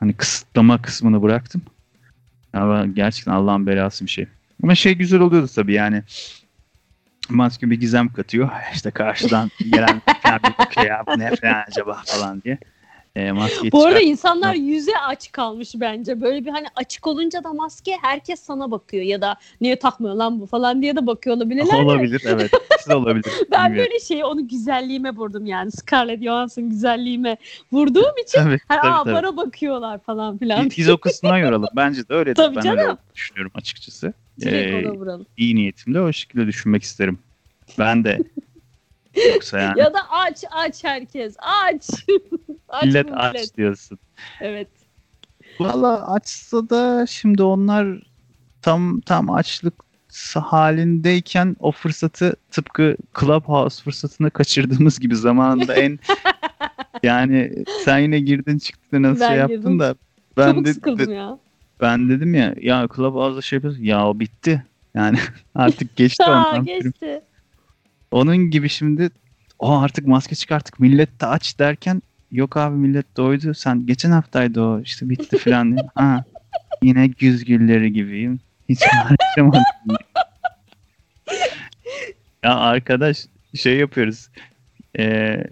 hani 0.00 0.12
kısıtlama 0.12 0.82
kısmını 0.82 1.22
bıraktım. 1.22 1.62
Ama 2.52 2.86
gerçekten 2.86 3.32
Allah'ın 3.32 3.66
belası 3.66 4.04
bir 4.04 4.10
şey. 4.10 4.26
Ama 4.62 4.74
şey 4.74 4.94
güzel 4.94 5.20
oluyordu 5.20 5.50
tabii 5.54 5.74
yani. 5.74 6.02
Maske 7.28 7.70
bir 7.70 7.80
gizem 7.80 8.12
katıyor. 8.12 8.50
İşte 8.74 8.90
karşıdan 8.90 9.50
gelen 9.72 10.02
bir 10.24 10.58
bakıyor 10.58 10.86
ya 10.86 11.04
bu 11.06 11.18
ne 11.18 11.36
falan 11.36 11.64
acaba 11.68 12.02
falan 12.06 12.42
diye. 12.42 12.58
E, 13.18 13.32
maskeyi 13.32 13.72
Bu 13.72 13.84
arada 13.84 13.98
çıkart- 13.98 14.10
insanlar 14.10 14.54
yüze 14.54 14.92
aç 15.08 15.32
kalmış 15.32 15.72
bence. 15.76 16.20
Böyle 16.20 16.44
bir 16.44 16.50
hani 16.50 16.66
açık 16.76 17.06
olunca 17.06 17.44
da 17.44 17.52
maske 17.52 17.96
herkes 18.02 18.40
sana 18.40 18.70
bakıyor 18.70 19.02
ya 19.04 19.20
da 19.20 19.36
niye 19.60 19.76
takmıyor 19.78 20.14
lan 20.14 20.40
bu 20.40 20.46
falan 20.46 20.82
diye 20.82 20.96
de 20.96 21.06
bakıyor 21.06 21.36
olabilirler. 21.36 21.82
Olabilir 21.82 22.22
evet. 22.26 22.50
Siz 22.80 22.94
olabilir. 22.94 23.24
Ben 23.52 23.64
Bilmiyorum. 23.70 23.90
böyle 23.90 24.00
şeyi 24.04 24.24
onu 24.24 24.48
güzelliğime 24.48 25.10
vurdum 25.10 25.46
yani. 25.46 25.70
Scarlett 25.70 26.22
Johansson 26.22 26.70
güzelliğime 26.70 27.36
vurduğum 27.72 28.18
için 28.22 28.38
Tabii, 28.38 28.58
hani, 28.68 28.80
tabii, 28.82 28.90
aa, 28.92 29.04
tabii. 29.04 29.14
bana 29.14 29.36
bakıyorlar 29.36 29.98
falan 29.98 30.38
filan. 30.38 30.70
Biz, 30.70 30.76
biz 30.78 30.88
o 30.88 30.98
kısmına 30.98 31.38
yoralım. 31.38 31.68
Bence 31.76 32.08
de 32.08 32.14
öyle. 32.14 32.34
Tabii 32.34 32.56
ben 32.56 32.60
canım. 32.62 32.78
öyle 32.78 32.96
düşünüyorum 33.14 33.52
açıkçası. 33.54 34.12
Direkt 34.40 34.84
Ee, 34.84 34.88
ona 34.88 34.96
vuralım. 34.98 35.26
iyi 35.36 35.56
niyetimle 35.56 36.00
o 36.00 36.12
şekilde 36.12 36.46
düşünmek 36.46 36.82
isterim. 36.82 37.18
Ben 37.78 38.04
de. 38.04 38.18
Yoksa 39.32 39.58
yani 39.58 39.78
Ya 39.80 39.94
da 39.94 39.98
aç 40.10 40.44
aç 40.50 40.84
herkes 40.84 41.36
aç. 41.38 41.82
aç 42.68 42.84
millet 42.84 43.10
bu 43.10 43.14
aç 43.16 43.56
diyorsun. 43.56 43.98
Evet. 44.40 44.68
Valla 45.60 46.12
açsa 46.12 46.70
da 46.70 47.06
şimdi 47.06 47.42
onlar 47.42 48.02
tam 48.62 49.00
tam 49.00 49.30
açlık 49.30 49.74
halindeyken 50.34 51.56
o 51.60 51.72
fırsatı 51.72 52.36
tıpkı 52.50 52.96
Clubhouse 53.20 53.82
fırsatını 53.82 54.30
kaçırdığımız 54.30 55.00
gibi 55.00 55.16
zamanında 55.16 55.74
en 55.74 55.98
yani 57.02 57.64
sen 57.84 57.98
yine 57.98 58.20
girdin 58.20 58.58
çıktın 58.58 59.02
nasıl 59.02 59.20
Ben 59.20 59.28
şey 59.28 59.36
yaptın 59.36 59.56
girdim. 59.58 59.78
da 59.78 59.94
ben 60.36 60.54
Çok 60.54 60.64
de, 60.64 60.72
sıkıldım 60.74 61.10
de- 61.10 61.14
ya. 61.14 61.38
ben 61.80 62.08
dedim 62.08 62.34
ya 62.34 62.54
ya 62.60 62.88
Clubhouse'da 62.96 63.42
şey 63.42 63.56
yapıyorsun 63.56 63.82
ya 63.82 64.08
o 64.08 64.20
bitti 64.20 64.64
yani 64.94 65.18
artık 65.54 65.96
geçti 65.96 66.24
ondan 66.28 66.64
geçti. 66.64 67.22
Onun 68.10 68.36
gibi 68.36 68.68
şimdi 68.68 69.10
o 69.58 69.78
artık 69.78 70.06
maske 70.06 70.34
çıkarttık 70.34 70.80
millet 70.80 71.20
de 71.20 71.26
aç 71.26 71.58
derken 71.58 72.02
yok 72.30 72.56
abi 72.56 72.76
millet 72.76 73.16
doydu 73.16 73.54
sen 73.54 73.86
geçen 73.86 74.10
haftaydı 74.10 74.62
o 74.62 74.80
işte 74.80 75.08
bitti 75.08 75.38
falan 75.44 75.76
diye. 75.76 75.86
ha, 75.94 76.24
yine 76.82 77.06
güz 77.06 77.44
gülleri 77.44 77.92
gibiyim. 77.92 78.40
Hiç 78.68 78.80
harcamadım 78.86 79.62
ya 82.44 82.56
arkadaş 82.56 83.26
şey 83.54 83.76
yapıyoruz. 83.76 84.28
Ee, 84.98 85.44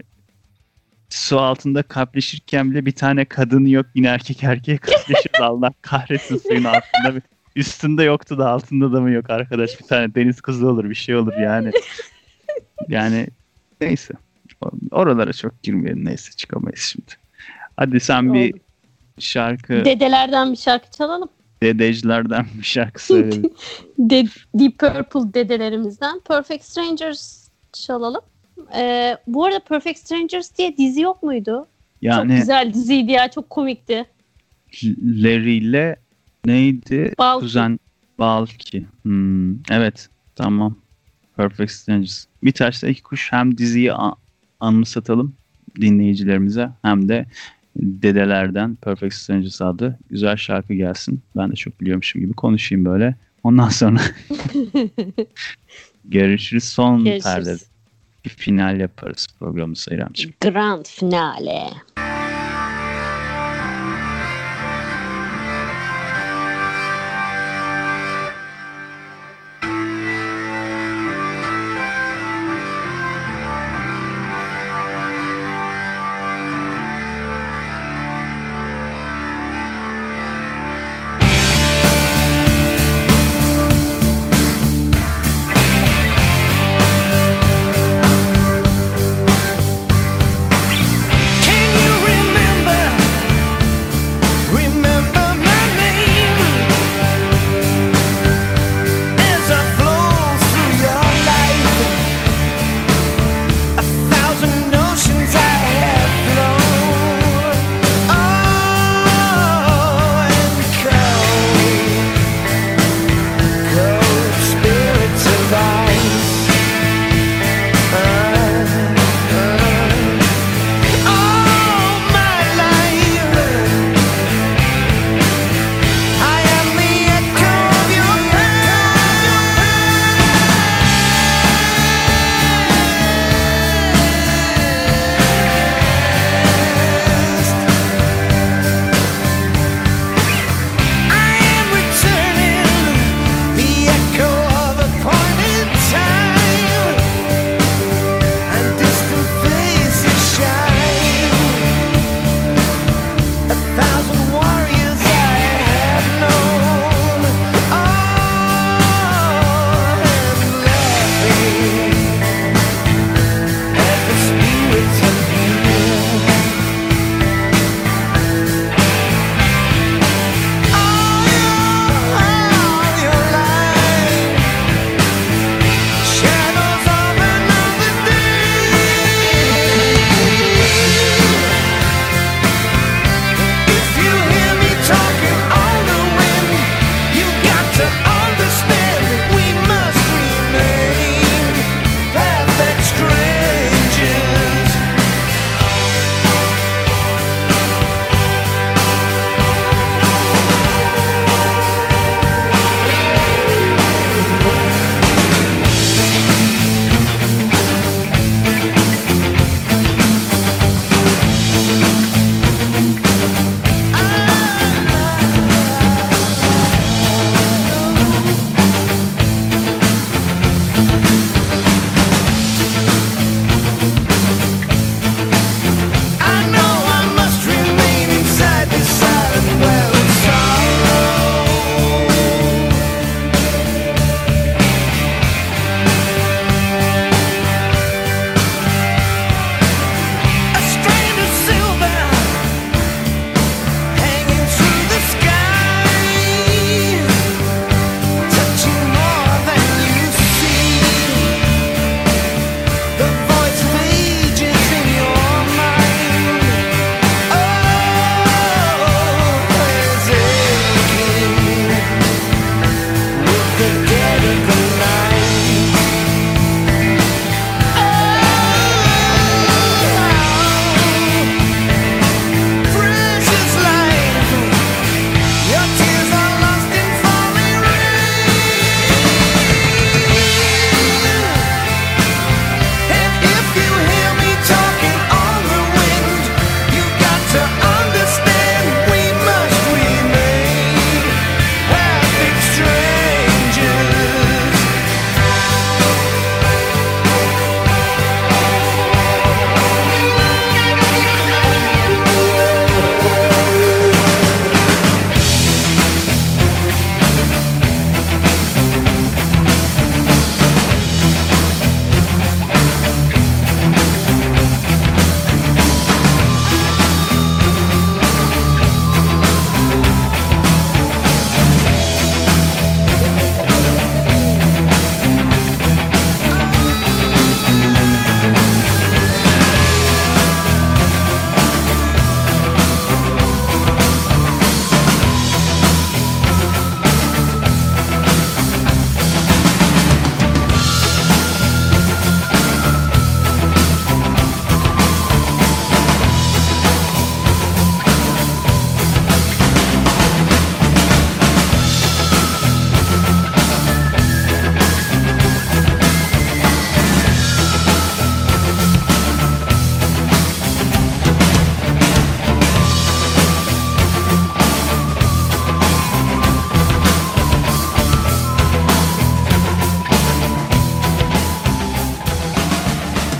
su 1.09 1.39
altında 1.39 1.83
kapleşirken 1.83 2.71
bile 2.71 2.85
bir 2.85 2.91
tane 2.91 3.25
kadın 3.25 3.65
yok 3.65 3.85
yine 3.95 4.07
erkek 4.07 4.43
erkeğe 4.43 4.77
kapleşiyor 4.77 5.35
Allah 5.41 5.71
kahretsin 5.81 6.37
suyun 6.37 6.63
altında. 6.63 7.15
Bir 7.15 7.21
üstünde 7.55 8.03
yoktu 8.03 8.37
da 8.37 8.49
altında 8.49 8.93
da 8.93 9.01
mı 9.01 9.11
yok 9.11 9.29
arkadaş? 9.29 9.79
Bir 9.81 9.87
tane 9.87 10.15
deniz 10.15 10.41
kızı 10.41 10.67
olur 10.69 10.89
bir 10.89 10.95
şey 10.95 11.15
olur 11.15 11.33
yani 11.33 11.71
yani 12.87 13.27
neyse. 13.81 14.13
Oralara 14.91 15.33
çok 15.33 15.63
girmeyelim 15.63 16.05
neyse 16.05 16.31
çıkamayız 16.31 16.79
şimdi. 16.79 17.11
Hadi 17.77 17.99
sen 17.99 18.33
bir 18.33 18.53
Oldu. 18.53 18.61
şarkı 19.19 19.85
Dedelerden 19.85 20.51
bir 20.51 20.57
şarkı 20.57 20.91
çalalım. 20.91 21.29
dedecilerden 21.63 22.45
bir 22.59 22.63
şarkı 22.63 23.05
söyle. 23.05 23.41
De 23.97 24.25
Deep 24.53 24.79
Purple 24.79 25.33
dedelerimizden 25.33 26.19
Perfect 26.19 26.63
Strangers 26.65 27.47
çalalım. 27.73 28.21
Ee, 28.75 29.17
bu 29.27 29.45
arada 29.45 29.59
Perfect 29.59 29.99
Strangers 29.99 30.57
diye 30.57 30.77
dizi 30.77 31.01
yok 31.01 31.23
muydu? 31.23 31.51
Çok 31.55 31.67
Yani 32.01 32.35
güzel 32.35 32.73
diziydi 32.73 33.11
ya. 33.11 33.31
Çok 33.31 33.49
komikti. 33.49 34.05
Larry 35.03 35.57
ile 35.57 35.95
neydi? 36.45 37.13
Balki. 37.19 37.39
Kuzen 37.43 37.79
Balki. 38.19 38.85
Hmm, 39.01 39.53
evet 39.71 40.09
tamam. 40.35 40.77
Perfect 41.37 41.71
Strangers. 41.71 42.25
Bir 42.43 42.51
taşla 42.51 42.87
iki 42.87 43.03
kuş 43.03 43.31
hem 43.31 43.57
diziyi 43.57 43.91
anımsatalım 44.59 45.35
dinleyicilerimize 45.81 46.69
hem 46.81 47.09
de 47.09 47.25
dedelerden 47.75 48.75
Perfect 48.75 49.13
Strangers 49.13 49.61
adlı 49.61 49.97
güzel 50.09 50.37
şarkı 50.37 50.73
gelsin. 50.73 51.21
Ben 51.35 51.51
de 51.51 51.55
çok 51.55 51.81
biliyormuşum 51.81 52.21
gibi 52.21 52.33
konuşayım 52.33 52.85
böyle. 52.85 53.15
Ondan 53.43 53.69
sonra 53.69 53.99
Görüşürüz. 56.05 56.63
Son 56.63 57.03
perde 57.03 57.55
bir 58.25 58.29
final 58.29 58.79
yaparız 58.79 59.27
programı 59.39 59.73
İremciğim. 59.91 60.33
Grand 60.41 60.85
finale. 60.85 61.67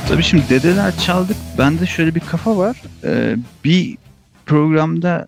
Tabii 0.10 0.24
şimdi 0.24 0.44
dedeler 0.50 0.98
çaldık. 0.98 1.38
Bende 1.58 1.86
şöyle 1.86 2.16
bir 2.16 2.20
kafa 2.20 2.58
var. 2.58 2.82
Ee, 3.04 3.36
bir 3.64 3.98
programda 4.46 5.28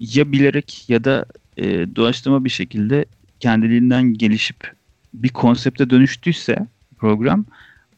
ya 0.00 0.32
bilerek 0.32 0.84
ya 0.88 1.04
da 1.04 1.26
e, 1.56 1.64
doğaçlama 1.96 2.44
bir 2.44 2.50
şekilde 2.50 3.04
kendiliğinden 3.40 4.14
gelişip 4.14 4.72
bir 5.14 5.28
konsepte 5.28 5.90
dönüştüyse 5.90 6.66
program 6.98 7.44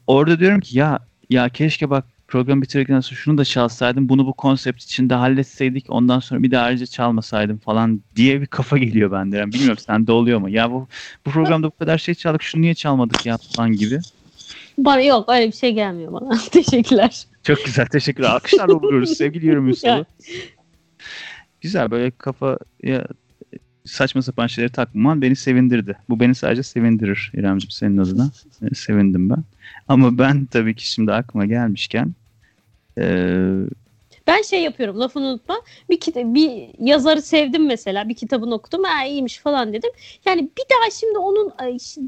orada 0.07 0.41
diyorum 0.41 0.61
ki 0.61 0.79
ya 0.79 0.99
ya 1.31 1.49
keşke 1.49 1.91
bak 1.91 2.05
program 2.29 2.63
bitirirken 2.63 3.01
sonra 3.01 3.21
şunu 3.21 3.39
da 3.39 3.45
çalsaydım 3.45 4.09
bunu 4.09 4.27
bu 4.27 4.33
konsept 4.33 4.83
içinde 4.83 5.15
halletseydik 5.15 5.87
ondan 5.89 6.21
sonra 6.21 6.43
bir 6.43 6.51
de 6.51 6.59
ayrıca 6.59 6.87
çalmasaydım 6.87 7.59
falan 7.59 8.03
diye 8.17 8.41
bir 8.41 8.47
kafa 8.47 8.79
geliyor 8.79 9.13
bende. 9.13 9.37
Yani 9.37 9.53
bilmiyorum 9.53 9.79
sende 9.87 10.13
oluyor 10.13 10.39
mu? 10.39 10.49
Ya 10.49 10.71
bu 10.71 10.89
bu 11.27 11.31
programda 11.31 11.67
bu 11.67 11.77
kadar 11.77 11.99
şey 11.99 12.15
çaldık 12.15 12.43
şunu 12.43 12.63
niye 12.63 12.75
çalmadık 12.75 13.27
ya 13.27 13.39
falan 13.57 13.73
gibi. 13.73 14.01
Bana 14.79 15.01
yok 15.01 15.29
öyle 15.29 15.47
bir 15.47 15.53
şey 15.53 15.75
gelmiyor 15.75 16.13
bana. 16.13 16.39
Teşekkürler. 16.51 17.27
Çok 17.43 17.65
güzel 17.65 17.87
teşekkürler. 17.87 18.29
Alkışlarla 18.29 18.83
buluyoruz 18.83 19.11
sevgili 19.17 19.47
yorum. 19.47 19.73
Güzel 21.61 21.91
böyle 21.91 22.11
kafaya 22.11 23.07
saçma 23.85 24.23
sapan 24.23 24.47
şeyleri 24.47 24.73
takmaman 24.73 25.23
beni 25.23 25.37
sevindirdi. 25.37 25.99
Bu 26.09 26.21
beni 26.21 26.35
sadece 26.35 26.63
sevindirir 26.63 27.31
İremciğim 27.35 27.71
senin 27.71 27.99
adına. 27.99 28.31
Ee, 28.63 28.75
Sevindim 28.75 29.31
ben. 29.31 29.45
Ama 29.89 30.19
ben 30.19 30.47
tabii 30.47 30.75
ki 30.75 30.91
şimdi 30.91 31.13
aklıma 31.13 31.47
gelmişken 31.47 32.15
eee, 32.99 33.55
Ben 34.29 34.43
şey 34.43 34.63
yapıyorum 34.63 35.01
lafını 35.01 35.27
unutma. 35.27 35.61
Bir, 35.91 36.01
bir 36.15 36.69
yazarı 36.87 37.23
sevdim 37.23 37.67
mesela. 37.67 38.09
Bir 38.09 38.15
kitabını 38.15 38.55
okudum. 38.55 38.85
Ha 38.85 39.07
iyiymiş 39.07 39.39
falan 39.39 39.73
dedim. 39.73 39.91
Yani 40.27 40.41
bir 40.43 40.65
daha 40.71 40.91
şimdi 40.91 41.19
onun 41.19 41.53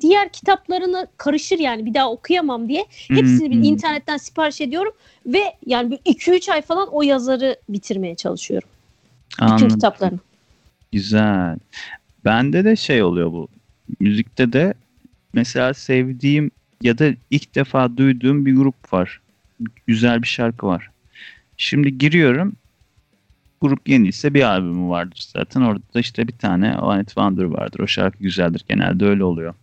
diğer 0.00 0.32
kitaplarını 0.32 1.06
karışır 1.16 1.58
yani 1.58 1.86
bir 1.86 1.94
daha 1.94 2.10
okuyamam 2.10 2.68
diye. 2.68 2.86
Hepsini 3.08 3.50
bir 3.50 3.68
internetten 3.68 4.16
sipariş 4.16 4.60
ediyorum. 4.60 4.92
Ve 5.26 5.42
yani 5.66 5.94
2-3 6.06 6.52
ay 6.52 6.62
falan 6.62 6.88
o 6.92 7.02
yazarı 7.02 7.56
bitirmeye 7.68 8.14
çalışıyorum. 8.14 8.68
Bütün 9.32 9.46
anladım. 9.46 9.68
kitaplarını. 9.68 10.18
Güzel. 10.92 11.58
Bende 12.24 12.64
de 12.64 12.76
şey 12.76 13.02
oluyor 13.02 13.32
bu. 13.32 13.48
Müzikte 14.00 14.52
de 14.52 14.74
mesela 15.32 15.74
sevdiğim 15.74 16.50
ya 16.82 16.98
da 16.98 17.08
ilk 17.30 17.54
defa 17.54 17.96
duyduğum 17.96 18.46
bir 18.46 18.56
grup 18.56 18.92
var. 18.92 19.20
Güzel 19.86 20.22
bir 20.22 20.28
şarkı 20.28 20.66
var. 20.66 20.90
Şimdi 21.61 21.98
giriyorum. 21.98 22.52
Grup 23.61 23.88
yeniyse 23.88 24.34
bir 24.34 24.42
albümü 24.42 24.88
vardır 24.88 25.28
zaten. 25.32 25.61
Orada 25.61 25.82
da 25.94 26.00
işte 26.00 26.28
bir 26.28 26.32
tane 26.32 26.78
One 26.78 27.02
It 27.02 27.08
Wonder 27.08 27.44
vardır. 27.44 27.80
O 27.80 27.86
şarkı 27.86 28.18
güzeldir. 28.18 28.64
Genelde 28.68 29.04
öyle 29.06 29.24
oluyor. 29.24 29.54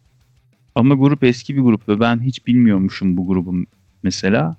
Ama 0.75 0.95
grup 0.95 1.23
eski 1.23 1.55
bir 1.55 1.61
grup 1.61 1.89
ve 1.89 1.99
ben 1.99 2.21
hiç 2.21 2.47
bilmiyormuşum 2.47 3.17
bu 3.17 3.27
grubun 3.27 3.67
mesela. 4.03 4.57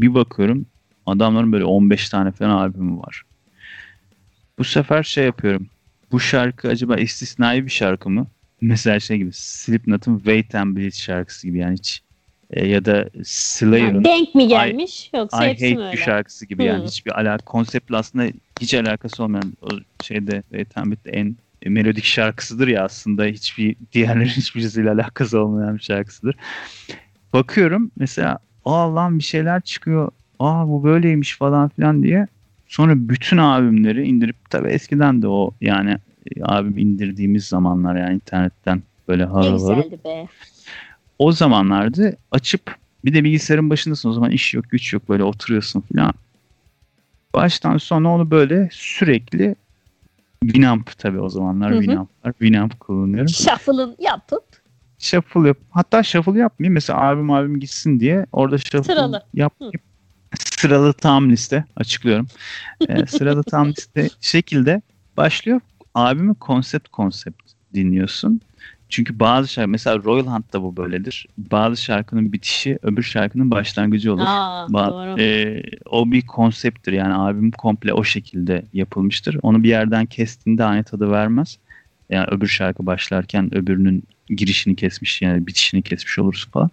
Bir 0.00 0.14
bakıyorum 0.14 0.66
adamların 1.06 1.52
böyle 1.52 1.64
15 1.64 2.08
tane 2.08 2.32
falan 2.32 2.50
albümü 2.50 2.98
var. 2.98 3.22
Bu 4.58 4.64
sefer 4.64 5.02
şey 5.02 5.24
yapıyorum. 5.24 5.66
Bu 6.12 6.20
şarkı 6.20 6.68
acaba 6.68 6.96
istisnai 6.96 7.64
bir 7.64 7.70
şarkı 7.70 8.10
mı? 8.10 8.26
Mesela 8.60 9.00
şey 9.00 9.18
gibi 9.18 9.30
Slipknot'un 9.32 10.16
Wait 10.16 10.54
and 10.54 10.76
Bleed 10.76 10.92
şarkısı 10.92 11.46
gibi 11.46 11.58
yani 11.58 11.74
hiç 11.74 12.02
e, 12.50 12.68
ya 12.68 12.84
da 12.84 13.10
Slayer'ın 13.24 14.04
denk 14.04 14.34
mi 14.34 14.48
gelmiş 14.48 15.10
yoksa 15.14 15.46
I 15.46 15.48
hepsi 15.50 15.68
Hate 15.68 15.76
mi 15.80 15.86
öyle? 15.86 15.96
şarkısı 15.96 16.46
gibi 16.46 16.64
yani 16.64 16.78
Hmm. 16.78 16.86
hiçbir 16.86 17.20
alaka 17.20 17.44
konseptle 17.44 17.96
aslında 17.96 18.24
hiç 18.60 18.74
alakası 18.74 19.22
olmayan 19.24 19.52
o 19.62 19.68
şeyde 20.02 20.42
Bleed 20.52 20.66
de 21.04 21.10
en 21.10 21.36
melodik 21.66 22.04
şarkısıdır 22.04 22.68
ya 22.68 22.84
aslında 22.84 23.24
hiçbir 23.24 23.76
diğerlerin 23.92 24.28
hiçbirisiyle 24.28 24.90
alakası 24.90 25.40
olmayan 25.40 25.74
bir 25.74 25.82
şarkısıdır. 25.82 26.36
Bakıyorum 27.32 27.90
mesela 27.98 28.38
aa 28.64 28.94
lan 28.94 29.18
bir 29.18 29.24
şeyler 29.24 29.60
çıkıyor. 29.60 30.10
Aa 30.38 30.68
bu 30.68 30.84
böyleymiş 30.84 31.36
falan 31.38 31.68
filan 31.68 32.02
diye. 32.02 32.26
Sonra 32.66 32.92
bütün 32.96 33.36
albümleri 33.36 34.06
indirip 34.06 34.50
tabii 34.50 34.68
eskiden 34.68 35.22
de 35.22 35.28
o 35.28 35.54
yani 35.60 35.96
e, 36.36 36.42
albüm 36.42 36.78
indirdiğimiz 36.78 37.44
zamanlar 37.44 37.96
yani 37.96 38.14
internetten 38.14 38.82
böyle 39.08 39.24
harıl 39.24 39.66
harıl. 39.68 39.82
O 41.20 41.32
zamanlarda 41.32 42.12
açıp 42.30 42.76
bir 43.04 43.14
de 43.14 43.24
bilgisayarın 43.24 43.70
başındasın 43.70 44.08
o 44.08 44.12
zaman 44.12 44.30
iş 44.30 44.54
yok 44.54 44.70
güç 44.70 44.92
yok 44.92 45.08
böyle 45.08 45.24
oturuyorsun 45.24 45.80
falan. 45.80 46.14
Baştan 47.34 47.76
sona 47.78 48.14
onu 48.14 48.30
böyle 48.30 48.68
sürekli 48.72 49.54
Winamp 50.42 50.98
tabii 50.98 51.20
o 51.20 51.28
zamanlar 51.28 51.70
Hı 51.70 51.76
hı. 51.76 51.80
Winamp'lar. 51.80 52.32
Winamp 52.32 52.80
kullanıyorum. 52.80 53.28
Shuffle'ın 53.28 53.96
yapıp 53.98 54.44
Shuffle 54.98 55.48
yap. 55.48 55.56
Hatta 55.70 56.02
shuffle 56.02 56.38
yapmayayım. 56.38 56.74
Mesela 56.74 57.00
albüm 57.00 57.30
albüm 57.30 57.60
gitsin 57.60 58.00
diye 58.00 58.26
orada 58.32 58.58
shuffle 58.58 58.82
Sıralı. 58.82 59.22
yapmayayım. 59.34 59.80
Sıralı 60.38 60.92
tam 60.92 61.30
liste 61.30 61.64
açıklıyorum. 61.76 62.26
Ee, 62.88 63.06
sıralı 63.06 63.42
tam 63.42 63.68
liste 63.68 64.08
şekilde 64.20 64.82
başlıyor. 65.16 65.60
Albümü 65.94 66.34
konsept 66.34 66.88
konsept 66.88 67.42
dinliyorsun. 67.74 68.40
Çünkü 68.90 69.20
bazı 69.20 69.48
şarkı 69.48 69.68
mesela 69.68 69.98
Royal 70.04 70.26
Hunt'ta 70.26 70.62
bu 70.62 70.76
böyledir. 70.76 71.26
Bazı 71.38 71.82
şarkının 71.82 72.32
bitişi 72.32 72.78
öbür 72.82 73.02
şarkının 73.02 73.50
başlangıcı 73.50 74.14
olur. 74.14 74.24
aa, 74.26 74.66
Ba- 74.66 74.90
doğru. 74.90 75.20
e, 75.20 75.62
o 75.90 76.10
bir 76.12 76.26
konsepttir 76.26 76.92
yani 76.92 77.14
albüm 77.14 77.50
komple 77.50 77.92
o 77.92 78.04
şekilde 78.04 78.64
yapılmıştır. 78.72 79.36
Onu 79.42 79.62
bir 79.62 79.68
yerden 79.68 80.06
kestiğinde 80.06 80.64
aynı 80.64 80.84
tadı 80.84 81.10
vermez. 81.10 81.58
Yani 82.10 82.26
öbür 82.30 82.46
şarkı 82.46 82.86
başlarken 82.86 83.54
öbürünün 83.54 84.02
girişini 84.28 84.76
kesmiş 84.76 85.22
yani 85.22 85.46
bitişini 85.46 85.82
kesmiş 85.82 86.18
olursun 86.18 86.50
falan. 86.50 86.70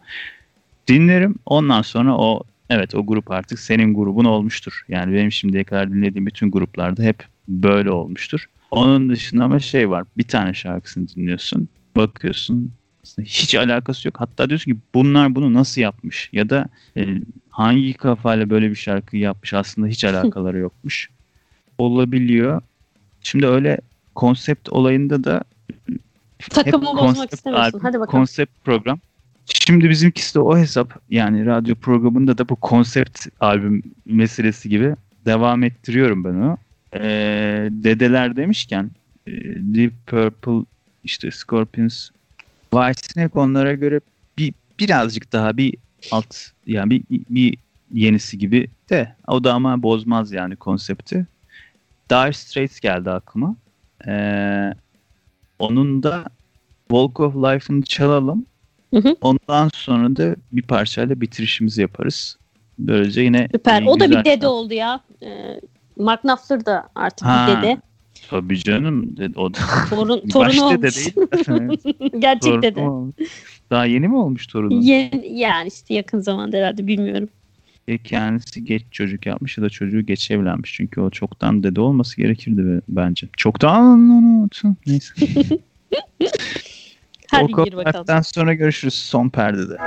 Dinlerim 0.88 1.36
ondan 1.46 1.82
sonra 1.82 2.18
o 2.18 2.44
evet 2.70 2.96
o 2.96 3.06
grup 3.06 3.32
artık 3.32 3.60
senin 3.60 3.94
grubun 3.94 4.26
olmuştur. 4.26 4.82
Yani 4.88 5.14
benim 5.14 5.32
şimdiye 5.32 5.64
kadar 5.64 5.92
dinlediğim 5.92 6.26
bütün 6.26 6.52
gruplarda 6.52 7.04
hep 7.04 7.24
böyle 7.48 7.92
olmuştur. 7.92 8.46
Onun 8.72 9.10
dışında 9.10 9.44
ama 9.44 9.60
şey 9.60 9.90
var 9.90 10.04
bir 10.18 10.24
tane 10.24 10.54
şarkısını 10.54 11.08
dinliyorsun 11.08 11.70
bakıyorsun 11.98 12.72
hiç 13.20 13.56
alakası 13.56 14.08
yok. 14.08 14.16
Hatta 14.20 14.50
diyorsun 14.50 14.72
ki 14.72 14.78
bunlar 14.94 15.36
bunu 15.36 15.54
nasıl 15.54 15.82
yapmış 15.82 16.30
ya 16.34 16.50
da 16.50 16.66
e, 16.98 17.08
hangi 17.50 17.94
kafayla 17.94 18.50
böyle 18.50 18.70
bir 18.70 18.76
şarkı 18.76 19.18
yapmış 19.18 19.54
aslında 19.54 19.88
hiç 19.88 20.04
alakaları 20.06 20.58
yokmuş. 20.58 21.10
Olabiliyor. 21.78 22.62
Şimdi 23.22 23.48
öyle 23.48 23.78
konsept 24.16 24.70
olayında 24.70 25.24
da 25.24 25.44
Takımı 26.50 26.86
hep 26.86 26.96
bozmak 26.96 27.00
konsept 27.00 27.34
istemiyorsun. 27.34 27.80
Hadi 27.80 28.00
bakalım. 28.00 28.20
Konsept 28.20 28.66
program. 28.66 29.00
Şimdi 29.46 29.90
bizimkisi 29.90 30.36
de 30.36 30.40
o 30.40 30.58
hesap 30.58 31.02
yani 31.10 31.46
radyo 31.46 31.76
programında 31.76 32.38
da 32.38 32.50
bu 32.50 32.56
konsept 32.56 33.28
albüm 33.40 33.84
meselesi 34.06 34.70
gibi 34.70 34.96
devam 35.26 35.64
ettiriyorum 35.64 36.24
ben 36.24 36.30
onu. 36.30 36.58
Ee, 36.94 37.70
dedeler 37.72 38.36
demişken 38.36 38.92
e, 39.28 39.32
Deep 39.56 39.94
Purple 40.08 40.66
işte 41.08 41.32
Scorpions 41.32 42.10
Whitesnake 42.72 43.40
onlara 43.40 43.74
göre 43.74 44.00
bir 44.38 44.54
birazcık 44.80 45.34
daha 45.34 45.58
bir 45.58 45.76
alt 46.12 46.36
yani 46.66 46.90
bir, 46.90 47.04
bir 47.10 47.58
yenisi 47.94 48.38
gibi 48.38 48.68
de 48.90 49.16
o 49.28 49.44
da 49.44 49.54
ama 49.54 49.84
bozmaz 49.84 50.32
yani 50.32 50.56
konsepti. 50.56 51.28
Dire 52.10 52.34
Straits 52.34 52.80
geldi 52.80 53.10
aklıma. 53.12 53.56
Ee, 54.08 54.74
onun 55.60 56.04
da 56.04 56.26
Walk 56.88 57.20
of 57.20 57.36
Life'ını 57.36 57.84
çalalım. 57.84 58.46
Hı 58.94 59.00
hı. 59.00 59.16
Ondan 59.22 59.70
sonra 59.74 60.16
da 60.16 60.36
bir 60.52 60.62
parçayla 60.62 61.22
bitirişimizi 61.22 61.82
yaparız. 61.82 62.38
Böylece 62.80 63.22
yine 63.22 63.50
Süper. 63.52 63.84
O 63.86 64.00
da 64.00 64.12
bir 64.12 64.26
dede 64.26 64.48
oldu 64.48 64.74
ya. 64.74 65.02
Ee, 65.24 65.62
Mark 65.98 66.22
Knopfler 66.22 66.66
da 66.66 66.90
artık 66.96 67.28
Ha, 67.28 67.48
bir 67.48 67.58
dede. 67.58 67.82
Tabii 68.30 68.60
canım. 68.60 69.18
De- 69.18 69.32
O 69.40 69.54
da 69.54 69.58
Torun, 69.90 70.22
baş 70.24 70.30
torunu 70.34 70.82
dede 70.82 70.88
olmuş. 70.88 70.96
değil. 70.98 71.14
Gerçek 72.20 72.42
Torunu 72.42 72.62
dede. 72.62 72.80
olmuş. 72.80 73.16
Daha 73.72 73.86
yeni 73.86 74.08
mi 74.08 74.16
olmuş 74.16 74.48
torunu? 74.48 74.82
Yeni, 74.84 75.40
yani 75.40 75.68
işte 75.68 75.94
yakın 75.94 76.20
zamanda 76.20 76.58
herhalde 76.58 76.88
bilmiyorum. 76.88 77.30
Ya 77.88 77.98
kendisi 77.98 78.66
geç 78.66 78.84
çocuk 78.92 79.26
yapmış 79.26 79.58
ya 79.58 79.64
da 79.64 79.70
çocuğu 79.70 80.06
geç 80.06 80.32
evlenmiş. 80.32 80.74
Çünkü 80.74 81.02
o 81.02 81.10
çoktan 81.10 81.64
dede 81.64 81.82
olması 81.82 82.18
gerekirdi 82.18 82.66
be- 82.66 82.82
bence. 82.90 83.28
Çoktan 83.38 84.00
unutun. 84.00 84.78
Neyse. 84.88 85.14
Hadi 87.32 87.56
o 87.56 87.66
gir 87.66 87.76
bakalım. 87.78 88.24
sonra 88.24 88.54
görüşürüz 88.54 88.94
son 88.94 89.30
perdede. 89.30 89.78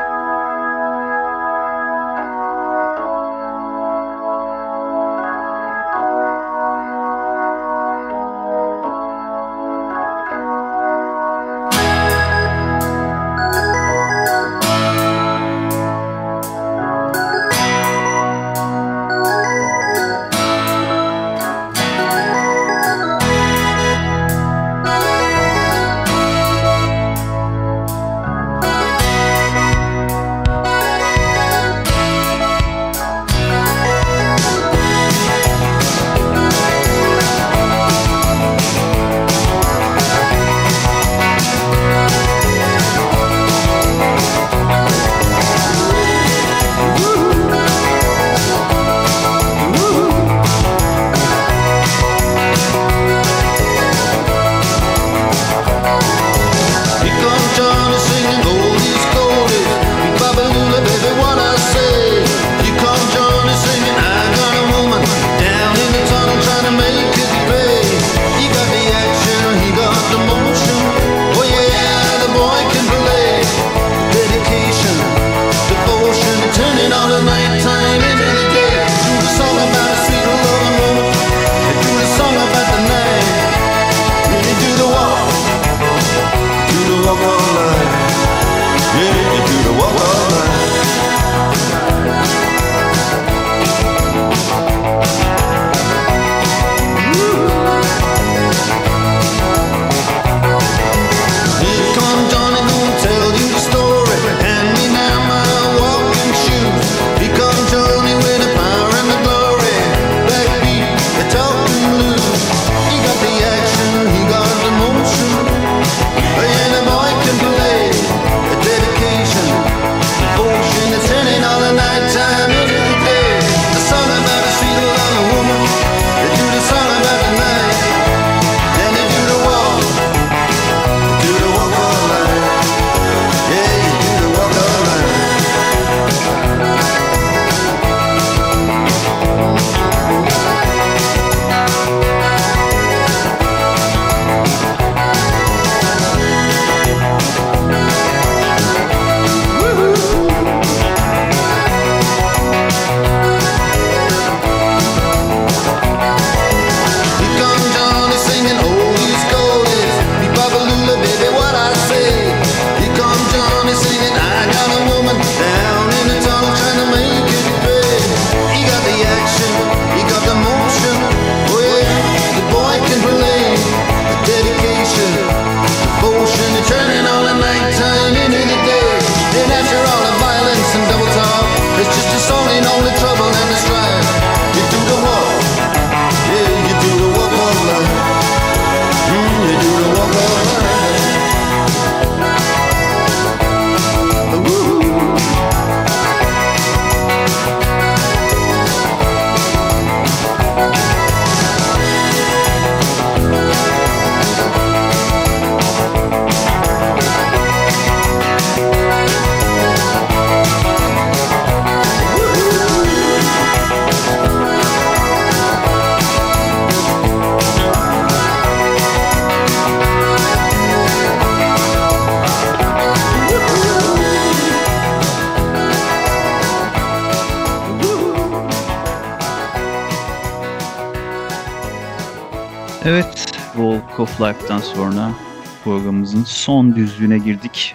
Programımızın 235.64 236.24
son 236.24 236.76
düzlüğüne 236.76 237.18
girdik. 237.18 237.74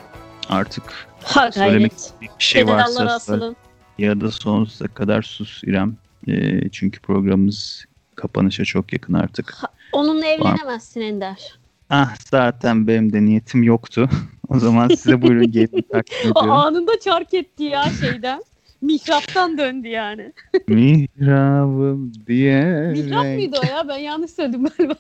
Artık 0.49 0.83
Ha 1.23 1.51
Söylemek 1.51 1.91
bir 2.21 2.29
şey 2.39 2.67
varsa 2.67 2.91
söyle. 2.93 3.09
asılın. 3.11 3.55
ya 3.97 4.21
da 4.21 4.31
sonsuza 4.31 4.87
kadar 4.87 5.21
sus 5.21 5.63
İrem. 5.63 5.97
Ee, 6.27 6.69
çünkü 6.69 6.99
programımız 6.99 7.85
kapanışa 8.15 8.65
çok 8.65 8.93
yakın 8.93 9.13
artık. 9.13 9.57
Onunla 9.91 10.25
evlenemezsin 10.25 11.01
Ender. 11.01 11.59
Ah 11.89 12.15
zaten 12.31 12.87
benim 12.87 13.13
de 13.13 13.25
niyetim 13.25 13.63
yoktu. 13.63 14.09
o 14.49 14.59
zaman 14.59 14.87
size 14.87 15.21
buyurun 15.21 15.51
gelin 15.51 15.85
takdim 15.91 16.19
ediyorum. 16.31 16.51
anında 16.51 16.99
çark 16.99 17.33
etti 17.33 17.63
ya 17.63 17.83
şeyden. 18.01 18.43
Mihraptan 18.81 19.57
döndü 19.57 19.87
yani. 19.87 20.33
Mihrabım 20.67 22.11
diye. 22.27 22.63
Mihrap 22.91 23.25
mıydı 23.25 23.57
o 23.63 23.67
ya? 23.67 23.87
Ben 23.87 23.97
yanlış 23.97 24.31
söyledim 24.31 24.65
galiba. 24.77 24.95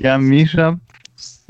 Ya 0.00 0.18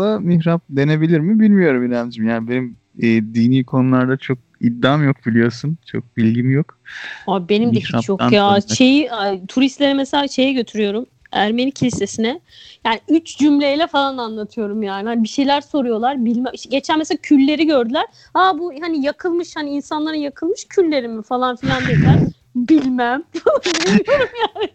mihrapsa 0.01 0.21
mihrap 0.21 0.63
denebilir 0.71 1.21
mi 1.21 1.41
bilmiyorum 1.41 1.87
İremciğim. 1.87 2.31
Yani 2.31 2.49
benim 2.49 2.77
e, 2.99 3.07
dini 3.35 3.65
konularda 3.65 4.17
çok 4.17 4.39
iddiam 4.61 5.05
yok 5.05 5.17
biliyorsun. 5.27 5.79
Çok 5.87 6.17
bilgim 6.17 6.51
yok. 6.51 6.79
Abi 7.27 7.49
benim 7.49 7.75
de 7.75 7.81
hiç 7.81 8.09
yok 8.09 8.33
ya. 8.33 8.51
dönmek. 8.51 8.77
Şeyi 8.77 9.13
ay, 9.13 9.47
turistlere 9.47 9.95
mesela 9.95 10.29
şeye 10.29 10.53
götürüyorum. 10.53 11.07
Ermeni 11.33 11.73
kilisesine. 11.73 12.41
Yani 12.85 13.01
üç 13.09 13.39
cümleyle 13.39 13.87
falan 13.87 14.19
anlatıyorum 14.19 14.83
yani. 14.83 15.09
Hani 15.09 15.23
bir 15.23 15.29
şeyler 15.29 15.61
soruyorlar. 15.61 16.25
Bilmem. 16.25 16.53
İşte 16.55 16.69
geçen 16.71 16.99
mesela 16.99 17.19
külleri 17.23 17.67
gördüler. 17.67 18.07
Aa 18.35 18.59
bu 18.59 18.73
hani 18.81 19.05
yakılmış 19.05 19.57
hani 19.57 19.71
insanların 19.71 20.17
yakılmış 20.17 20.65
külleri 20.69 21.09
mi 21.09 21.23
falan 21.23 21.57
filan 21.57 21.83
dediler. 21.83 22.19
Bilmem. 22.55 23.23
Bilmiyorum 23.67 24.29
yani. 24.57 24.71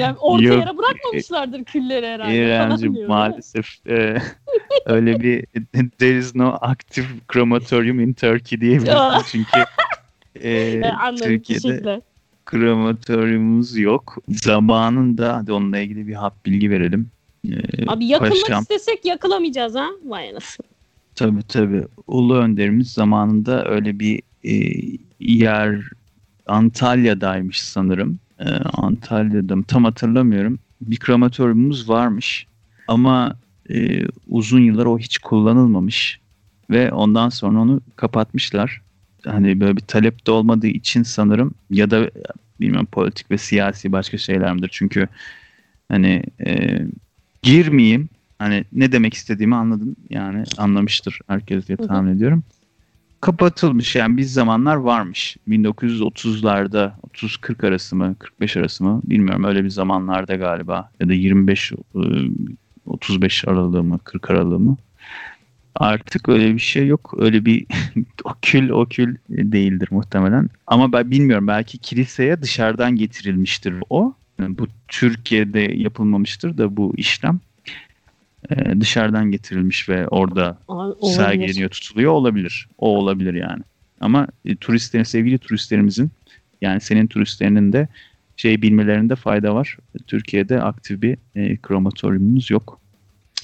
Yani 0.00 0.16
orta 0.18 0.44
Yok. 0.44 0.58
yere 0.66 0.78
bırakmamışlardır 0.78 1.64
külleri 1.64 2.06
herhalde. 2.06 2.36
İremciğim 2.36 3.06
maalesef 3.08 3.66
e, 3.88 4.18
öyle 4.86 5.20
bir 5.20 5.46
there 5.98 6.18
is 6.18 6.34
no 6.34 6.58
active 6.60 7.06
crematorium 7.32 8.00
in 8.00 8.12
Turkey 8.12 8.60
diyebilirsin 8.60 9.22
çünkü 9.32 9.60
e, 10.34 10.50
E, 10.50 10.84
anladım 10.84 11.26
Türkiye'de 11.26 11.62
teşekkürler. 11.62 12.00
krematoryumumuz 12.46 13.76
yok. 13.76 14.16
Zamanında 14.28 15.36
hadi 15.36 15.52
onunla 15.52 15.78
ilgili 15.78 16.06
bir 16.06 16.14
hap 16.14 16.46
bilgi 16.46 16.70
verelim. 16.70 17.08
E, 17.48 17.54
Abi 17.86 18.06
yakılmak 18.06 18.40
Paşam, 18.42 18.62
istesek 18.62 19.04
yakılamayacağız 19.04 19.74
ha. 19.74 19.86
Vay 20.04 20.30
anasını. 20.30 20.66
Tabii 21.14 21.42
tabii. 21.48 21.84
Ulu 22.06 22.36
önderimiz 22.36 22.92
zamanında 22.92 23.64
öyle 23.68 23.98
bir 23.98 24.22
e, 24.44 24.52
yer 25.20 25.80
Antalya'daymış 26.46 27.62
sanırım. 27.62 28.18
E, 28.40 28.48
Antalya'da 28.74 29.56
mı? 29.56 29.64
Tam 29.64 29.84
hatırlamıyorum. 29.84 30.58
Bir 30.80 30.96
krematoryumumuz 30.96 31.88
varmış. 31.88 32.46
Ama 32.88 33.36
e, 33.70 34.06
uzun 34.28 34.60
yıllar 34.60 34.86
o 34.86 34.98
hiç 34.98 35.18
kullanılmamış. 35.18 36.20
Ve 36.70 36.92
ondan 36.92 37.28
sonra 37.28 37.60
onu 37.60 37.80
kapatmışlar. 37.96 38.82
Hani 39.24 39.60
böyle 39.60 39.76
bir 39.76 39.82
talep 39.82 40.26
de 40.26 40.30
olmadığı 40.30 40.66
için 40.66 41.02
sanırım 41.02 41.54
ya 41.70 41.90
da 41.90 42.10
bilmiyorum 42.60 42.88
politik 42.92 43.30
ve 43.30 43.38
siyasi 43.38 43.92
başka 43.92 44.18
şeyler 44.18 44.54
midir? 44.54 44.70
Çünkü 44.72 45.08
hani 45.88 46.22
e, 46.46 46.78
girmeyeyim 47.42 48.08
Hani 48.40 48.64
ne 48.72 48.92
demek 48.92 49.14
istediğimi 49.14 49.54
anladın 49.54 49.96
yani 50.10 50.44
anlamıştır 50.58 51.18
herkes 51.26 51.68
diye 51.68 51.76
tahmin 51.76 52.16
ediyorum. 52.16 52.42
Kapatılmış 53.20 53.96
yani 53.96 54.16
bir 54.16 54.22
zamanlar 54.22 54.76
varmış. 54.76 55.36
1930'larda 55.48 56.92
30-40 57.14 57.66
arası 57.66 57.96
mı 57.96 58.14
45 58.18 58.56
arası 58.56 58.84
mı 58.84 59.00
bilmiyorum 59.04 59.44
öyle 59.44 59.64
bir 59.64 59.70
zamanlarda 59.70 60.34
galiba 60.34 60.90
ya 61.00 61.08
da 61.08 61.12
25 61.12 61.72
e, 61.72 61.76
35 62.86 63.48
aralığı 63.48 63.82
mı 63.82 63.98
40 64.04 64.30
aralığı 64.30 64.58
mı. 64.58 64.76
Artık 65.74 66.28
öyle 66.28 66.54
bir 66.54 66.60
şey 66.60 66.86
yok. 66.86 67.14
Öyle 67.18 67.44
bir 67.44 67.66
okül 68.24 68.70
okül 68.70 69.16
değildir 69.30 69.88
muhtemelen. 69.90 70.48
Ama 70.66 70.92
ben 70.92 71.10
bilmiyorum 71.10 71.46
belki 71.46 71.78
kiliseye 71.78 72.42
dışarıdan 72.42 72.96
getirilmiştir 72.96 73.74
o. 73.90 74.14
Yani 74.38 74.58
bu 74.58 74.66
Türkiye'de 74.88 75.60
yapılmamıştır 75.60 76.58
da 76.58 76.76
bu 76.76 76.94
işlem 76.96 77.40
e, 78.50 78.80
dışarıdan 78.80 79.30
getirilmiş 79.30 79.88
ve 79.88 80.08
orada 80.08 80.58
Abi, 80.68 81.06
sergileniyor, 81.06 81.70
tutuluyor 81.70 82.12
olabilir. 82.12 82.68
O 82.78 82.96
olabilir 82.98 83.34
yani. 83.34 83.62
Ama 84.00 84.26
e, 84.44 84.56
turistlerin, 84.56 85.04
sevgili 85.04 85.38
turistlerimizin 85.38 86.10
yani 86.60 86.80
senin 86.80 87.06
turistlerinin 87.06 87.72
de 87.72 87.88
şey 88.36 88.62
bilmelerinde 88.62 89.16
fayda 89.16 89.54
var. 89.54 89.76
Türkiye'de 90.06 90.62
aktif 90.62 91.02
bir 91.02 91.16
e, 91.34 91.56
krematoryumumuz 91.56 92.50
yok. 92.50 92.80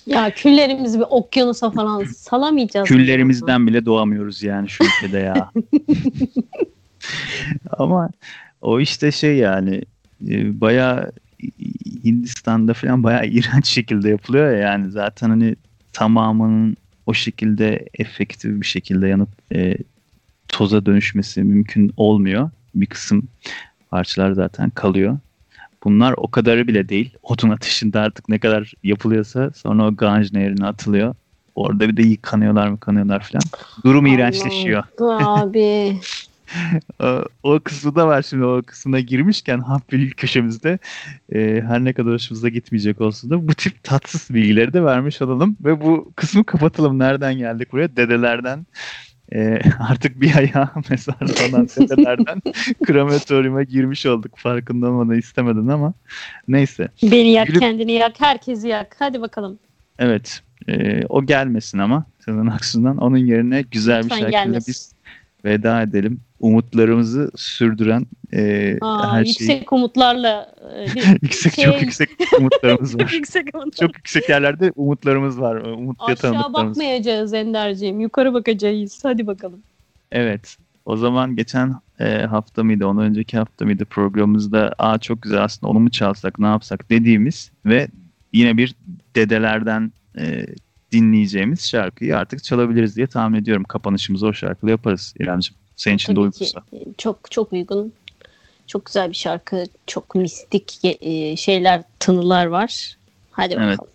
Ya 0.06 0.30
küllerimizi 0.30 0.98
bir 0.98 1.06
okyanusa 1.10 1.70
falan 1.70 2.04
salamayacağız. 2.04 2.90
mı? 2.90 2.96
Küllerimizden 2.96 3.66
bile 3.66 3.84
doğamıyoruz 3.84 4.42
yani 4.42 4.68
şu 4.68 4.84
ülkede 4.84 5.18
ya. 5.18 5.50
Ama 7.78 8.10
o 8.60 8.80
işte 8.80 9.12
şey 9.12 9.36
yani 9.36 9.82
e, 10.28 10.60
bayağı 10.60 11.12
Hindistan'da 12.04 12.74
falan 12.74 13.02
bayağı 13.02 13.26
iğrenç 13.26 13.66
şekilde 13.66 14.08
yapılıyor 14.08 14.50
ya 14.50 14.58
yani 14.58 14.90
zaten 14.90 15.30
hani 15.30 15.56
tamamının 15.92 16.76
o 17.06 17.14
şekilde 17.14 17.88
efektif 17.94 18.60
bir 18.60 18.66
şekilde 18.66 19.08
yanıp 19.08 19.28
e, 19.54 19.76
toza 20.48 20.86
dönüşmesi 20.86 21.42
mümkün 21.42 21.92
olmuyor. 21.96 22.50
Bir 22.74 22.86
kısım 22.86 23.22
parçalar 23.90 24.32
zaten 24.32 24.70
kalıyor. 24.70 25.18
Bunlar 25.84 26.14
o 26.16 26.30
kadarı 26.30 26.68
bile 26.68 26.88
değil. 26.88 27.14
Odun 27.22 27.50
ateşinde 27.50 27.98
artık 27.98 28.28
ne 28.28 28.38
kadar 28.38 28.72
yapılıyorsa 28.82 29.50
sonra 29.50 29.86
o 29.86 29.96
Ganj 29.96 30.32
nehrine 30.32 30.66
atılıyor. 30.66 31.14
Orada 31.54 31.88
bir 31.88 31.96
de 31.96 32.02
yıkanıyorlar 32.02 32.68
mı 32.68 32.80
kanıyorlar 32.80 33.20
falan. 33.20 33.42
Durum 33.84 34.06
iğrençleşiyor. 34.06 34.84
Allah'ım. 35.00 35.48
Abi. 35.48 36.00
O, 37.02 37.24
o 37.42 37.60
kısmı 37.60 37.94
da 37.94 38.06
var 38.06 38.22
şimdi 38.22 38.44
o 38.44 38.62
kısmına 38.66 39.00
girmişken 39.00 39.58
Hafbil 39.58 40.10
köşemizde 40.10 40.78
e, 41.34 41.62
her 41.66 41.84
ne 41.84 41.92
kadar 41.92 42.12
hoşumuza 42.12 42.48
gitmeyecek 42.48 43.00
olsa 43.00 43.30
da 43.30 43.48
bu 43.48 43.54
tip 43.54 43.82
tatsız 43.84 44.34
bilgileri 44.34 44.72
de 44.72 44.84
vermiş 44.84 45.22
olalım 45.22 45.56
ve 45.60 45.80
bu 45.80 46.12
kısmı 46.16 46.44
kapatalım. 46.44 46.98
Nereden 46.98 47.38
geldik 47.38 47.72
buraya? 47.72 47.96
Dedelerden 47.96 48.66
e, 49.34 49.60
artık 49.90 50.20
bir 50.20 50.36
ayağı 50.36 50.70
mezarda 50.90 51.48
olan 51.50 51.68
dedelerden 51.68 52.42
krematoryuma 52.84 53.62
girmiş 53.62 54.06
olduk. 54.06 54.38
Farkında 54.38 54.90
olmadan 54.90 55.18
istemedin 55.18 55.68
ama 55.68 55.94
neyse. 56.48 56.88
Beni 57.02 57.30
yak, 57.30 57.48
Gülüp- 57.48 57.60
kendini 57.60 57.92
yak, 57.92 58.20
herkesi 58.20 58.68
yak. 58.68 58.96
Hadi 58.98 59.20
bakalım. 59.20 59.58
Evet 59.98 60.42
e, 60.68 61.02
o 61.08 61.26
gelmesin 61.26 61.78
ama 61.78 62.04
Sezen 62.24 62.46
Aksu'ndan 62.46 62.96
onun 62.96 63.16
yerine 63.16 63.62
güzel 63.62 63.98
bir 63.98 64.04
Lütfen 64.04 64.18
şarkıyla 64.18 64.44
gelmesin. 64.44 64.68
biz 64.72 64.92
veda 65.44 65.82
edelim. 65.82 66.20
Umutlarımızı 66.40 67.30
sürdüren 67.36 68.06
e, 68.32 68.76
Aa, 68.80 69.12
her 69.12 69.20
yüksek 69.20 69.46
şeyi 69.46 69.64
umutlarla 69.70 70.54
e, 70.74 70.86
yüksek 71.22 71.54
şey- 71.54 71.64
çok 71.64 71.82
yüksek 71.82 72.10
umutlarımız 72.38 72.98
var. 72.98 73.10
yüksek 73.14 73.54
umutlar. 73.54 73.86
çok 73.86 73.96
yüksek 73.96 74.28
yerlerde 74.28 74.72
umutlarımız 74.76 75.40
var. 75.40 75.56
Umut 75.56 75.96
Aşağı 76.00 76.52
bakmayacağız 76.52 77.34
Ender'ciğim. 77.34 78.00
Yukarı 78.00 78.34
bakacağız. 78.34 79.00
Hadi 79.02 79.26
bakalım. 79.26 79.62
Evet. 80.12 80.56
O 80.84 80.96
zaman 80.96 81.36
geçen 81.36 81.74
e, 82.00 82.18
hafta 82.18 82.64
mıydı, 82.64 82.86
ondan 82.86 83.04
önceki 83.04 83.38
hafta 83.38 83.64
mıydı 83.64 83.84
programımızda 83.84 84.74
aa 84.78 84.98
çok 84.98 85.22
güzel 85.22 85.44
aslında 85.44 85.70
onu 85.70 85.80
mu 85.80 85.90
çalsak, 85.90 86.38
ne 86.38 86.46
yapsak 86.46 86.90
dediğimiz 86.90 87.50
ve 87.66 87.88
yine 88.32 88.56
bir 88.56 88.74
dedelerden 89.16 89.92
e, 90.18 90.46
dinleyeceğimiz 90.92 91.68
şarkıyı 91.68 92.16
artık 92.16 92.44
çalabiliriz 92.44 92.96
diye 92.96 93.06
tahmin 93.06 93.38
ediyorum. 93.38 93.64
Kapanışımızı 93.64 94.26
o 94.26 94.32
şarkıyla 94.32 94.70
yaparız 94.70 95.14
İremciğim. 95.18 95.65
Senin 95.76 95.94
için 95.96 96.12
de 96.12 96.20
Tabii 96.20 96.30
ki. 96.32 96.44
uygunsa. 96.44 96.62
Çok 96.98 97.30
çok 97.30 97.52
uygun. 97.52 97.92
Çok 98.66 98.86
güzel 98.86 99.08
bir 99.10 99.14
şarkı. 99.16 99.64
Çok 99.86 100.14
mistik 100.14 100.78
e, 100.84 101.36
şeyler, 101.36 101.82
tınılar 102.00 102.46
var. 102.46 102.96
Hadi 103.30 103.54
Evet. 103.58 103.78
bakalım. 103.78 103.90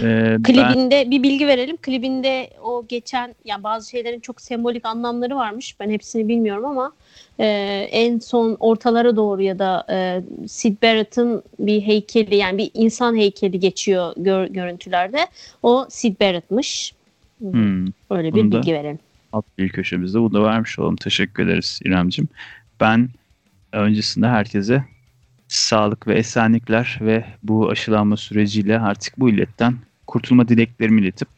E, 0.00 0.04
ben, 0.04 0.42
Klibinde 0.42 1.10
bir 1.10 1.22
bilgi 1.22 1.46
verelim. 1.46 1.76
Klibinde 1.76 2.50
o 2.62 2.84
geçen 2.88 3.34
yani 3.44 3.62
bazı 3.64 3.90
şeylerin 3.90 4.20
çok 4.20 4.40
sembolik 4.40 4.84
anlamları 4.86 5.36
varmış. 5.36 5.80
Ben 5.80 5.90
hepsini 5.90 6.28
bilmiyorum 6.28 6.64
ama 6.64 6.92
e, 7.38 7.46
en 7.90 8.18
son 8.18 8.56
ortalara 8.60 9.16
doğru 9.16 9.42
ya 9.42 9.58
da 9.58 9.86
e, 9.90 10.22
Sid 10.48 10.82
Barrett'ın 10.82 11.42
bir 11.58 11.80
heykeli 11.80 12.36
yani 12.36 12.58
bir 12.58 12.70
insan 12.74 13.16
heykeli 13.16 13.60
geçiyor 13.60 14.12
gör- 14.16 14.46
görüntülerde. 14.46 15.26
O 15.62 15.86
Sid 15.90 16.20
Barrett'mış. 16.20 16.94
hmm, 17.40 17.86
Öyle 18.10 18.34
bir 18.34 18.40
Bunu 18.42 18.52
da- 18.52 18.56
bilgi 18.58 18.72
verelim. 18.74 18.98
Alt 19.32 19.44
bir 19.58 19.68
köşemizde 19.68 20.20
bunu 20.20 20.34
da 20.34 20.42
vermiş 20.42 20.78
olalım. 20.78 20.96
Teşekkür 20.96 21.46
ederiz 21.46 21.80
İremcim. 21.84 22.28
Ben 22.80 23.08
öncesinde 23.72 24.28
herkese 24.28 24.84
sağlık 25.48 26.06
ve 26.06 26.14
esenlikler 26.14 26.98
ve 27.00 27.24
bu 27.42 27.70
aşılanma 27.70 28.16
süreciyle 28.16 28.80
artık 28.80 29.20
bu 29.20 29.30
illetten 29.30 29.74
kurtulma 30.06 30.48
dileklerimi 30.48 31.00
iletip 31.00 31.28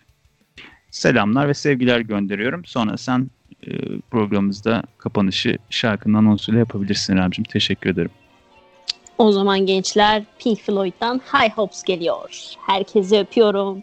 selamlar 0.90 1.48
ve 1.48 1.54
sevgiler 1.54 2.00
gönderiyorum. 2.00 2.64
Sonra 2.64 2.96
sen 2.96 3.30
e, 3.66 3.70
programımızda 4.10 4.82
kapanışı 4.98 5.58
şarkının 5.70 6.14
anonsuyla 6.14 6.58
yapabilirsin 6.58 7.16
İremcim. 7.16 7.44
Teşekkür 7.44 7.90
ederim. 7.90 8.10
O 9.18 9.32
zaman 9.32 9.66
gençler 9.66 10.24
Pink 10.38 10.58
Floyd'dan 10.58 11.20
High 11.32 11.52
Hopes 11.52 11.82
geliyor. 11.82 12.54
Herkesi 12.66 13.18
öpüyorum. 13.18 13.82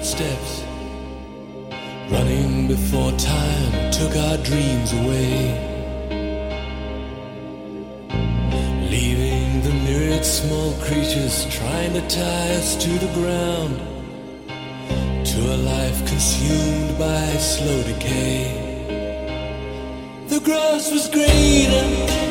Footsteps. 0.00 0.64
Running 2.10 2.68
before 2.68 3.12
time 3.12 3.90
took 3.92 4.16
our 4.16 4.38
dreams 4.38 4.92
away. 4.94 5.36
Leaving 8.90 9.60
the 9.60 9.74
myriad 9.84 10.24
small 10.24 10.72
creatures 10.80 11.44
trying 11.50 11.92
to 11.92 12.00
tie 12.08 12.54
us 12.54 12.76
to 12.76 12.90
the 13.04 13.12
ground 13.12 13.76
to 15.26 15.38
a 15.54 15.58
life 15.72 15.98
consumed 16.06 16.98
by 16.98 17.26
slow 17.36 17.82
decay. 17.82 18.40
The 20.28 20.40
grass 20.40 20.90
was 20.90 21.08
greener, 21.08 22.29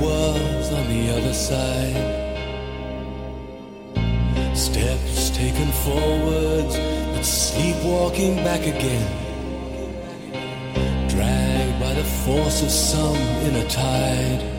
was 0.00 0.72
on 0.72 0.88
the 0.88 1.10
other 1.16 1.32
side. 1.32 1.96
Steps 4.56 5.30
taken 5.30 5.68
forwards, 5.84 6.76
but 7.12 7.22
sleepwalking 7.22 8.36
back 8.36 8.60
again. 8.60 9.06
Dragged 11.08 11.80
by 11.80 11.94
the 11.94 12.04
force 12.24 12.62
of 12.62 12.70
some 12.70 13.16
inner 13.46 13.68
tide. 13.68 14.55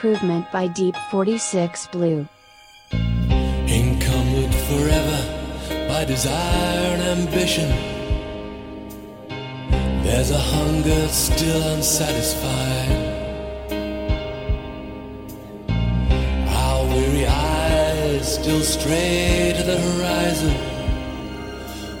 Improvement 0.00 0.50
by 0.50 0.66
Deep 0.66 0.96
46 1.10 1.88
Blue. 1.88 2.26
Encumbered 2.90 4.54
forever 4.54 5.88
by 5.88 6.06
desire 6.06 6.96
and 6.96 7.20
ambition. 7.20 7.68
There's 10.02 10.30
a 10.30 10.38
hunger 10.38 11.06
still 11.08 11.62
unsatisfied. 11.74 12.90
Our 16.48 16.86
weary 16.86 17.26
eyes 17.26 18.36
still 18.36 18.62
stray 18.62 19.52
to 19.54 19.62
the 19.62 19.78
horizon. 19.86 20.56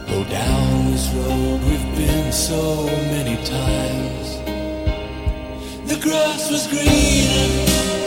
Go 0.08 0.24
down 0.24 0.90
this 0.90 1.06
road 1.10 1.60
we've 1.64 1.96
been 1.98 2.32
so 2.32 2.86
many 3.12 3.36
times. 3.44 4.29
The 5.90 5.96
grass 5.96 6.48
was 6.52 6.68
greener 6.68 7.99